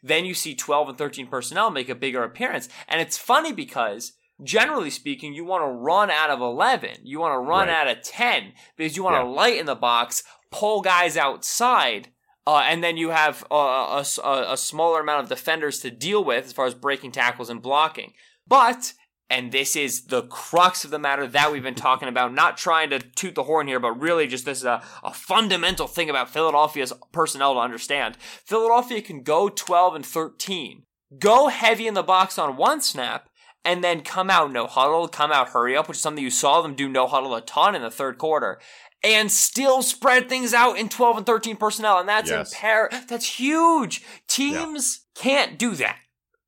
then 0.02 0.24
you 0.24 0.34
see 0.34 0.54
12 0.54 0.90
and 0.90 0.98
13 0.98 1.28
personnel 1.28 1.70
make 1.70 1.88
a 1.88 1.94
bigger 1.94 2.24
appearance. 2.24 2.68
And 2.88 3.00
it's 3.00 3.16
funny 3.16 3.52
because 3.52 4.14
generally 4.42 4.90
speaking, 4.90 5.32
you 5.32 5.44
want 5.44 5.62
to 5.62 5.68
run 5.68 6.10
out 6.10 6.30
of 6.30 6.40
11. 6.40 6.98
You 7.04 7.20
want 7.20 7.34
to 7.34 7.38
run 7.38 7.68
right. 7.68 7.88
out 7.88 7.96
of 7.96 8.02
10 8.02 8.52
because 8.76 8.96
you 8.96 9.04
want 9.04 9.16
yeah. 9.16 9.22
to 9.22 9.28
light 9.28 9.58
in 9.58 9.66
the 9.66 9.74
box, 9.74 10.24
pull 10.50 10.80
guys 10.80 11.16
outside. 11.16 12.08
Uh, 12.46 12.62
and 12.64 12.82
then 12.82 12.96
you 12.96 13.10
have 13.10 13.44
uh, 13.50 14.02
a, 14.02 14.20
a, 14.24 14.52
a 14.52 14.56
smaller 14.56 15.00
amount 15.00 15.22
of 15.22 15.28
defenders 15.28 15.78
to 15.80 15.90
deal 15.90 16.24
with 16.24 16.46
as 16.46 16.52
far 16.52 16.66
as 16.66 16.74
breaking 16.74 17.12
tackles 17.12 17.48
and 17.48 17.62
blocking. 17.62 18.12
But 18.46 18.94
and 19.32 19.50
this 19.50 19.76
is 19.76 20.04
the 20.08 20.24
crux 20.24 20.84
of 20.84 20.90
the 20.90 20.98
matter 20.98 21.26
that 21.26 21.50
we've 21.50 21.62
been 21.62 21.74
talking 21.74 22.06
about. 22.06 22.34
Not 22.34 22.58
trying 22.58 22.90
to 22.90 22.98
toot 22.98 23.34
the 23.34 23.44
horn 23.44 23.66
here, 23.66 23.80
but 23.80 23.98
really 23.98 24.26
just 24.26 24.44
this 24.44 24.58
is 24.58 24.66
a, 24.66 24.82
a 25.02 25.14
fundamental 25.14 25.86
thing 25.86 26.10
about 26.10 26.28
Philadelphia's 26.28 26.92
personnel 27.12 27.54
to 27.54 27.60
understand. 27.60 28.18
Philadelphia 28.20 29.00
can 29.00 29.22
go 29.22 29.48
12 29.48 29.94
and 29.94 30.04
13, 30.04 30.82
go 31.18 31.48
heavy 31.48 31.86
in 31.86 31.94
the 31.94 32.02
box 32.02 32.38
on 32.38 32.58
one 32.58 32.82
snap, 32.82 33.30
and 33.64 33.82
then 33.82 34.02
come 34.02 34.28
out 34.28 34.52
no 34.52 34.66
huddle, 34.66 35.08
come 35.08 35.32
out 35.32 35.48
hurry 35.48 35.74
up, 35.74 35.88
which 35.88 35.96
is 35.96 36.02
something 36.02 36.22
you 36.22 36.28
saw 36.28 36.60
them 36.60 36.74
do 36.74 36.86
no 36.86 37.06
huddle 37.06 37.34
a 37.34 37.40
ton 37.40 37.74
in 37.74 37.80
the 37.80 37.90
third 37.90 38.18
quarter. 38.18 38.60
And 39.04 39.32
still 39.32 39.82
spread 39.82 40.28
things 40.28 40.54
out 40.54 40.78
in 40.78 40.88
12 40.88 41.16
and 41.18 41.26
13 41.26 41.56
personnel. 41.56 41.98
And 41.98 42.08
that's 42.08 42.30
yes. 42.30 42.54
impar- 42.54 43.08
that's 43.08 43.40
huge. 43.40 44.04
Teams 44.28 45.00
yeah. 45.16 45.22
can't 45.22 45.58
do 45.58 45.74
that. 45.74 45.98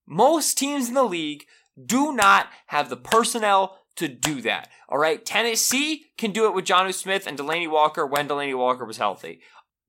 Most 0.07 0.57
teams 0.57 0.89
in 0.89 0.95
the 0.95 1.03
league 1.03 1.47
do 1.85 2.15
not 2.15 2.49
have 2.67 2.91
the 2.91 2.97
personnel 2.97 3.79
to 3.97 4.09
do 4.09 4.41
that. 4.43 4.69
All 4.89 4.99
right. 4.99 5.25
Tennessee 5.25 6.07
can 6.17 6.31
do 6.31 6.47
it 6.47 6.55
with 6.55 6.65
Jonnu 6.65 6.95
Smith 6.95 7.27
and 7.27 7.39
Delanie 7.39 7.71
Walker 7.71 8.07
when 8.07 8.29
Delanie 8.29 8.57
Walker 8.57 8.85
was 8.85 8.99
healthy. 8.99 9.41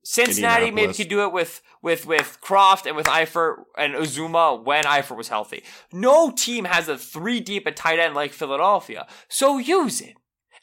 Cincinnati 0.06 0.70
maybe 0.70 0.94
could 0.94 1.10
do 1.10 1.24
it 1.24 1.34
with 1.34 1.64
with 1.82 2.06
with 2.06 2.38
Kroft 2.40 2.86
and 2.86 2.96
with 2.96 3.08
Eifert 3.08 3.64
and 3.76 3.96
Uzomah 3.96 4.64
when 4.64 4.84
Eifert 4.84 5.18
was 5.18 5.30
healthy. 5.30 5.64
No 5.92 6.30
team 6.30 6.66
has 6.66 6.88
a 6.88 6.96
three 6.96 7.40
deep 7.40 7.66
at 7.66 7.76
tight 7.76 7.98
end 7.98 8.14
like 8.14 8.32
Philadelphia, 8.32 9.08
so 9.30 9.58
use 9.58 10.02
it. 10.02 10.16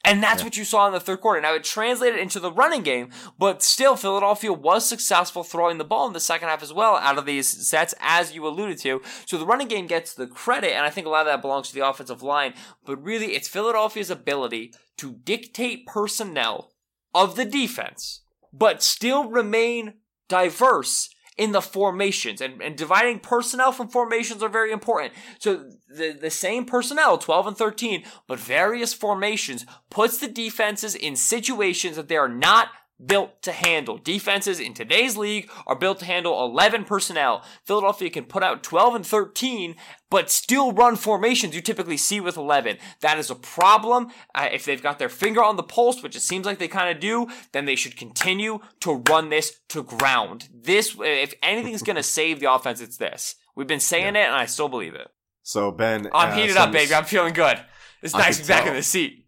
And 0.05 0.21
that's 0.23 0.41
yeah. 0.41 0.47
what 0.47 0.57
you 0.57 0.65
saw 0.65 0.87
in 0.89 0.93
the 0.93 1.01
third 1.01 1.21
quarter. 1.21 1.41
Now 1.41 1.55
it 1.55 1.63
translated 1.63 2.19
into 2.19 2.41
the 2.41 2.51
running 2.51 2.83
game, 2.83 3.11
but 3.39 3.63
still 3.63 3.95
Philadelphia 3.95 4.53
was 4.53 4.89
successful 4.89 5.45
throwing 5.45 5.79
the 5.79 5.85
ball 5.85 6.09
in 6.09 6.13
the 6.13 6.21
second 6.21 6.49
half 6.49 6.63
as 6.63 6.73
well 6.73 6.97
out 6.97 7.19
of 7.19 7.27
these 7.27 7.49
sets, 7.69 7.95
as 8.01 8.35
you 8.35 8.47
alluded 8.47 8.79
to. 8.79 9.01
So 9.27 9.39
the 9.39 9.47
running 9.47 9.69
game 9.69 9.87
gets 9.87 10.13
the 10.13 10.27
credit, 10.27 10.73
and 10.73 10.85
I 10.85 10.91
think 10.91 11.07
a 11.07 11.11
lot 11.11 11.27
of 11.27 11.33
that 11.33 11.41
belongs 11.41 11.69
to 11.69 11.75
the 11.75 11.87
offensive 11.87 12.23
line, 12.23 12.55
but 12.85 13.03
really 13.03 13.35
it's 13.35 13.49
Philadelphia's 13.49 14.11
ability 14.11 14.73
to 14.99 15.13
dictate 15.13 15.87
personnel 15.87 16.73
of 17.15 17.37
the 17.37 17.45
defense, 17.45 18.23
but 18.53 18.83
still 18.83 19.29
remain 19.29 19.95
diverse 20.29 21.11
in 21.39 21.53
the 21.53 21.63
formations 21.63 22.41
and, 22.41 22.61
and 22.61 22.77
dividing 22.77 23.19
personnel 23.19 23.73
from 23.73 23.89
formations 23.89 24.43
are 24.43 24.49
very 24.49 24.71
important. 24.71 25.15
So 25.39 25.71
the, 25.97 26.13
the 26.13 26.31
same 26.31 26.65
personnel, 26.65 27.19
12 27.19 27.47
and 27.49 27.57
13, 27.57 28.05
but 28.27 28.39
various 28.39 28.95
formations 28.95 29.67
puts 29.91 30.19
the 30.19 30.29
defenses 30.29 30.95
in 30.95 31.17
situations 31.17 31.97
that 31.97 32.09
they 32.09 32.17
are 32.17 32.29
not 32.29 32.69
built 33.05 33.43
to 33.43 33.53
handle. 33.53 33.99
Defenses 33.99 34.61
in 34.61 34.75
today's 34.75 35.17
league 35.17 35.51
are 35.67 35.77
built 35.77 35.99
to 36.01 36.05
handle 36.05 36.45
11 36.45 36.85
personnel. 36.85 37.45
Philadelphia 37.65 38.11
can 38.11 38.25
put 38.25 38.43
out 38.43 38.63
12 38.63 38.95
and 38.95 39.07
13, 39.07 39.75
but 40.11 40.31
still 40.31 40.73
run 40.73 40.97
formations 40.97 41.55
you 41.55 41.61
typically 41.61 41.97
see 41.97 42.21
with 42.21 42.37
11. 42.37 42.79
That 43.01 43.19
is 43.19 43.31
a 43.31 43.35
problem. 43.35 44.09
Uh, 44.35 44.49
if 44.53 44.65
they've 44.65 44.83
got 44.83 44.99
their 44.99 45.09
finger 45.09 45.43
on 45.43 45.57
the 45.57 45.63
pulse, 45.63 46.03
which 46.03 46.17
it 46.17 46.21
seems 46.21 46.47
like 46.47 46.59
they 46.59 46.69
kind 46.69 46.95
of 46.95 47.01
do, 47.01 47.29
then 47.53 47.65
they 47.65 47.77
should 47.77 47.97
continue 47.97 48.61
to 48.81 49.03
run 49.09 49.29
this 49.31 49.61
to 49.71 49.83
ground. 49.83 50.49
This, 50.55 50.97
if 51.01 51.35
anything's 51.43 51.83
going 51.83 51.97
to 51.97 52.03
save 52.03 52.41
the 52.41 52.53
offense, 52.53 52.81
it's 52.81 52.99
this. 52.99 53.37
We've 53.55 53.67
been 53.67 53.81
saying 53.81 54.15
yeah. 54.15 54.23
it, 54.23 54.27
and 54.27 54.35
I 54.35 54.47
still 54.47 54.69
believe 54.69 54.95
it. 54.95 55.09
So 55.43 55.71
Ben, 55.71 56.09
I'm 56.13 56.31
uh, 56.31 56.35
heated 56.35 56.57
up, 56.57 56.73
baby. 56.73 56.95
I'm 56.95 57.05
feeling 57.05 57.35
good. 57.35 57.59
It's 58.03 58.15
nice 58.15 58.39
to 58.39 58.43
be 58.43 58.49
back 58.49 58.67
in 58.67 58.75
the 58.75 58.83
seat. 58.83 59.27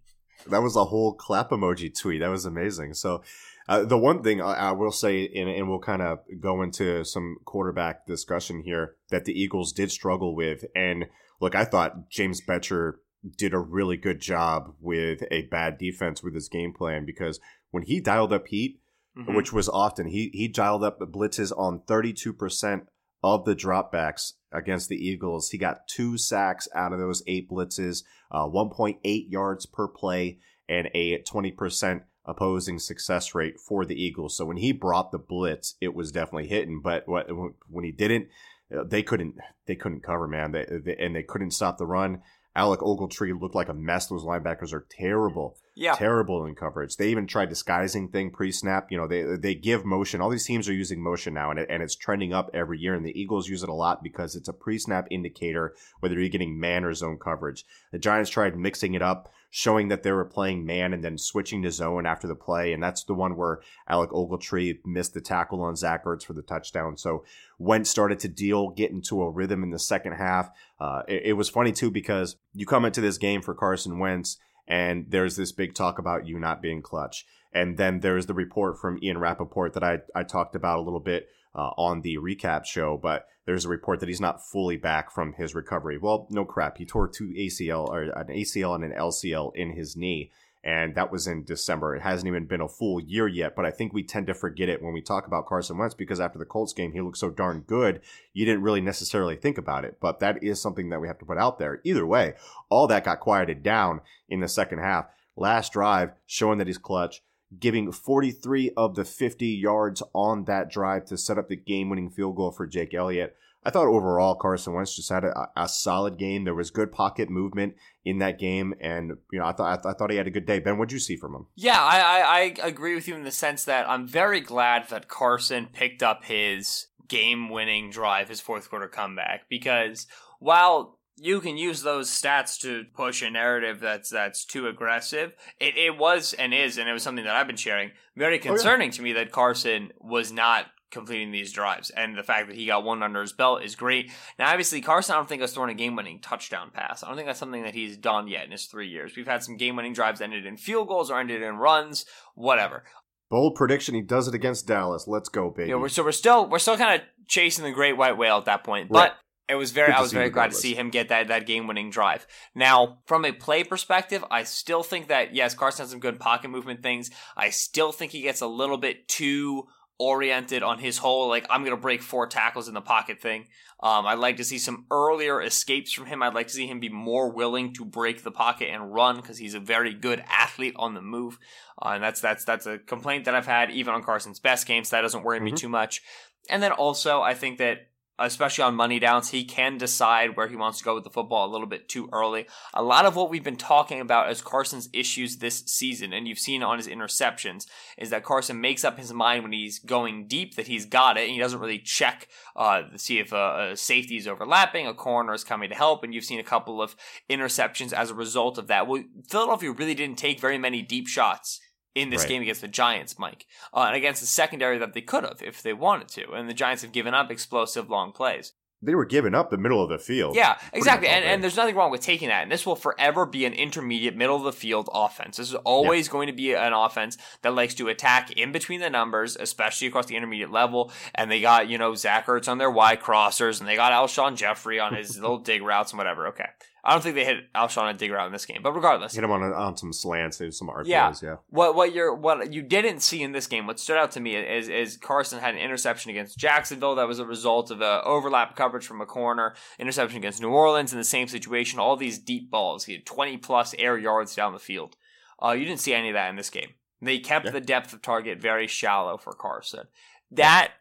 That 0.49 0.63
was 0.63 0.77
a 0.77 0.85
whole 0.85 1.15
clap 1.15 1.51
emoji 1.51 1.97
tweet. 1.99 2.21
That 2.21 2.29
was 2.29 2.45
amazing. 2.45 2.95
So 2.95 3.23
uh, 3.69 3.85
the 3.85 3.99
one 3.99 4.23
thing 4.23 4.41
I, 4.41 4.55
I 4.55 4.73
will 4.73 4.93
say, 4.93 5.27
and, 5.35 5.49
and 5.49 5.69
we'll 5.69 5.79
kind 5.79 6.03
of 6.03 6.21
go 6.41 6.63
into 6.63 7.05
some 7.05 7.37
quarterback 7.45 8.07
discussion 8.07 8.63
here, 8.63 8.97
that 9.11 9.25
the 9.25 9.33
Eagles 9.33 9.73
did 9.73 9.91
struggle 9.91 10.35
with. 10.37 10.65
And 10.75 11.07
look, 11.41 11.55
I 11.55 11.65
thought 11.65 12.11
James 12.11 12.43
Bettcher 12.47 12.95
did 13.39 13.55
a 13.55 13.59
really 13.59 13.97
good 13.97 14.21
job 14.21 14.75
with 14.81 15.23
a 15.31 15.43
bad 15.47 15.79
defense 15.79 16.23
with 16.23 16.35
his 16.35 16.49
game 16.49 16.75
plan 16.75 17.07
because 17.07 17.41
when 17.71 17.85
he 17.85 18.01
dialed 18.01 18.35
up 18.35 18.49
heat, 18.49 18.81
mm-hmm. 19.17 19.35
which 19.35 19.53
was 19.53 19.69
often, 19.69 20.09
he, 20.09 20.31
he 20.35 20.47
dialed 20.47 20.85
up 20.85 20.99
the 20.99 21.07
blitzes 21.07 21.57
on 21.57 21.81
32% 21.89 22.83
of 23.23 23.47
the 23.47 23.57
dropbacks 23.57 24.35
against 24.55 24.89
the 24.89 24.97
Eagles. 24.97 25.51
He 25.51 25.59
got 25.59 25.89
two 25.89 26.17
sacks 26.17 26.69
out 26.75 26.93
of 26.93 26.99
those 26.99 27.23
eight 27.27 27.51
blitzes, 27.51 28.05
uh, 28.31 28.47
1.8 28.47 29.31
yards 29.31 29.67
per 29.67 29.89
play, 29.89 30.39
and 30.69 30.89
a 30.95 31.19
20% 31.23 32.03
opposing 32.25 32.79
success 32.79 33.35
rate 33.35 33.61
for 33.61 33.85
the 33.85 34.01
Eagles. 34.03 34.37
So 34.37 34.47
when 34.47 34.57
he 34.57 34.73
brought 34.73 35.13
the 35.13 35.19
blitz, 35.19 35.75
it 35.81 35.95
was 35.95 36.13
definitely 36.13 36.49
hitting. 36.49 36.81
But 36.81 37.05
when 37.07 37.85
he 37.85 37.93
didn't, 37.93 38.29
uh, 38.75 38.85
they 38.85 39.03
couldn't 39.03 39.37
they 39.67 39.77
couldn't 39.77 40.03
cover, 40.03 40.27
man. 40.27 40.53
They, 40.53 40.65
they, 40.65 40.97
and 40.97 41.15
they 41.15 41.23
couldn't 41.23 41.51
stop 41.51 41.77
the 41.77 41.87
run. 41.87 42.23
Alec 42.57 42.81
Ogletree 42.81 43.39
looked 43.39 43.55
like 43.55 43.69
a 43.69 43.75
mess. 43.75 44.07
Those 44.07 44.25
linebackers 44.25 44.73
are 44.73 44.87
terrible. 44.89 45.59
Yeah. 45.77 45.95
Terrible 45.95 46.47
in 46.47 46.55
coverage. 46.55 46.97
They 46.97 47.09
even 47.09 47.27
tried 47.27 47.49
disguising 47.49 48.09
thing 48.09 48.31
pre-snap. 48.31 48.93
You 48.93 48.99
know, 48.99 49.09
they 49.09 49.23
they 49.37 49.55
give 49.55 49.85
motion. 49.85 50.21
All 50.21 50.31
these 50.31 50.47
teams 50.47 50.69
are 50.69 50.75
using 50.75 51.03
motion 51.03 51.35
now, 51.35 51.51
and, 51.51 51.59
it, 51.59 51.67
and 51.69 51.83
it's 51.83 51.97
trending 51.97 52.33
up 52.33 52.51
every 52.55 52.79
year. 52.79 52.95
And 52.95 53.05
the 53.05 53.19
Eagles 53.19 53.49
use 53.49 53.63
it 53.63 53.69
a 53.69 53.75
lot 53.75 54.03
because 54.03 54.37
it's 54.37 54.49
a 54.49 54.53
pre-snap 54.53 55.09
indicator 55.11 55.75
whether 56.01 56.19
you're 56.19 56.29
getting 56.29 56.61
man 56.61 56.85
or 56.85 56.95
zone 56.95 57.19
coverage. 57.19 57.65
The 57.91 57.99
Giants 57.99 58.31
tried 58.31 58.57
mixing 58.57 58.95
it 58.95 59.03
up 59.03 59.33
showing 59.57 59.87
that 59.87 60.03
they 60.03 60.11
were 60.11 60.25
playing 60.25 60.67
man 60.67 60.93
and 60.93 61.05
then 61.05 61.17
switching 61.17 61.63
to 61.63 61.71
zone 61.71 62.07
after 62.07 62.27
the 62.27 62.35
play. 62.35 62.73
And 62.73 62.83
that's 62.83 63.05
the 63.05 63.15
one 63.15 63.37
where 63.37 63.61
Alec 63.87 64.11
Ogletree 64.11 64.85
missed 64.85 65.15
the 65.15 65.21
tackle 65.21 65.63
on 65.63 65.77
Zach 65.77 66.05
Ertz 66.05 66.25
for 66.25 66.33
the 66.33 66.43
touchdown. 66.43 66.97
So 66.97 67.25
Wentz 67.57 67.89
started 67.89 68.19
to 68.19 68.29
deal, 68.29 68.71
get 68.71 68.91
into 68.91 69.23
a 69.23 69.31
rhythm 69.31 69.63
in 69.63 69.71
the 69.71 69.79
second 69.79 70.15
half. 70.15 70.51
Uh, 70.81 71.03
it, 71.07 71.23
it 71.27 71.33
was 71.35 71.49
funny 71.49 71.71
too 71.71 71.93
because 71.93 72.35
you 72.53 72.67
come 72.67 72.85
into 72.85 73.01
this 73.01 73.17
game 73.17 73.43
for 73.43 73.55
Carson 73.55 74.01
Wentz 74.01 74.39
and 74.67 75.07
there's 75.09 75.37
this 75.37 75.53
big 75.53 75.75
talk 75.75 75.99
about 75.99 76.27
you 76.27 76.39
not 76.39 76.63
being 76.63 76.83
clutch. 76.83 77.27
And 77.53 77.77
then 77.77 78.01
there's 78.01 78.27
the 78.27 78.35
report 78.35 78.79
from 78.81 78.99
Ian 79.03 79.19
Rapoport 79.19 79.75
that 79.75 79.85
I, 79.85 79.99
I 80.15 80.25
talked 80.25 80.57
about 80.57 80.79
a 80.79 80.83
little 80.83 81.01
bit 81.01 81.29
uh, 81.55 81.71
on 81.77 82.01
the 82.01 82.17
recap 82.17 82.65
show, 82.65 82.99
but 83.01 83.27
there's 83.47 83.65
a 83.65 83.69
report 83.69 84.01
that 84.01 84.09
he's 84.09 84.21
not 84.21 84.45
fully 84.45 84.77
back 84.77 85.13
from 85.13 85.35
his 85.35 85.55
recovery. 85.55 85.99
Well, 85.99 86.27
no 86.31 86.45
crap. 86.45 86.79
He 86.79 86.85
tore 86.85 87.09
two 87.09 87.29
ACL 87.29 87.89
or 87.89 88.03
an 88.03 88.27
ACL 88.29 88.75
and 88.75 88.85
an 88.85 88.93
LCL 88.93 89.55
in 89.55 89.73
his 89.73 89.97
knee. 89.97 90.33
And 90.65 90.95
that 90.95 91.13
was 91.13 91.27
in 91.27 91.45
December. 91.45 91.95
It 91.95 92.03
hasn't 92.03 92.27
even 92.27 92.47
been 92.47 92.63
a 92.63 92.69
full 92.69 92.99
year 92.99 93.29
yet, 93.29 93.55
but 93.55 93.67
I 93.67 93.71
think 93.71 93.93
we 93.93 94.03
tend 94.03 94.27
to 94.29 94.35
forget 94.35 94.71
it 94.71 94.83
when 94.83 94.95
we 94.95 95.03
talk 95.03 95.27
about 95.27 95.47
Carson 95.47 95.77
Wentz 95.77 95.95
because 95.95 96.21
after 96.21 96.39
the 96.39 96.47
Colts 96.47 96.73
game, 96.73 96.93
he 96.93 97.03
looked 97.03 97.19
so 97.19 97.31
darn 97.31 97.61
good. 97.61 98.01
You 98.33 98.47
didn't 98.47 98.63
really 98.63 98.81
necessarily 98.81 99.37
think 99.37 99.59
about 99.59 99.85
it, 99.85 99.99
but 100.01 100.21
that 100.21 100.43
is 100.43 100.63
something 100.63 100.89
that 100.89 101.01
we 101.01 101.07
have 101.07 101.19
to 101.19 101.27
put 101.27 101.37
out 101.37 101.59
there. 101.59 101.81
Either 101.85 102.07
way, 102.07 102.35
all 102.71 102.87
that 102.87 103.05
got 103.05 103.21
quieted 103.21 103.63
down 103.63 104.01
in 104.29 104.41
the 104.41 104.49
second 104.49 104.79
half. 104.79 105.07
Last 105.37 105.73
drive, 105.73 106.13
showing 106.27 106.59
that 106.59 106.67
he's 106.67 106.79
clutch 106.79 107.21
giving 107.59 107.93
43 107.93 108.73
of 108.77 108.95
the 108.95 109.05
50 109.05 109.47
yards 109.47 110.03
on 110.15 110.45
that 110.45 110.71
drive 110.71 111.05
to 111.07 111.17
set 111.19 111.39
up 111.39 111.49
the 111.49 111.57
game 111.57 111.89
winning 111.89 112.11
field 112.11 112.37
goal 112.37 112.51
for 112.51 112.67
Jake 112.67 112.95
Elliott. 112.95 113.37
I 113.65 113.71
thought 113.71 113.87
overall 113.87 114.35
Carson 114.35 114.75
Wentz 114.75 114.95
just 114.95 115.09
had 115.09 115.25
a, 115.25 115.49
a, 115.57 115.69
solid 115.69 116.19
game. 116.19 116.45
There 116.45 116.55
was 116.55 116.71
good 116.71 116.93
pocket 116.93 117.31
movement 117.31 117.77
in 118.05 118.19
that 118.19 118.39
game, 118.39 118.75
and 118.81 119.13
you 119.33 119.39
know 119.39 119.47
I 119.47 119.53
thought 119.53 119.73
I, 119.73 119.77
th- 119.77 119.95
I 119.95 119.97
thought 119.97 120.11
he 120.11 120.17
had 120.17 120.27
a 120.27 120.31
good 120.31 120.47
day. 120.47 120.59
Ben, 120.59 120.77
what'd 120.77 120.93
you 120.93 120.99
see 120.99 121.17
from 121.17 121.35
him? 121.35 121.47
Yeah, 121.55 121.83
I, 121.83 121.99
I, 121.99 122.55
I 122.63 122.67
agree 122.67 122.95
with 122.95 123.09
you 123.09 123.15
in 123.15 123.25
the 123.25 123.31
sense 123.31 123.65
that 123.65 123.89
I'm 123.89 124.07
very 124.07 124.41
glad 124.41 124.89
that 124.91 125.09
Carson 125.09 125.69
picked 125.73 126.03
up 126.03 126.25
his 126.25 126.89
game-winning 127.09 127.91
drive, 127.91 128.29
his 128.29 128.41
fourth 128.41 128.69
quarter 128.69 128.89
comeback, 128.89 129.49
because 129.49 130.07
while 130.41 130.99
you 131.17 131.41
can 131.41 131.57
use 131.57 131.83
those 131.83 132.11
stats 132.11 132.61
to 132.61 132.85
push 132.95 133.23
a 133.23 133.31
narrative 133.31 133.81
that's 133.81 134.11
that's 134.11 134.45
too 134.45 134.67
aggressive. 134.67 135.33
It 135.61 135.77
it 135.77 135.97
was 135.97 136.33
and 136.33 136.53
is, 136.53 136.77
and 136.77 136.89
it 136.89 136.93
was 136.93 137.03
something 137.03 137.25
that 137.25 137.37
I've 137.37 137.47
been 137.47 137.57
sharing. 137.57 137.93
Very 138.17 138.39
concerning 138.39 138.87
oh, 138.87 138.93
yeah. 138.93 138.97
to 138.97 139.03
me 139.03 139.13
that 139.15 139.33
Carson 139.33 139.93
was 140.01 140.33
not 140.33 140.67
completing 140.95 141.31
these 141.31 141.53
drives. 141.53 141.91
And 141.91 142.17
the 142.17 142.23
fact 142.23 142.49
that 142.49 142.57
he 142.57 142.67
got 142.67 142.85
one 142.85 143.03
under 143.03 143.21
his 143.21 143.35
belt 143.35 143.63
is 143.63 143.75
great. 143.75 144.11
Now, 144.39 144.51
obviously, 144.51 144.81
Carson, 144.81 145.15
I 145.15 145.19
don't 145.19 145.29
think 145.29 145.43
has 145.43 145.53
thrown 145.53 145.69
a 145.69 145.75
game 145.75 145.97
winning 145.97 146.21
touchdown 146.21 146.71
pass. 146.73 147.03
I 147.03 147.09
don't 147.09 147.17
think 147.17 147.27
that's 147.27 147.39
something 147.39 147.65
that 147.65 147.75
he's 147.75 147.99
done 147.99 148.29
yet 148.29 148.47
in 148.47 148.53
his 148.53 148.65
three 148.65 148.89
years. 148.89 149.15
We've 149.17 149.27
had 149.27 149.43
some 149.43 149.59
game 149.59 149.77
winning 149.77 149.93
drives 149.93 150.23
ended 150.23 150.47
in 150.47 150.57
field 150.57 150.89
goals 150.89 151.11
or 151.11 151.21
ended 151.21 151.43
in 151.43 151.57
runs, 151.57 152.07
whatever. 152.35 152.85
Bold 153.31 153.55
prediction: 153.55 153.95
He 153.95 154.03
does 154.03 154.29
it 154.29 154.35
against 154.35 154.67
Dallas. 154.67 155.07
Let's 155.09 155.29
go, 155.29 155.51
baby. 155.51 155.71
Yeah, 155.71 155.77
we're, 155.77 155.89
so 155.89 156.05
we're 156.05 156.13
still 156.13 156.49
we're 156.49 156.59
still 156.59 156.77
kind 156.77 157.01
of 157.01 157.07
chasing 157.27 157.65
the 157.65 157.73
great 157.73 157.97
white 157.97 158.17
whale 158.17 158.39
at 158.39 158.45
that 158.45 158.65
point, 158.65 158.91
right. 158.91 159.11
but 159.11 159.17
it 159.49 159.57
was 159.57 159.73
very. 159.73 159.93
I 159.93 160.01
was 160.01 160.13
very 160.13 160.31
glad 160.31 160.51
to 160.53 160.57
see 160.57 160.75
him 160.75 160.91
get 160.91 161.09
that 161.09 161.29
that 161.29 161.47
game 161.47 161.67
winning 161.67 161.91
drive. 161.91 162.27
Now, 162.55 162.99
from 163.07 163.25
a 163.25 163.33
play 163.33 163.63
perspective, 163.63 164.25
I 164.31 164.45
still 164.45 164.83
think 164.83 165.09
that 165.09 165.35
yes, 165.35 165.55
Carson 165.55 165.83
has 165.83 165.91
some 165.91 166.01
good 166.01 166.19
pocket 166.19 166.49
movement 166.49 166.83
things. 166.83 167.11
I 167.37 167.51
still 167.51 167.93
think 167.93 168.13
he 168.13 168.23
gets 168.23 168.41
a 168.41 168.47
little 168.47 168.79
bit 168.79 169.07
too 169.07 169.65
oriented 169.99 170.63
on 170.63 170.79
his 170.79 170.99
whole 170.99 171.29
like 171.29 171.47
I'm 171.51 171.65
gonna 171.65 171.77
break 171.77 172.03
four 172.03 172.27
tackles 172.27 172.69
in 172.69 172.75
the 172.75 172.81
pocket 172.81 173.21
thing. 173.21 173.47
Um, 173.81 174.07
I'd 174.07 174.19
like 174.19 174.39
to 174.39 174.45
see 174.45 174.59
some 174.59 174.87
earlier 174.91 175.43
escapes 175.43 175.93
from 175.93 176.07
him. 176.07 176.23
I'd 176.23 176.35
like 176.35 176.47
to 176.49 176.55
see 176.55 176.67
him 176.67 176.81
be 176.81 176.89
more 176.89 177.31
willing 177.31 177.75
to 177.75 177.85
break 177.85 178.23
the 178.23 178.31
pocket 178.31 178.71
and 178.71 178.95
run 178.95 179.17
because 179.17 179.39
he's 179.39 179.55
a 179.55 179.61
very 179.61 179.93
good 179.93 180.25
athlete 180.29 180.75
on 180.77 180.95
the 180.95 181.03
move. 181.03 181.39
Uh, 181.81 181.91
and 181.91 182.03
that's 182.03 182.21
that's 182.21 182.45
that's 182.45 182.67
a 182.67 182.79
complaint 182.79 183.27
that 183.27 183.35
I've 183.35 183.47
had 183.47 183.71
even 183.71 183.95
on 183.95 184.03
Carson's 184.03 184.41
best 184.41 184.67
games. 184.67 184.89
So 184.89 184.97
that 184.97 185.03
doesn't 185.03 185.23
worry 185.23 185.39
mm-hmm. 185.39 185.47
me 185.47 185.53
too 185.53 185.69
much. 185.69 186.03
And 186.49 186.63
then 186.63 186.73
also 186.73 187.21
I 187.21 187.35
think 187.35 187.59
that 187.59 187.89
especially 188.19 188.63
on 188.63 188.75
money 188.75 188.99
downs, 188.99 189.31
he 189.31 189.45
can 189.45 189.77
decide 189.79 190.37
where 190.37 190.49
he 190.49 190.57
wants 190.57 190.79
to 190.79 190.85
go 190.85 190.95
with 190.95 191.05
the 191.05 191.11
football 191.11 191.49
a 191.49 191.53
little 191.53 191.67
bit 191.67 191.89
too 191.89 192.09
early. 192.13 192.47
A 192.73 192.83
lot 192.83 193.07
of 193.07 193.17
what 193.17 193.31
we've 193.31 193.43
been 193.43 193.57
talking 193.57 194.01
about 194.01 194.29
as 194.29 194.41
Carson's 194.41 194.89
issues 194.93 195.39
this 195.39 195.65
season, 195.67 196.13
and 196.13 196.29
you've 196.29 196.39
seen 196.39 196.63
on 196.63 196.79
his 196.79 196.87
interceptions, 196.87 197.67
is 197.99 198.11
that 198.11 198.25
Carson 198.25 198.61
makes 198.61 198.85
up 198.85 198.99
his 198.99 199.13
mind 199.13 199.43
when 199.43 199.53
he's 199.53 199.79
going 199.79 200.27
deep 200.27 200.55
that 200.55 200.69
he's 200.69 200.87
got 200.87 201.17
it, 201.17 201.23
and 201.23 201.33
he 201.33 201.39
doesn't 201.39 201.61
really 201.61 201.79
check 201.79 202.29
uh, 202.57 202.83
to 202.83 202.99
see 202.99 203.19
if 203.19 203.33
a, 203.33 203.71
a 203.73 203.77
safety 203.77 204.17
is 204.17 204.29
overlapping, 204.29 204.87
a 204.87 204.95
corner 204.95 205.35
is 205.35 205.45
coming 205.45 205.69
to 205.71 205.77
help, 205.77 206.05
and 206.05 206.15
you've 206.15 206.25
seen 206.25 206.41
a 206.41 206.45
couple 206.45 206.81
of 206.81 206.95
interceptions 207.29 207.93
as 207.93 208.11
a 208.11 208.15
result 208.15 208.59
of 208.59 208.69
that. 208.69 208.87
Well, 208.87 209.03
Philadelphia 209.29 209.73
really 209.73 209.95
didn't 209.95 210.19
take 210.19 210.41
very 210.41 210.59
many 210.59 210.83
deep 210.83 211.09
shots 211.09 211.61
in 211.95 212.11
this 212.11 212.23
right. 212.23 212.29
game 212.29 212.43
against 212.43 212.61
the 212.61 212.69
Giants, 212.69 213.19
Mike, 213.19 213.47
uh, 213.73 213.85
and 213.87 213.97
against 213.97 214.21
the 214.21 214.27
secondary 214.27 214.79
that 214.79 214.95
they 214.95 215.01
could 215.01 215.25
have 215.25 215.43
if 215.43 215.63
they 215.63 215.73
wanted 215.73 216.09
to. 216.09 216.33
And 216.33 216.49
the 216.49 216.55
Giants 216.55 216.83
have 216.83 216.93
given 216.93 217.15
up 217.15 217.31
explosive 217.31 217.89
long 217.89 218.13
plays. 218.13 218.53
They 218.85 218.95
were 218.95 219.07
giving 219.07 219.35
up 219.35 219.51
the 219.51 219.57
middle 219.57 219.83
of 219.83 219.89
the 219.89 219.99
field. 219.99 220.37
Yeah, 220.37 220.59
exactly. 220.73 221.09
And, 221.09 221.25
and 221.25 221.43
there's 221.43 221.57
nothing 221.57 221.75
wrong 221.75 221.91
with 221.91 222.03
taking 222.03 222.29
that. 222.29 222.43
And 222.43 222.53
this 222.53 222.67
will 222.67 222.77
forever 222.77 223.25
be 223.25 223.47
an 223.47 223.55
intermediate, 223.55 224.15
middle 224.15 224.37
of 224.37 224.43
the 224.43 224.53
field 224.53 224.91
offense. 224.93 225.39
This 225.39 225.49
is 225.49 225.55
always 225.55 226.09
going 226.09 226.27
to 226.27 226.35
be 226.35 226.53
an 226.53 226.73
offense 226.75 227.17
that 227.43 227.55
likes 227.55 227.75
to 227.75 227.89
attack 227.89 228.33
in 228.33 228.53
between 228.53 228.81
the 228.81 228.91
numbers, 228.91 229.37
especially 229.37 229.89
across 229.89 230.07
the 230.07 230.17
intermediate 230.17 230.51
level. 230.51 230.93
And 231.15 231.31
they 231.31 231.41
got, 231.41 231.69
you 231.69 231.79
know, 231.79 231.95
Zach 231.95 232.27
Ertz 232.27 232.49
on 232.49 232.59
their 232.59 232.71
Y 232.71 232.97
crossers, 232.97 233.59
and 233.61 233.69
they 233.69 233.77
got 233.77 233.93
Alshon 233.93 234.37
Jeffery 234.37 234.79
on 234.79 234.95
his 234.95 235.17
little 235.21 235.39
dig 235.39 235.63
routes 235.63 235.93
and 235.93 235.99
whatever. 235.99 236.29
Okay. 236.29 236.49
I 236.87 236.93
don't 236.93 237.03
think 237.03 237.15
they 237.15 237.25
hit 237.25 237.51
Alshon 237.55 237.89
and 237.89 237.99
Digger 237.99 238.19
out 238.19 238.27
in 238.27 238.33
this 238.33 238.45
game, 238.45 238.61
but 238.63 238.73
regardless, 238.73 239.15
hit 239.15 239.25
him 239.25 239.31
on 239.31 239.43
on 239.43 239.77
some 239.77 239.93
slants, 239.93 240.37
some 240.37 240.69
RPOs. 240.69 240.87
Yeah. 240.87 241.15
yeah. 241.23 241.37
What 241.49 241.75
what 241.75 241.95
you're 241.95 242.15
what 242.15 242.53
you 242.53 242.61
didn't 242.61 243.01
see 243.01 243.23
in 243.23 243.33
this 243.33 243.47
game, 243.47 243.67
what 243.67 243.81
stood 243.81 243.97
out 243.97 244.11
to 244.13 244.21
me 244.21 244.37
is 244.37 244.69
is 244.69 244.99
Carson 244.99 245.41
had 245.41 245.55
an 245.55 245.61
interception 245.61 246.11
against 246.11 246.37
Jacksonville 246.37 246.95
that 246.97 247.09
was 247.09 247.19
a 247.19 247.25
result 247.25 247.71
of 247.71 247.81
a 247.81 248.03
overlap 248.05 248.55
coverage 248.55 248.87
from 248.87 249.01
a 249.01 249.07
corner, 249.07 249.55
interception 249.79 250.19
against 250.19 250.43
New 250.43 250.51
Orleans 250.51 250.93
in 250.93 250.99
the 250.99 251.05
same 251.05 251.27
situation. 251.27 251.79
All 251.79 251.97
these 251.97 252.19
deep 252.19 252.51
balls, 252.51 252.85
he 252.85 252.93
had 252.93 253.07
20 253.07 253.39
plus 253.39 253.75
air 253.79 253.97
yards 253.97 254.35
down 254.35 254.53
the 254.53 254.59
field. 254.59 254.97
Uh, 255.43 255.53
you 255.53 255.65
didn't 255.65 255.81
see 255.81 255.95
any 255.95 256.11
of 256.11 256.15
that 256.15 256.29
in 256.29 256.37
this 256.37 256.51
game. 256.51 256.75
They 257.01 257.19
kept 257.19 257.47
yeah. 257.47 257.53
the 257.53 257.61
depth 257.61 257.95
of 257.95 258.03
target 258.03 258.41
very 258.41 258.67
shallow 258.67 259.17
for 259.17 259.33
Carson. 259.33 259.87
That 260.31 260.73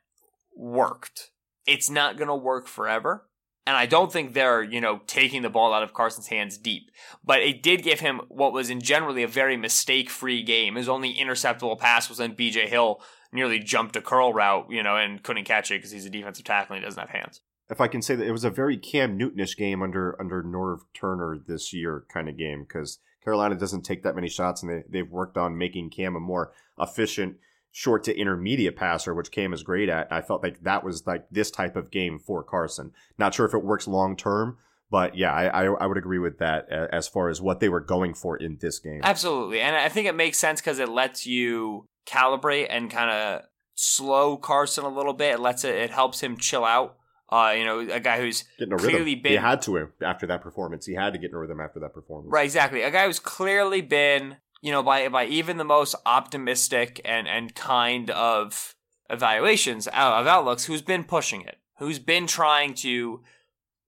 worked. 0.55 1.31
It's 1.65 1.89
not 1.89 2.17
going 2.17 2.27
to 2.27 2.35
work 2.35 2.67
forever 2.67 3.25
and 3.65 3.77
I 3.77 3.85
don't 3.85 4.11
think 4.11 4.33
they're, 4.33 4.61
you 4.61 4.81
know, 4.81 5.01
taking 5.07 5.41
the 5.41 5.49
ball 5.49 5.73
out 5.73 5.83
of 5.83 5.93
Carson's 5.93 6.27
hands 6.27 6.57
deep. 6.57 6.91
But 7.23 7.39
it 7.39 7.63
did 7.63 7.83
give 7.83 8.01
him 8.01 8.21
what 8.27 8.51
was 8.51 8.69
in 8.69 8.81
generally 8.81 9.23
a 9.23 9.27
very 9.27 9.55
mistake 9.55 10.09
free 10.09 10.43
game. 10.43 10.75
His 10.75 10.89
only 10.89 11.13
interceptable 11.13 11.79
pass 11.79 12.09
was 12.09 12.19
when 12.19 12.35
BJ 12.35 12.67
Hill 12.67 13.01
nearly 13.31 13.59
jumped 13.59 13.95
a 13.95 14.01
curl 14.01 14.33
route, 14.33 14.67
you 14.69 14.83
know, 14.83 14.97
and 14.97 15.23
couldn't 15.23 15.45
catch 15.45 15.71
it 15.71 15.75
because 15.75 15.91
he's 15.91 16.05
a 16.05 16.09
defensive 16.09 16.45
tackle 16.45 16.75
and 16.75 16.83
he 16.83 16.85
doesn't 16.85 16.99
have 16.99 17.09
hands. 17.09 17.41
If 17.69 17.79
I 17.79 17.87
can 17.87 18.01
say 18.01 18.15
that 18.15 18.27
it 18.27 18.31
was 18.31 18.43
a 18.43 18.49
very 18.49 18.77
Cam 18.77 19.17
Newtonish 19.17 19.57
game 19.57 19.81
under 19.81 20.19
under 20.19 20.43
Norv 20.43 20.81
Turner 20.93 21.39
this 21.47 21.73
year 21.73 22.03
kind 22.13 22.27
of 22.27 22.37
game 22.37 22.65
because 22.67 22.99
Carolina 23.23 23.55
doesn't 23.55 23.83
take 23.83 24.03
that 24.03 24.15
many 24.15 24.27
shots 24.27 24.61
and 24.61 24.69
they, 24.71 24.83
they've 24.89 25.09
worked 25.09 25.37
on 25.37 25.57
making 25.57 25.89
Cam 25.89 26.15
a 26.15 26.19
more 26.19 26.51
efficient 26.77 27.37
short 27.75 28.03
to 28.03 28.15
intermediate 28.15 28.75
passer, 28.75 29.15
which 29.15 29.31
Cam 29.31 29.51
is 29.51 29.63
great 29.63 29.89
at. 29.89 30.07
I 30.11 30.21
felt 30.21 30.43
like 30.43 30.61
that 30.61 30.83
was 30.83 31.05
like 31.07 31.25
this 31.31 31.49
type 31.49 31.75
of 31.75 31.89
game 31.89 32.19
for 32.19 32.43
Carson. 32.43 32.91
Not 33.17 33.33
sure 33.33 33.47
if 33.47 33.53
it 33.53 33.63
works 33.63 33.87
long 33.87 34.15
term, 34.15 34.59
but 34.91 35.17
yeah, 35.17 35.33
I, 35.33 35.47
I, 35.47 35.63
I 35.65 35.85
would 35.87 35.97
agree 35.97 36.19
with 36.19 36.37
that 36.37 36.69
as 36.69 37.07
far 37.07 37.29
as 37.29 37.41
what 37.41 37.59
they 37.59 37.69
were 37.69 37.79
going 37.79 38.13
for 38.13 38.37
in 38.37 38.59
this 38.61 38.77
game. 38.77 39.01
Absolutely, 39.03 39.59
and 39.59 39.75
I 39.75 39.89
think 39.89 40.07
it 40.07 40.13
makes 40.13 40.37
sense 40.37 40.61
because 40.61 40.77
it 40.77 40.87
lets 40.87 41.25
you 41.25 41.87
calibrate 42.05 42.67
and 42.69 42.91
kind 42.91 43.09
of 43.09 43.41
slow 43.73 44.37
Carson 44.37 44.85
a 44.85 44.89
little 44.89 45.13
bit. 45.13 45.33
It 45.33 45.39
lets 45.39 45.63
it 45.63 45.73
it 45.73 45.89
helps 45.89 46.21
him 46.21 46.37
chill 46.37 46.63
out. 46.63 46.97
Uh, 47.27 47.55
you 47.57 47.65
know, 47.65 47.79
a 47.79 47.99
guy 47.99 48.19
who's 48.19 48.43
getting 48.59 48.75
a 48.75 48.77
clearly 48.77 49.15
been 49.15 49.31
he 49.31 49.37
had 49.39 49.63
to 49.63 49.89
after 50.03 50.27
that 50.27 50.41
performance. 50.41 50.85
He 50.85 50.93
had 50.93 51.13
to 51.13 51.19
get 51.19 51.31
in 51.31 51.35
a 51.35 51.39
rhythm 51.39 51.59
after 51.59 51.79
that 51.79 51.91
performance. 51.91 52.31
Right, 52.31 52.45
exactly. 52.45 52.83
A 52.83 52.91
guy 52.91 53.07
who's 53.07 53.19
clearly 53.19 53.81
been 53.81 54.37
you 54.63 54.71
know, 54.71 54.81
by 54.81 55.09
by 55.09 55.25
even 55.25 55.57
the 55.57 55.65
most 55.65 55.93
optimistic 56.05 57.01
and 57.03 57.27
and 57.27 57.53
kind 57.53 58.09
of 58.09 58.75
evaluations 59.09 59.87
of 59.87 60.25
outlooks, 60.25 60.63
who's 60.63 60.81
been 60.81 61.03
pushing 61.03 61.41
it, 61.41 61.57
who's 61.79 61.99
been 61.99 62.25
trying 62.25 62.73
to 62.75 63.21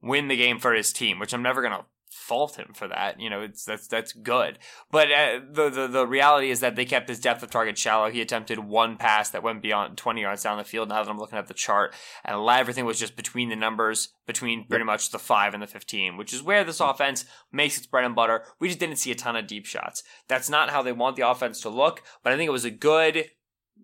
win 0.01 0.27
the 0.27 0.35
game 0.35 0.59
for 0.59 0.73
his 0.73 0.91
team, 0.91 1.17
which 1.17 1.33
I'm 1.33 1.41
never 1.41 1.61
gonna 1.61 1.85
fault 2.25 2.57
him 2.57 2.71
for 2.73 2.87
that. 2.87 3.19
You 3.19 3.29
know, 3.29 3.41
it's 3.41 3.63
that's 3.63 3.87
that's 3.87 4.11
good. 4.11 4.57
But 4.89 5.11
uh, 5.11 5.39
the, 5.51 5.69
the 5.69 5.87
the 5.87 6.07
reality 6.07 6.49
is 6.49 6.59
that 6.61 6.75
they 6.75 6.85
kept 6.85 7.07
his 7.07 7.19
depth 7.19 7.43
of 7.43 7.51
target 7.51 7.77
shallow. 7.77 8.09
He 8.09 8.21
attempted 8.21 8.59
one 8.59 8.97
pass 8.97 9.29
that 9.29 9.43
went 9.43 9.61
beyond 9.61 9.97
20 9.97 10.21
yards 10.21 10.43
down 10.43 10.57
the 10.57 10.63
field. 10.63 10.89
Now 10.89 11.03
that 11.03 11.09
I'm 11.09 11.19
looking 11.19 11.37
at 11.37 11.47
the 11.47 11.53
chart, 11.53 11.93
and 12.23 12.35
a 12.35 12.39
lot 12.39 12.59
everything 12.59 12.85
was 12.85 12.99
just 12.99 13.15
between 13.15 13.49
the 13.49 13.55
numbers, 13.55 14.09
between 14.25 14.65
pretty 14.67 14.85
much 14.85 15.11
the 15.11 15.19
five 15.19 15.53
and 15.53 15.61
the 15.61 15.67
15, 15.67 16.17
which 16.17 16.33
is 16.33 16.41
where 16.41 16.63
this 16.63 16.79
offense 16.79 17.25
makes 17.51 17.77
its 17.77 17.85
bread 17.85 18.05
and 18.05 18.15
butter. 18.15 18.43
We 18.59 18.69
just 18.69 18.79
didn't 18.79 18.97
see 18.97 19.11
a 19.11 19.15
ton 19.15 19.35
of 19.35 19.47
deep 19.47 19.65
shots. 19.65 20.03
That's 20.27 20.49
not 20.49 20.71
how 20.71 20.81
they 20.81 20.91
want 20.91 21.15
the 21.15 21.29
offense 21.29 21.61
to 21.61 21.69
look. 21.69 22.01
But 22.23 22.33
I 22.33 22.37
think 22.37 22.47
it 22.47 22.51
was 22.51 22.65
a 22.65 22.71
good 22.71 23.25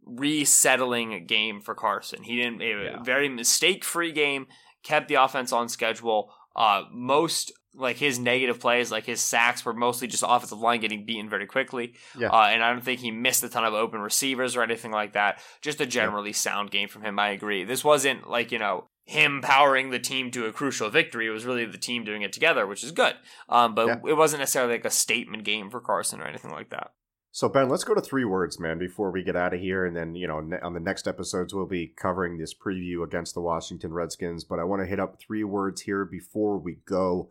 resettling 0.03 1.25
game 1.27 1.61
for 1.61 1.75
Carson. 1.75 2.23
He 2.23 2.35
didn't 2.35 2.61
a 2.61 2.83
yeah. 2.83 3.03
very 3.03 3.29
mistake 3.29 3.83
free 3.83 4.11
game. 4.11 4.47
Kept 4.83 5.09
the 5.09 5.15
offense 5.15 5.51
on 5.53 5.69
schedule. 5.69 6.33
Uh, 6.55 6.83
most 6.91 7.51
like 7.73 7.97
his 7.97 8.19
negative 8.19 8.59
plays, 8.59 8.91
like 8.91 9.05
his 9.05 9.21
sacks, 9.21 9.63
were 9.63 9.73
mostly 9.73 10.07
just 10.07 10.23
offensive 10.27 10.59
line 10.59 10.81
getting 10.81 11.05
beaten 11.05 11.29
very 11.29 11.45
quickly. 11.45 11.93
Yeah. 12.17 12.29
Uh, 12.29 12.47
and 12.47 12.63
I 12.63 12.71
don't 12.71 12.83
think 12.83 12.99
he 12.99 13.11
missed 13.11 13.43
a 13.43 13.49
ton 13.49 13.63
of 13.63 13.73
open 13.73 14.01
receivers 14.01 14.55
or 14.55 14.63
anything 14.63 14.91
like 14.91 15.13
that. 15.13 15.41
Just 15.61 15.81
a 15.81 15.85
generally 15.85 16.33
sound 16.33 16.71
game 16.71 16.89
from 16.89 17.03
him. 17.03 17.17
I 17.19 17.29
agree. 17.29 17.63
This 17.63 17.83
wasn't 17.83 18.29
like 18.29 18.51
you 18.51 18.59
know 18.59 18.87
him 19.05 19.41
powering 19.41 19.89
the 19.89 19.99
team 19.99 20.31
to 20.31 20.45
a 20.45 20.53
crucial 20.53 20.89
victory. 20.89 21.27
It 21.27 21.31
was 21.31 21.45
really 21.45 21.65
the 21.65 21.77
team 21.77 22.03
doing 22.03 22.21
it 22.21 22.33
together, 22.33 22.67
which 22.67 22.83
is 22.83 22.91
good. 22.91 23.15
Um, 23.49 23.75
but 23.75 23.87
yeah. 23.87 23.95
it 24.07 24.17
wasn't 24.17 24.39
necessarily 24.39 24.73
like 24.73 24.85
a 24.85 24.91
statement 24.91 25.43
game 25.43 25.69
for 25.69 25.79
Carson 25.79 26.21
or 26.21 26.27
anything 26.27 26.51
like 26.51 26.69
that. 26.69 26.91
So 27.33 27.47
Ben, 27.47 27.69
let's 27.69 27.85
go 27.85 27.93
to 27.95 28.01
three 28.01 28.25
words, 28.25 28.59
man, 28.59 28.77
before 28.77 29.09
we 29.09 29.23
get 29.23 29.37
out 29.37 29.53
of 29.53 29.61
here, 29.61 29.85
and 29.85 29.95
then 29.95 30.15
you 30.15 30.27
know 30.27 30.37
on 30.61 30.73
the 30.73 30.79
next 30.81 31.07
episodes 31.07 31.53
we'll 31.53 31.65
be 31.65 31.87
covering 31.87 32.37
this 32.37 32.53
preview 32.53 33.03
against 33.05 33.33
the 33.33 33.41
Washington 33.41 33.93
Redskins. 33.93 34.43
But 34.43 34.59
I 34.59 34.65
want 34.65 34.81
to 34.81 34.85
hit 34.85 34.99
up 34.99 35.17
three 35.17 35.45
words 35.45 35.81
here 35.81 36.03
before 36.03 36.57
we 36.57 36.79
go. 36.85 37.29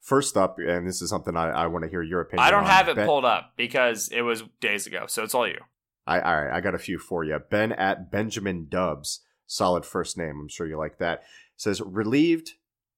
First 0.00 0.36
up, 0.36 0.58
and 0.58 0.86
this 0.86 1.02
is 1.02 1.10
something 1.10 1.36
I, 1.36 1.50
I 1.50 1.66
want 1.66 1.84
to 1.84 1.90
hear 1.90 2.02
your 2.02 2.22
opinion. 2.22 2.46
I 2.46 2.50
don't 2.50 2.64
on. 2.64 2.70
have 2.70 2.88
it 2.88 2.96
ben, 2.96 3.06
pulled 3.06 3.24
up 3.24 3.52
because 3.56 4.08
it 4.08 4.22
was 4.22 4.42
days 4.60 4.86
ago, 4.86 5.04
so 5.06 5.22
it's 5.22 5.34
all 5.34 5.46
you. 5.46 5.58
I 6.06 6.20
all 6.20 6.42
right, 6.42 6.56
I 6.56 6.60
got 6.60 6.74
a 6.74 6.78
few 6.78 6.98
for 6.98 7.22
you. 7.22 7.38
Ben 7.38 7.72
at 7.72 8.10
Benjamin 8.10 8.66
Dubs, 8.68 9.20
solid 9.46 9.84
first 9.84 10.16
name. 10.16 10.40
I'm 10.40 10.48
sure 10.48 10.66
you 10.66 10.78
like 10.78 10.98
that. 10.98 11.22
Says 11.56 11.82
relieved, 11.82 12.52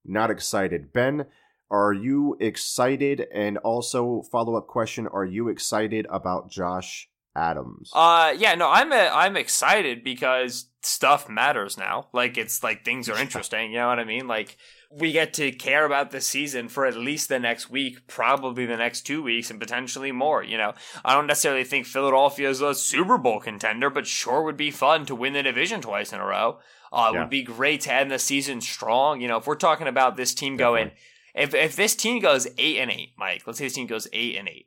not 0.04 0.30
excited. 0.30 0.92
Ben, 0.92 1.26
are 1.70 1.92
you 1.92 2.36
excited? 2.38 3.26
And 3.34 3.58
also 3.58 4.22
follow 4.30 4.56
up 4.56 4.68
question: 4.68 5.08
Are 5.08 5.24
you 5.24 5.48
excited 5.48 6.06
about 6.08 6.50
Josh 6.50 7.08
Adams. 7.34 7.90
Uh, 7.94 8.34
yeah, 8.36 8.54
no, 8.54 8.68
I'm 8.68 8.92
i 8.92 9.08
I'm 9.08 9.36
excited 9.36 10.04
because 10.04 10.66
stuff 10.82 11.28
matters 11.28 11.78
now. 11.78 12.08
Like 12.12 12.36
it's 12.36 12.62
like 12.62 12.84
things 12.84 13.08
are 13.08 13.18
interesting. 13.20 13.72
You 13.72 13.78
know 13.78 13.88
what 13.88 13.98
I 13.98 14.04
mean? 14.04 14.28
Like 14.28 14.56
we 14.94 15.12
get 15.12 15.32
to 15.34 15.52
care 15.52 15.84
about 15.84 16.10
the 16.10 16.20
season 16.20 16.68
for 16.68 16.86
at 16.86 16.96
least 16.96 17.28
the 17.28 17.38
next 17.38 17.70
week, 17.70 18.06
probably 18.06 18.66
the 18.66 18.76
next 18.76 19.02
two 19.02 19.22
weeks, 19.22 19.50
and 19.50 19.58
potentially 19.58 20.12
more. 20.12 20.42
You 20.42 20.58
know, 20.58 20.74
I 21.04 21.14
don't 21.14 21.26
necessarily 21.26 21.64
think 21.64 21.86
Philadelphia 21.86 22.50
is 22.50 22.60
a 22.60 22.74
Super 22.74 23.16
Bowl 23.16 23.40
contender, 23.40 23.90
but 23.90 24.06
sure 24.06 24.42
would 24.42 24.56
be 24.56 24.70
fun 24.70 25.06
to 25.06 25.14
win 25.14 25.32
the 25.32 25.42
division 25.42 25.80
twice 25.80 26.12
in 26.12 26.20
a 26.20 26.26
row. 26.26 26.58
Uh, 26.92 27.12
it 27.14 27.18
would 27.18 27.30
be 27.30 27.42
great 27.42 27.80
to 27.82 27.92
end 27.92 28.10
the 28.10 28.18
season 28.18 28.60
strong. 28.60 29.20
You 29.20 29.28
know, 29.28 29.38
if 29.38 29.46
we're 29.46 29.54
talking 29.54 29.86
about 29.86 30.16
this 30.16 30.34
team 30.34 30.56
going, 30.56 30.90
if 31.34 31.54
if 31.54 31.74
this 31.74 31.96
team 31.96 32.20
goes 32.20 32.46
eight 32.58 32.78
and 32.78 32.90
eight, 32.90 33.12
Mike, 33.16 33.42
let's 33.46 33.58
say 33.58 33.64
this 33.66 33.74
team 33.74 33.86
goes 33.86 34.08
eight 34.12 34.36
and 34.36 34.48
eight, 34.48 34.66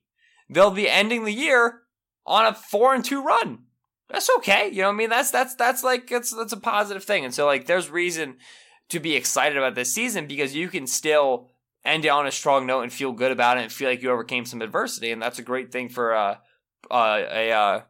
they'll 0.49 0.71
be 0.71 0.89
ending 0.89 1.25
the 1.25 1.33
year 1.33 1.81
on 2.25 2.47
a 2.47 2.55
four 2.55 2.95
and 2.95 3.05
two 3.05 3.23
run. 3.23 3.59
That's 4.09 4.29
okay. 4.37 4.69
You 4.69 4.81
know 4.81 4.87
what 4.87 4.93
I 4.93 4.97
mean? 4.97 5.09
That's 5.09 5.29
that's 5.31 5.55
that's 5.55 5.83
like 5.83 6.07
that's 6.07 6.35
that's 6.35 6.53
a 6.53 6.57
positive 6.57 7.03
thing. 7.03 7.25
And 7.25 7.33
so 7.33 7.45
like 7.45 7.67
there's 7.67 7.89
reason 7.89 8.37
to 8.89 8.99
be 8.99 9.15
excited 9.15 9.57
about 9.57 9.75
this 9.75 9.93
season 9.93 10.27
because 10.27 10.55
you 10.55 10.67
can 10.69 10.87
still 10.87 11.49
end 11.83 12.05
it 12.05 12.09
on 12.09 12.25
a 12.27 12.31
strong 12.31 12.65
note 12.65 12.81
and 12.81 12.91
feel 12.93 13.11
good 13.11 13.31
about 13.31 13.57
it 13.57 13.63
and 13.63 13.71
feel 13.71 13.89
like 13.89 14.01
you 14.01 14.09
overcame 14.11 14.45
some 14.45 14.61
adversity 14.61 15.11
and 15.11 15.21
that's 15.21 15.39
a 15.39 15.43
great 15.43 15.71
thing 15.71 15.87
for 15.89 16.15
uh, 16.15 16.35
uh, 16.91 17.21
a 17.31 17.51
uh, 17.51 17.81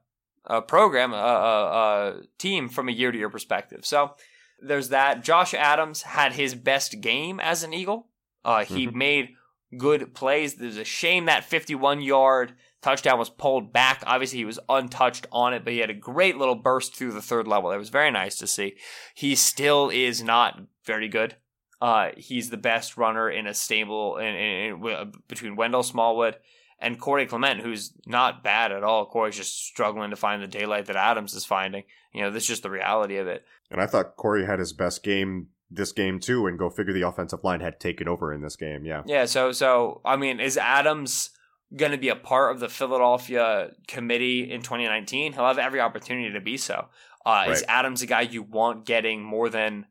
a 0.45 0.61
program 0.61 1.13
a, 1.13 1.15
a, 1.17 2.09
a 2.19 2.21
team 2.37 2.69
from 2.69 2.87
a 2.89 2.91
year 2.91 3.11
to 3.11 3.17
year 3.17 3.29
perspective. 3.29 3.85
So 3.85 4.15
there's 4.61 4.89
that. 4.89 5.23
Josh 5.23 5.53
Adams 5.53 6.03
had 6.03 6.33
his 6.33 6.55
best 6.55 7.01
game 7.01 7.39
as 7.39 7.63
an 7.63 7.73
Eagle. 7.73 8.07
Uh, 8.43 8.63
he 8.63 8.87
Mhm. 8.87 8.93
made 8.93 9.29
good 9.77 10.13
plays. 10.13 10.55
There's 10.55 10.77
a 10.77 10.83
shame 10.85 11.25
that 11.25 11.43
51 11.43 12.01
yard 12.01 12.53
touchdown 12.81 13.17
was 13.17 13.29
pulled 13.29 13.73
back. 13.73 14.03
Obviously, 14.05 14.37
he 14.37 14.45
was 14.45 14.59
untouched 14.69 15.25
on 15.31 15.53
it, 15.53 15.63
but 15.63 15.73
he 15.73 15.79
had 15.79 15.89
a 15.89 15.93
great 15.95 16.37
little 16.37 16.55
burst 16.55 16.95
through 16.95 17.11
the 17.13 17.21
third 17.21 17.47
level. 17.47 17.71
That 17.71 17.79
was 17.79 17.89
very 17.89 18.11
nice 18.11 18.37
to 18.37 18.47
see. 18.47 18.75
He 19.15 19.35
still 19.35 19.89
is 19.89 20.21
not 20.23 20.61
very 20.85 21.09
good. 21.09 21.35
Uh, 21.81 22.09
he's 22.15 22.49
the 22.49 22.57
best 22.57 22.97
runner 22.97 23.29
in 23.29 23.47
a 23.47 23.53
stable 23.53 24.17
in, 24.17 24.33
in, 24.35 24.85
in, 24.85 25.11
between 25.27 25.55
Wendell 25.55 25.83
Smallwood 25.83 26.37
and 26.79 26.99
Corey 26.99 27.25
Clement, 27.25 27.61
who's 27.61 27.93
not 28.05 28.43
bad 28.43 28.71
at 28.71 28.83
all. 28.83 29.05
Corey's 29.05 29.35
just 29.35 29.65
struggling 29.65 30.09
to 30.09 30.15
find 30.15 30.41
the 30.41 30.47
daylight 30.47 30.85
that 30.85 30.95
Adams 30.95 31.33
is 31.33 31.45
finding. 31.45 31.83
You 32.13 32.21
know, 32.21 32.31
that's 32.31 32.45
just 32.45 32.63
the 32.63 32.69
reality 32.69 33.17
of 33.17 33.27
it. 33.27 33.45
And 33.69 33.81
I 33.81 33.87
thought 33.87 34.15
Corey 34.15 34.45
had 34.45 34.59
his 34.59 34.73
best 34.73 35.03
game 35.03 35.47
this 35.69 35.91
game 35.91 36.19
too, 36.19 36.47
and 36.47 36.59
go 36.59 36.69
figure 36.69 36.93
the 36.93 37.01
offensive 37.01 37.43
line 37.43 37.59
had 37.59 37.79
taken 37.79 38.07
over 38.07 38.33
in 38.33 38.41
this 38.41 38.55
game. 38.55 38.85
Yeah. 38.85 39.01
Yeah, 39.05 39.25
so 39.25 39.51
so 39.51 40.01
I 40.05 40.15
mean, 40.15 40.39
is 40.39 40.57
Adams 40.57 41.31
going 41.75 41.91
to 41.91 41.97
be 41.97 42.09
a 42.09 42.15
part 42.15 42.53
of 42.53 42.59
the 42.59 42.69
Philadelphia 42.69 43.71
committee 43.87 44.51
in 44.51 44.61
2019? 44.61 45.33
He'll 45.33 45.47
have 45.47 45.57
every 45.57 45.79
opportunity 45.79 46.31
to 46.31 46.41
be 46.41 46.57
so. 46.57 46.87
Uh, 47.25 47.47
Is 47.49 47.63
Adams 47.67 48.03
a 48.03 48.05
guy 48.05 48.21
you 48.21 48.43
want 48.43 48.85
getting 48.85 49.23
more 49.23 49.49
than 49.49 49.87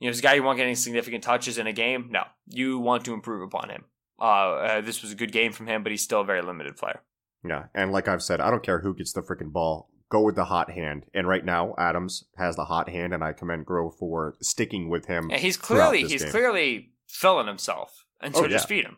you 0.00 0.06
know? 0.08 0.10
Is 0.10 0.18
a 0.18 0.22
guy 0.22 0.34
you 0.34 0.42
want 0.42 0.58
getting 0.58 0.74
significant 0.76 1.22
touches 1.24 1.58
in 1.58 1.66
a 1.66 1.72
game? 1.72 2.08
No, 2.10 2.24
you 2.48 2.78
want 2.78 3.04
to 3.06 3.14
improve 3.14 3.42
upon 3.42 3.70
him. 3.70 3.84
Uh, 4.20 4.24
uh, 4.24 4.80
this 4.80 5.02
was 5.02 5.12
a 5.12 5.16
good 5.16 5.32
game 5.32 5.52
from 5.52 5.66
him, 5.66 5.82
but 5.82 5.90
he's 5.92 6.02
still 6.02 6.20
a 6.20 6.24
very 6.24 6.42
limited 6.42 6.76
player. 6.76 7.00
Yeah. 7.46 7.64
And 7.74 7.92
like 7.92 8.08
I've 8.08 8.22
said, 8.22 8.40
I 8.40 8.50
don't 8.50 8.62
care 8.62 8.80
who 8.80 8.94
gets 8.94 9.12
the 9.12 9.22
freaking 9.22 9.52
ball. 9.52 9.90
Go 10.10 10.22
with 10.22 10.36
the 10.36 10.44
hot 10.44 10.70
hand. 10.70 11.04
And 11.12 11.26
right 11.26 11.44
now, 11.44 11.74
Adams 11.78 12.24
has 12.36 12.54
the 12.56 12.66
hot 12.66 12.88
hand, 12.88 13.12
and 13.12 13.24
I 13.24 13.32
commend 13.32 13.66
Groh 13.66 13.92
for 13.92 14.34
sticking 14.40 14.88
with 14.88 15.06
him. 15.06 15.30
Yeah, 15.30 15.38
he's 15.38 15.56
clearly 15.56 16.02
this 16.04 16.12
he's 16.12 16.22
game. 16.22 16.30
clearly 16.30 16.92
filling 17.08 17.46
himself, 17.48 18.04
and 18.20 18.34
so 18.34 18.44
Oh, 18.44 18.48
just 18.48 18.64
yeah. 18.64 18.76
feed 18.76 18.84
him. 18.84 18.96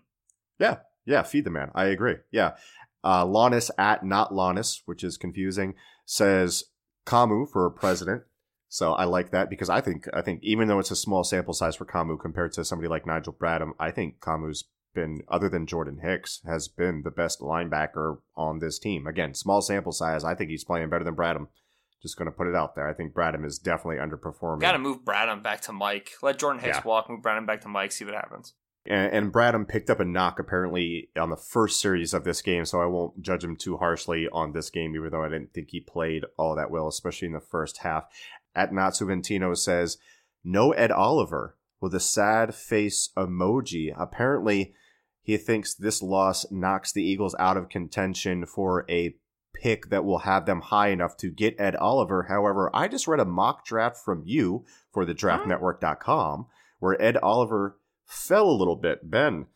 Yeah, 0.59 0.77
yeah, 1.07 1.23
feed 1.23 1.45
the 1.45 1.51
man. 1.51 1.71
I 1.75 1.87
agree. 1.87 2.17
Yeah. 2.31 2.53
Uh, 3.03 3.25
Lannis 3.25 3.71
at 3.79 4.05
not 4.05 4.35
Lannis, 4.35 4.83
which 4.85 5.03
is 5.05 5.17
confusing, 5.17 5.75
says 6.05 6.65
Kamu 7.07 7.49
for 7.51 7.71
president. 7.71 8.23
So 8.77 8.93
I 8.93 9.05
like 9.05 9.31
that 9.31 9.49
because 9.49 9.71
I 9.71 9.81
think 9.81 10.07
I 10.13 10.21
think 10.21 10.41
even 10.43 10.69
though 10.69 10.79
it's 10.79 10.91
a 10.91 10.97
small 10.97 11.25
sample 11.25 11.55
size 11.55 11.77
for 11.77 11.87
Kamu 11.87 12.21
compared 12.21 12.53
to 12.53 12.63
somebody 12.63 12.89
like 12.91 13.07
Nigel 13.07 13.33
Bradham, 13.33 13.71
I 13.81 13.91
think 13.91 14.21
Kamu's 14.21 14.65
been 14.95 15.23
other 15.29 15.49
than 15.49 15.67
Jordan 15.67 16.01
Hicks 16.03 16.43
has 16.47 16.69
been 16.69 17.01
the 17.03 17.11
best 17.11 17.41
linebacker 17.41 18.19
on 18.37 18.59
this 18.59 18.79
team. 18.79 19.07
Again, 19.07 19.33
small 19.33 19.63
sample 19.63 19.93
size. 19.93 20.25
I 20.25 20.35
think 20.35 20.51
he's 20.51 20.63
playing 20.63 20.91
better 20.91 21.05
than 21.05 21.17
Bradham. 21.17 21.47
Just 22.03 22.19
going 22.19 22.31
to 22.31 22.37
put 22.37 22.49
it 22.49 22.55
out 22.55 22.75
there. 22.75 22.87
I 22.87 22.93
think 22.93 23.15
Bradham 23.15 23.47
is 23.47 23.59
definitely 23.59 23.97
underperforming. 23.97 24.61
Got 24.61 24.73
to 24.73 24.79
move 24.79 25.07
Bradham 25.07 25.43
back 25.43 25.63
to 25.63 25.73
Mike. 25.73 26.11
Let 26.21 26.39
Jordan 26.39 26.61
Hicks 26.61 26.77
Yeah. 26.77 26.87
walk. 26.87 27.09
Move 27.09 27.23
Bradham 27.23 27.47
back 27.47 27.63
to 27.63 27.69
Mike. 27.69 27.93
See 27.93 28.05
what 28.05 28.13
happens. 28.13 28.53
and, 28.89 29.13
and 29.13 29.33
Bradham 29.33 29.67
picked 29.67 29.91
up 29.91 29.99
a 30.01 30.05
knock 30.05 30.39
apparently 30.39 31.09
on 31.19 31.31
the 31.31 31.37
first 31.37 31.81
series 31.81 32.15
of 32.15 32.23
this 32.25 32.41
game, 32.43 32.65
so 32.65 32.81
I 32.81 32.87
won't 32.87 33.21
judge 33.23 33.43
him 33.43 33.57
too 33.57 33.79
harshly 33.79 34.29
on 34.31 34.53
this 34.53 34.71
game, 34.71 34.95
even 34.95 35.11
though 35.11 35.25
I 35.25 35.29
didn't 35.29 35.53
think 35.55 35.71
he 35.71 35.81
played 35.81 36.25
all 36.37 36.55
that 36.55 36.71
well, 36.71 36.87
especially 36.87 37.27
in 37.27 37.33
the 37.35 37.41
first 37.41 37.79
half. 37.79 38.05
At 38.57 38.73
Natsuventino 38.73 39.57
says, 39.57 39.99
no 40.43 40.73
Ed 40.73 40.91
Oliver 40.91 41.57
with 41.81 41.95
a 41.95 42.01
sad 42.01 42.55
face 42.55 43.11
emoji. 43.17 43.95
Apparently, 43.97 44.75
he 45.23 45.37
thinks 45.37 45.75
this 45.75 46.03
loss 46.03 46.51
knocks 46.51 46.93
the 46.93 47.03
Eagles 47.03 47.35
out 47.39 47.57
of 47.57 47.69
contention 47.69 48.47
for 48.47 48.87
a 48.89 49.17
pick 49.55 49.91
that 49.91 50.05
will 50.05 50.21
have 50.21 50.47
them 50.47 50.61
high 50.61 50.89
enough 50.89 51.17
to 51.19 51.31
get 51.31 51.61
Ed 51.61 51.77
Oliver. 51.77 52.25
However, 52.25 52.71
I 52.75 52.89
just 52.89 53.07
read 53.07 53.21
a 53.21 53.25
mock 53.25 53.65
draft 53.65 53.97
from 53.97 54.23
you 54.25 54.65
for 54.93 55.05
the 55.05 55.15
draftnetwork.com 55.15 56.47
where 56.79 57.03
Ed 57.03 57.17
Oliver 57.19 57.79
fell 58.05 58.49
a 58.49 58.53
little 58.53 58.77
bit. 58.77 59.11
Ben, 59.11 59.47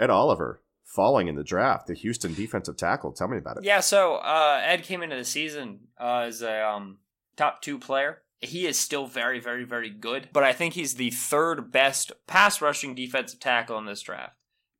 Ed 0.00 0.10
Oliver 0.10 0.62
falling 0.84 1.28
in 1.28 1.34
the 1.34 1.44
draft, 1.44 1.86
the 1.86 1.94
Houston 1.94 2.34
defensive 2.34 2.76
tackle. 2.76 3.12
Tell 3.12 3.28
me 3.28 3.36
about 3.38 3.58
it. 3.58 3.64
Yeah, 3.64 3.80
so 3.80 4.16
uh, 4.16 4.60
Ed 4.64 4.84
came 4.84 5.02
into 5.02 5.16
the 5.16 5.24
season 5.24 5.80
uh, 6.00 6.24
as 6.26 6.40
a 6.42 6.66
um, 6.66 6.98
top 7.36 7.60
two 7.60 7.78
player. 7.78 8.22
He 8.40 8.66
is 8.66 8.78
still 8.78 9.06
very, 9.06 9.40
very, 9.40 9.64
very 9.64 9.90
good, 9.90 10.28
but 10.32 10.44
I 10.44 10.52
think 10.52 10.74
he's 10.74 10.94
the 10.94 11.10
third 11.10 11.72
best 11.72 12.12
pass 12.26 12.60
rushing 12.60 12.94
defensive 12.94 13.40
tackle 13.40 13.78
in 13.78 13.86
this 13.86 14.02
draft. 14.02 14.34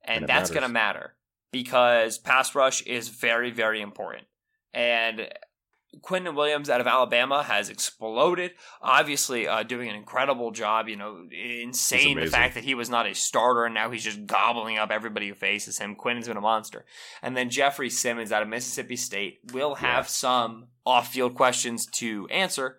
And, 0.05 0.19
And 0.19 0.29
that's 0.29 0.51
going 0.51 0.63
to 0.63 0.69
matter 0.69 1.15
because 1.53 2.19
pass 2.19 2.55
rush 2.55 2.83
is 2.83 3.09
very, 3.09 3.51
very 3.51 3.81
important. 3.81 4.27
And 4.73 5.29
Quinnen 6.03 6.35
Williams 6.37 6.71
out 6.71 6.81
of 6.81 6.87
Alabama 6.87 7.43
has 7.43 7.69
exploded. 7.69 8.53
Obviously, 8.81 9.49
uh, 9.49 9.63
doing 9.65 9.89
an 9.89 9.97
incredible 9.97 10.51
job. 10.53 10.87
You 10.89 10.97
know, 10.97 11.27
insane 11.33 12.21
the 12.21 12.27
fact 12.27 12.55
that 12.55 12.65
he 12.65 12.75
was 12.75 12.89
not 12.89 13.07
a 13.07 13.15
starter 13.15 13.65
and 13.65 13.75
now 13.75 13.91
he's 13.91 14.05
just 14.05 14.25
gobbling 14.27 14.79
up 14.79 14.91
everybody 14.91 15.29
who 15.29 15.35
faces 15.35 15.79
him. 15.79 15.97
Quinnen's 15.97 16.29
been 16.29 16.37
a 16.37 16.43
monster. 16.43 16.85
And 17.23 17.37
then 17.37 17.51
Jeffery 17.51 17.91
Simmons 17.91 18.31
out 18.33 18.43
of 18.43 18.49
Mississippi 18.49 18.97
State 18.97 19.41
will 19.53 19.77
have 19.77 20.05
Yeah. 20.05 20.09
some 20.09 20.69
off 20.87 21.13
field 21.13 21.35
questions 21.35 21.87
to 21.87 22.29
answer, 22.29 22.79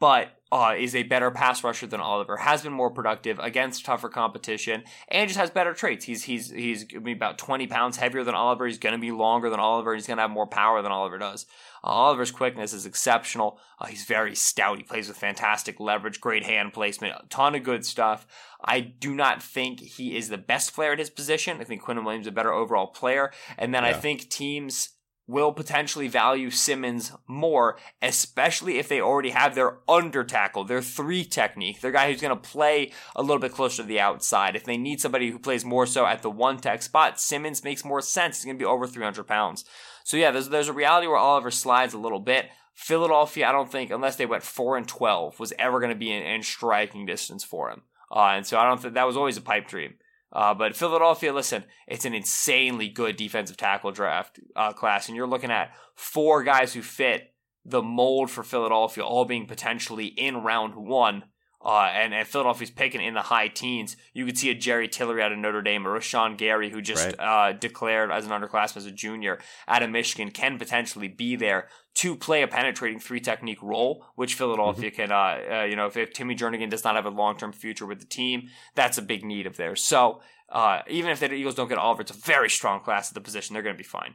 but 0.00 0.30
uh, 0.52 0.74
is 0.76 0.96
a 0.96 1.04
better 1.04 1.30
pass 1.30 1.62
rusher 1.62 1.86
than 1.86 2.00
Oliver. 2.00 2.36
Has 2.38 2.62
been 2.62 2.72
more 2.72 2.90
productive 2.90 3.38
against 3.38 3.84
tougher 3.84 4.08
competition, 4.08 4.82
and 5.08 5.28
just 5.28 5.38
has 5.38 5.50
better 5.50 5.72
traits. 5.72 6.04
He's 6.04 6.24
he's 6.24 6.50
he's 6.50 6.84
gonna 6.84 7.12
about 7.12 7.38
twenty 7.38 7.68
pounds 7.68 7.98
heavier 7.98 8.24
than 8.24 8.34
Oliver. 8.34 8.66
He's 8.66 8.78
going 8.78 8.94
to 8.94 8.98
be 8.98 9.12
longer 9.12 9.48
than 9.48 9.60
Oliver. 9.60 9.94
He's 9.94 10.08
going 10.08 10.16
to 10.16 10.22
have 10.22 10.30
more 10.30 10.48
power 10.48 10.82
than 10.82 10.90
Oliver 10.90 11.18
does. 11.18 11.46
Uh, 11.84 11.88
Oliver's 11.88 12.32
quickness 12.32 12.72
is 12.72 12.84
exceptional. 12.84 13.60
Uh, 13.78 13.86
he's 13.86 14.04
very 14.04 14.34
stout. 14.34 14.78
He 14.78 14.82
plays 14.82 15.06
with 15.06 15.18
fantastic 15.18 15.78
leverage, 15.78 16.20
great 16.20 16.44
hand 16.44 16.72
placement, 16.72 17.14
a 17.14 17.26
ton 17.28 17.54
of 17.54 17.62
good 17.62 17.86
stuff. 17.86 18.26
I 18.62 18.80
do 18.80 19.14
not 19.14 19.42
think 19.42 19.80
he 19.80 20.16
is 20.16 20.28
the 20.28 20.38
best 20.38 20.74
player 20.74 20.92
at 20.92 20.98
his 20.98 21.10
position. 21.10 21.60
I 21.60 21.64
think 21.64 21.82
Quinnen 21.82 22.04
Williams 22.04 22.24
is 22.24 22.28
a 22.28 22.32
better 22.32 22.52
overall 22.52 22.88
player. 22.88 23.32
And 23.56 23.72
then 23.72 23.84
I 23.84 23.92
think 23.92 24.28
teams 24.28 24.90
will 25.30 25.52
potentially 25.52 26.08
value 26.08 26.50
Simmons 26.50 27.12
more, 27.26 27.78
especially 28.02 28.78
if 28.78 28.88
they 28.88 29.00
already 29.00 29.30
have 29.30 29.54
their 29.54 29.78
under 29.88 30.24
tackle, 30.24 30.64
their 30.64 30.82
three 30.82 31.24
technique, 31.24 31.80
their 31.80 31.92
guy 31.92 32.10
who's 32.10 32.20
going 32.20 32.36
to 32.36 32.48
play 32.50 32.92
a 33.14 33.22
little 33.22 33.38
bit 33.38 33.52
closer 33.52 33.82
to 33.82 33.88
the 33.88 34.00
outside. 34.00 34.56
If 34.56 34.64
they 34.64 34.76
need 34.76 35.00
somebody 35.00 35.30
who 35.30 35.38
plays 35.38 35.64
more 35.64 35.86
so 35.86 36.04
at 36.04 36.22
the 36.22 36.30
one 36.30 36.58
tech 36.58 36.82
spot, 36.82 37.20
Simmons 37.20 37.64
makes 37.64 37.84
more 37.84 38.00
sense. 38.00 38.38
He's 38.38 38.44
going 38.44 38.58
to 38.58 38.62
be 38.62 38.68
over 38.68 38.86
300 38.86 39.24
pounds. 39.24 39.64
So 40.04 40.16
yeah, 40.16 40.30
there's 40.30 40.48
there's 40.48 40.68
a 40.68 40.72
reality 40.72 41.06
where 41.06 41.16
Oliver 41.16 41.50
slides 41.50 41.94
a 41.94 41.98
little 41.98 42.18
bit. 42.18 42.46
Philadelphia, 42.74 43.46
I 43.46 43.52
don't 43.52 43.70
think, 43.70 43.90
unless 43.90 44.16
they 44.16 44.26
went 44.26 44.42
four 44.42 44.76
and 44.76 44.88
twelve, 44.88 45.38
was 45.38 45.52
ever 45.58 45.78
going 45.78 45.92
to 45.92 45.98
be 45.98 46.10
in, 46.10 46.22
in 46.22 46.42
striking 46.42 47.06
distance 47.06 47.44
for 47.44 47.70
him. 47.70 47.82
Uh, 48.10 48.32
and 48.36 48.46
so 48.46 48.58
I 48.58 48.64
don't 48.64 48.80
think 48.80 48.94
that 48.94 49.06
was 49.06 49.16
always 49.16 49.36
a 49.36 49.42
pipe 49.42 49.68
dream. 49.68 49.94
Uh, 50.32 50.54
but 50.54 50.76
Philadelphia, 50.76 51.32
listen, 51.32 51.64
it's 51.88 52.04
an 52.04 52.14
insanely 52.14 52.88
good 52.88 53.16
defensive 53.16 53.56
tackle 53.56 53.90
draft 53.90 54.38
uh, 54.54 54.72
class, 54.72 55.08
and 55.08 55.16
you're 55.16 55.26
looking 55.26 55.50
at 55.50 55.74
four 55.96 56.44
guys 56.44 56.72
who 56.72 56.82
fit 56.82 57.34
the 57.64 57.82
mold 57.82 58.30
for 58.30 58.42
Philadelphia, 58.42 59.04
all 59.04 59.24
being 59.24 59.46
potentially 59.46 60.06
in 60.06 60.36
round 60.36 60.74
one. 60.76 61.24
Uh, 61.62 61.90
and, 61.92 62.14
and 62.14 62.26
Philadelphia's 62.26 62.70
picking 62.70 63.02
in 63.02 63.12
the 63.12 63.20
high 63.20 63.48
teens. 63.48 63.96
You 64.14 64.24
could 64.24 64.38
see 64.38 64.50
a 64.50 64.54
Jerry 64.54 64.88
Tillery 64.88 65.22
out 65.22 65.30
of 65.30 65.38
Notre 65.38 65.60
Dame, 65.60 65.86
or 65.86 65.98
Rashan 65.98 66.38
Gary, 66.38 66.70
who 66.70 66.80
just 66.80 67.14
uh, 67.18 67.52
declared 67.52 68.10
as 68.10 68.24
an 68.24 68.32
underclassman 68.32 68.78
as 68.78 68.86
a 68.86 68.90
junior 68.90 69.38
out 69.68 69.82
of 69.82 69.90
Michigan, 69.90 70.30
can 70.30 70.58
potentially 70.58 71.08
be 71.08 71.36
there 71.36 71.68
to 71.96 72.16
play 72.16 72.42
a 72.42 72.48
penetrating 72.48 72.98
three 72.98 73.20
technique 73.20 73.62
role, 73.62 74.06
which 74.14 74.34
Philadelphia 74.34 74.90
can, 74.90 75.12
uh, 75.12 75.40
uh, 75.50 75.62
you 75.64 75.76
know, 75.76 75.86
if, 75.86 75.96
if 75.96 76.12
Timmy 76.12 76.34
Jernigan 76.34 76.70
does 76.70 76.84
not 76.84 76.96
have 76.96 77.04
a 77.04 77.10
long 77.10 77.36
term 77.36 77.52
future 77.52 77.84
with 77.84 78.00
the 78.00 78.06
team, 78.06 78.48
that's 78.74 78.96
a 78.96 79.02
big 79.02 79.22
need 79.22 79.46
of 79.46 79.56
theirs. 79.56 79.82
So 79.82 80.22
uh, 80.48 80.80
even 80.88 81.10
if 81.10 81.20
the 81.20 81.32
Eagles 81.32 81.56
don't 81.56 81.68
get 81.68 81.78
Oliver, 81.78 82.02
it's 82.02 82.10
a 82.10 82.14
very 82.14 82.48
strong 82.48 82.80
class 82.80 83.10
at 83.10 83.14
the 83.14 83.20
position. 83.20 83.54
They're 83.54 83.62
going 83.62 83.76
to 83.76 83.78
be 83.78 83.84
fine. 83.84 84.14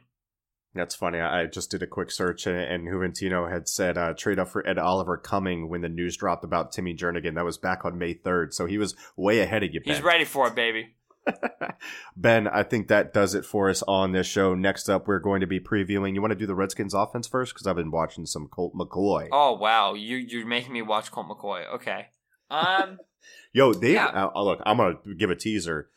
That's 0.76 0.94
funny. 0.94 1.20
I 1.20 1.46
just 1.46 1.70
did 1.70 1.82
a 1.82 1.86
quick 1.86 2.10
search, 2.10 2.46
and, 2.46 2.56
and 2.56 2.86
Juventino 2.88 3.50
had 3.50 3.68
said 3.68 3.98
uh, 3.98 4.12
trade 4.14 4.38
up 4.38 4.48
for 4.48 4.66
Ed 4.66 4.78
Oliver 4.78 5.16
coming 5.16 5.68
when 5.68 5.80
the 5.80 5.88
news 5.88 6.16
dropped 6.16 6.44
about 6.44 6.72
Timmy 6.72 6.94
Jernigan. 6.94 7.34
That 7.34 7.44
was 7.44 7.58
back 7.58 7.84
on 7.84 7.98
May 7.98 8.14
3rd, 8.14 8.52
so 8.54 8.66
he 8.66 8.78
was 8.78 8.94
way 9.16 9.40
ahead 9.40 9.62
of 9.62 9.72
you. 9.74 9.80
Ben. 9.80 9.94
He's 9.94 10.02
ready 10.02 10.24
for 10.24 10.46
it, 10.48 10.54
baby. 10.54 10.94
ben, 12.16 12.46
I 12.48 12.62
think 12.62 12.88
that 12.88 13.12
does 13.12 13.34
it 13.34 13.44
for 13.44 13.68
us 13.68 13.82
on 13.88 14.12
this 14.12 14.26
show. 14.26 14.54
Next 14.54 14.88
up, 14.88 15.06
we're 15.08 15.18
going 15.18 15.40
to 15.40 15.46
be 15.46 15.60
previewing. 15.60 16.14
You 16.14 16.20
want 16.20 16.32
to 16.32 16.38
do 16.38 16.46
the 16.46 16.54
Redskins 16.54 16.94
offense 16.94 17.26
first? 17.26 17.52
Because 17.54 17.66
I've 17.66 17.76
been 17.76 17.90
watching 17.90 18.26
some 18.26 18.46
Colt 18.48 18.74
McCoy. 18.74 19.28
Oh 19.32 19.54
wow, 19.56 19.94
you 19.94 20.16
you're 20.16 20.46
making 20.46 20.72
me 20.72 20.82
watch 20.82 21.10
Colt 21.10 21.26
McCoy. 21.28 21.66
Okay. 21.74 22.06
Um. 22.50 22.98
Yo, 23.52 23.72
they 23.72 23.94
Yeah. 23.94 24.28
uh, 24.34 24.42
look. 24.42 24.60
I'm 24.64 24.76
gonna 24.76 24.98
give 25.16 25.30
a 25.30 25.34
teaser. 25.36 25.88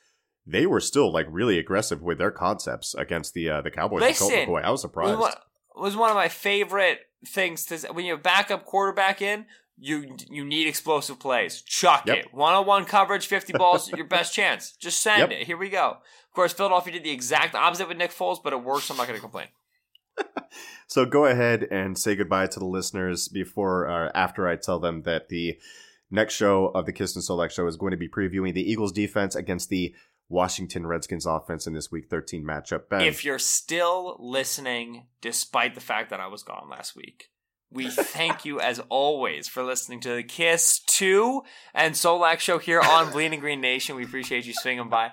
They 0.51 0.65
were 0.65 0.79
still 0.79 1.11
like 1.11 1.27
really 1.29 1.59
aggressive 1.59 2.01
with 2.01 2.17
their 2.17 2.31
concepts 2.31 2.95
against 2.95 3.33
the 3.33 3.49
uh, 3.49 3.61
the 3.61 3.71
Cowboys. 3.71 4.01
and 4.03 4.15
Colt 4.17 4.31
Listen, 4.31 4.47
McCoy. 4.49 4.63
I 4.63 4.69
was 4.69 4.71
was 4.71 4.81
surprised. 4.81 5.19
one, 5.19 5.33
was 5.75 5.95
one 5.95 6.09
of 6.09 6.15
my 6.15 6.27
favorite 6.29 6.99
things 7.27 7.65
to 7.65 7.77
when 7.93 8.05
you 8.05 8.13
have 8.13 8.23
backup 8.23 8.65
quarterback 8.65 9.21
in. 9.21 9.45
You 9.81 10.15
you 10.29 10.43
need 10.43 10.67
explosive 10.67 11.19
plays. 11.19 11.61
Chuck 11.61 12.03
Yep. 12.05 12.17
it. 12.17 12.33
One 12.33 12.53
on 12.53 12.65
one 12.65 12.85
coverage, 12.85 13.27
fifty 13.27 13.53
balls, 13.53 13.89
your 13.91 14.05
best 14.05 14.33
chance. 14.33 14.71
Just 14.73 14.99
send 15.03 15.19
Yep. 15.19 15.31
it. 15.31 15.47
Here 15.47 15.57
we 15.57 15.69
go. 15.69 15.91
Of 15.91 16.33
course, 16.35 16.51
Philadelphia 16.53 16.93
did 16.93 17.03
the 17.03 17.11
exact 17.11 17.55
opposite 17.55 17.87
with 17.87 17.97
Nick 17.97 18.11
Foles, 18.11 18.43
but 18.43 18.51
it 18.53 18.61
works. 18.63 18.85
So 18.85 18.93
I'm 18.93 18.97
not 18.97 19.07
going 19.07 19.17
to 19.17 19.21
complain. 19.21 19.47
So 20.87 21.05
go 21.05 21.25
ahead 21.25 21.67
and 21.69 21.95
say 21.97 22.15
goodbye 22.15 22.47
to 22.47 22.59
the 22.59 22.65
listeners 22.65 23.27
before 23.27 23.87
uh, 23.87 24.11
after 24.15 24.47
I 24.47 24.55
tell 24.55 24.79
them 24.79 25.03
that 25.03 25.29
the 25.29 25.59
next 26.09 26.33
show 26.33 26.65
of 26.73 26.87
the 26.87 26.91
Kist 26.91 27.15
and 27.15 27.23
Solak 27.23 27.51
show 27.51 27.67
is 27.67 27.77
going 27.77 27.91
to 27.91 27.97
be 27.97 28.09
previewing 28.09 28.55
the 28.55 28.69
Eagles 28.69 28.91
defense 28.91 29.35
against 29.35 29.69
the 29.69 29.93
Washington 30.29 30.85
Redskins 30.85 31.25
offense 31.25 31.65
in 31.67 31.73
this 31.73 31.91
week 31.91 32.07
13 32.09 32.43
matchup. 32.43 32.87
Ben, 32.89 33.01
If 33.01 33.25
you're 33.25 33.39
still 33.39 34.15
listening, 34.19 35.07
despite 35.21 35.75
the 35.75 35.81
fact 35.81 36.11
that 36.11 36.19
I 36.19 36.27
was 36.27 36.43
gone 36.43 36.69
last 36.69 36.95
week, 36.95 37.31
we 37.71 37.89
thank 37.89 38.45
you 38.45 38.59
as 38.59 38.79
always 38.89 39.47
for 39.47 39.63
listening 39.63 39.99
to 40.01 40.15
the 40.15 40.23
Kist 40.23 41.01
and 41.01 41.93
Solak 41.93 42.39
show 42.39 42.57
here 42.57 42.81
on 42.81 43.11
Bleeding 43.13 43.39
Green 43.39 43.61
Nation. 43.61 43.95
We 43.95 44.03
appreciate 44.03 44.45
you 44.45 44.53
swinging 44.53 44.89
by. 44.89 45.11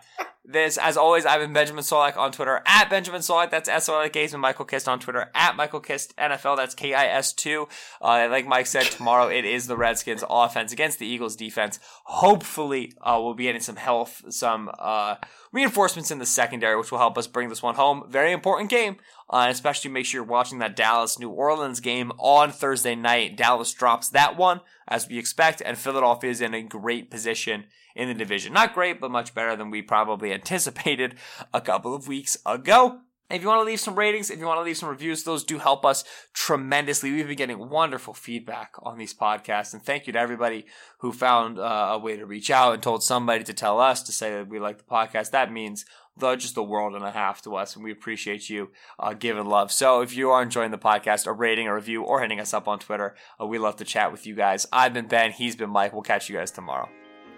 This, 0.49 0.79
as 0.79 0.97
always, 0.97 1.27
I've 1.27 1.41
been 1.41 1.53
Benjamin 1.53 1.83
Solak 1.83 2.17
on 2.17 2.31
Twitter 2.31 2.63
at 2.67 2.89
Benjamin 2.89 3.21
Solak. 3.21 3.51
That's 3.51 3.69
S 3.69 3.89
O 3.89 3.97
L 3.97 4.03
A 4.03 4.09
K. 4.09 4.25
And 4.25 4.41
Michael 4.41 4.65
Kist 4.65 4.89
on 4.89 5.01
Twitter 5.01 5.29
at 5.35 5.57
Michael 5.57 5.81
Kist 5.81 6.17
NFL. 6.17 6.57
That's 6.57 6.75
K 6.75 6.95
I 6.95 7.07
S 7.07 7.33
T. 7.33 7.57
Uh, 7.57 7.67
like 8.01 8.47
Mike 8.47 8.67
said, 8.67 8.85
tomorrow 8.85 9.29
it 9.29 9.45
is 9.45 9.67
the 9.67 9.77
Redskins 9.77 10.23
offense 10.29 10.73
against 10.73 11.01
the 11.01 11.07
Eagles 11.07 11.35
defense. 11.35 11.81
Hopefully, 12.05 12.93
uh, 13.01 13.19
we'll 13.21 13.35
be 13.35 13.45
getting 13.45 13.61
some 13.61 13.77
health, 13.77 14.23
some 14.29 14.71
uh, 14.79 15.17
reinforcements 15.53 16.13
in 16.13 16.21
the 16.21 16.27
secondary, 16.27 16.77
which 16.77 16.93
will 16.93 16.99
help 16.99 17.19
us 17.19 17.27
bring 17.27 17.49
this 17.49 17.63
one 17.63 17.75
home. 17.75 18.05
Very 18.09 18.31
important 18.31 18.71
game. 18.71 18.97
Uh, 19.29 19.49
especially 19.51 19.91
make 19.91 20.07
sure 20.07 20.21
you're 20.21 20.29
watching 20.29 20.61
that 20.61 20.77
Dallas 20.77 21.19
New 21.19 21.31
Orleans 21.31 21.81
game 21.81 22.13
on 22.19 22.53
Thursday 22.53 22.95
night. 22.95 23.37
Dallas 23.37 23.73
drops 23.73 24.09
that 24.11 24.37
one 24.37 24.61
as 24.87 25.09
we 25.09 25.19
expect, 25.19 25.61
and 25.65 25.77
Philadelphia 25.77 26.31
is 26.31 26.41
in 26.41 26.55
a 26.55 26.63
great 26.63 27.11
position 27.11 27.65
in 27.97 28.09
the 28.09 28.15
division. 28.15 28.53
Not 28.53 28.75
great, 28.75 29.01
but 29.01 29.11
much 29.11 29.35
better 29.35 29.57
than 29.57 29.71
we 29.71 29.83
probably 29.83 30.33
anticipated 30.33 31.17
a 31.53 31.61
couple 31.61 31.95
of 31.95 32.07
weeks 32.07 32.37
ago. 32.47 33.01
If 33.29 33.43
you 33.43 33.49
want 33.49 33.59
to 33.61 33.65
leave 33.65 33.81
some 33.81 33.97
ratings, 33.97 34.31
if 34.31 34.39
you 34.39 34.47
want 34.47 34.61
to 34.61 34.63
leave 34.63 34.77
some 34.77 34.89
reviews, 34.89 35.25
those 35.25 35.43
do 35.43 35.59
help 35.59 35.85
us 35.85 36.05
tremendously. 36.33 37.11
We've 37.11 37.27
been 37.27 37.37
getting 37.37 37.69
wonderful 37.71 38.15
feedback 38.15 38.75
on 38.85 38.99
these 38.99 39.15
podcasts, 39.15 39.73
and 39.73 39.83
thank 39.83 40.07
you 40.07 40.13
to 40.13 40.21
everybody 40.21 40.67
who 40.99 41.11
found 41.11 41.59
uh, 41.59 41.89
a 41.91 41.99
way 41.99 42.17
to 42.17 42.25
reach 42.25 42.53
out 42.53 42.75
and 42.75 42.83
told 42.83 43.03
somebody 43.03 43.43
to 43.43 43.53
tell 43.53 43.81
us 43.81 44.05
to 44.05 44.13
say 44.13 44.31
that 44.31 44.49
we 44.49 44.61
like 44.61 44.79
the 44.79 44.85
podcast. 44.85 45.33
That 45.33 45.51
means 45.51 45.85
the, 46.17 46.37
just 46.37 46.55
the 46.55 46.63
world 46.63 46.95
and 46.95 47.05
a 47.05 47.11
half 47.11 47.43
to 47.43 47.57
us, 47.57 47.75
and 47.75 47.85
we 47.85 47.93
appreciate 47.93 48.49
you 48.49 48.71
uh, 48.99 49.13
giving 49.15 49.47
love. 49.47 49.71
So 49.71 50.01
if 50.01 50.17
you 50.17 50.31
are 50.31 50.43
enjoying 50.43 50.71
the 50.71 50.79
podcast, 50.79 51.27
a 51.27 51.33
rating, 51.33 51.67
a 51.67 51.75
review, 51.75 52.03
or 52.03 52.21
hitting 52.21 52.41
us 52.41 52.55
up 52.55 52.67
on 52.69 52.79
Twitter, 52.79 53.15
uh, 53.41 53.47
we 53.47 53.59
love 53.59 53.77
to 53.77 53.85
chat 53.85 54.13
with 54.13 54.27
you 54.27 54.35
guys. 54.35 54.67
I've 54.73 54.95
been 54.95 55.07
Ben, 55.07 55.33
he's 55.33 55.57
been 55.57 55.71
Mike. 55.71 55.93
We'll 55.93 56.03
catch 56.03 56.29
you 56.29 56.37
guys 56.37 56.51
tomorrow. 56.51 56.89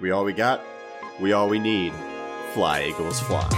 we 0.00 0.10
all 0.10 0.24
we 0.24 0.32
got, 0.32 0.60
we 1.20 1.32
all 1.32 1.48
we 1.48 1.58
need. 1.58 1.92
Fly, 2.54 2.84
Eagles, 2.84 3.20
fly. 3.20 3.48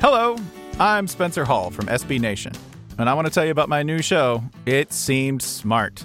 Hello, 0.00 0.36
I'm 0.78 1.06
Spencer 1.06 1.44
Hall 1.44 1.70
from 1.70 1.86
SB 1.86 2.20
Nation, 2.20 2.52
and 2.98 3.08
I 3.08 3.14
want 3.14 3.26
to 3.26 3.32
tell 3.32 3.44
you 3.44 3.50
about 3.50 3.68
my 3.68 3.82
new 3.82 4.00
show, 4.00 4.42
It 4.64 4.92
Seemed 4.92 5.42
Smart. 5.42 6.04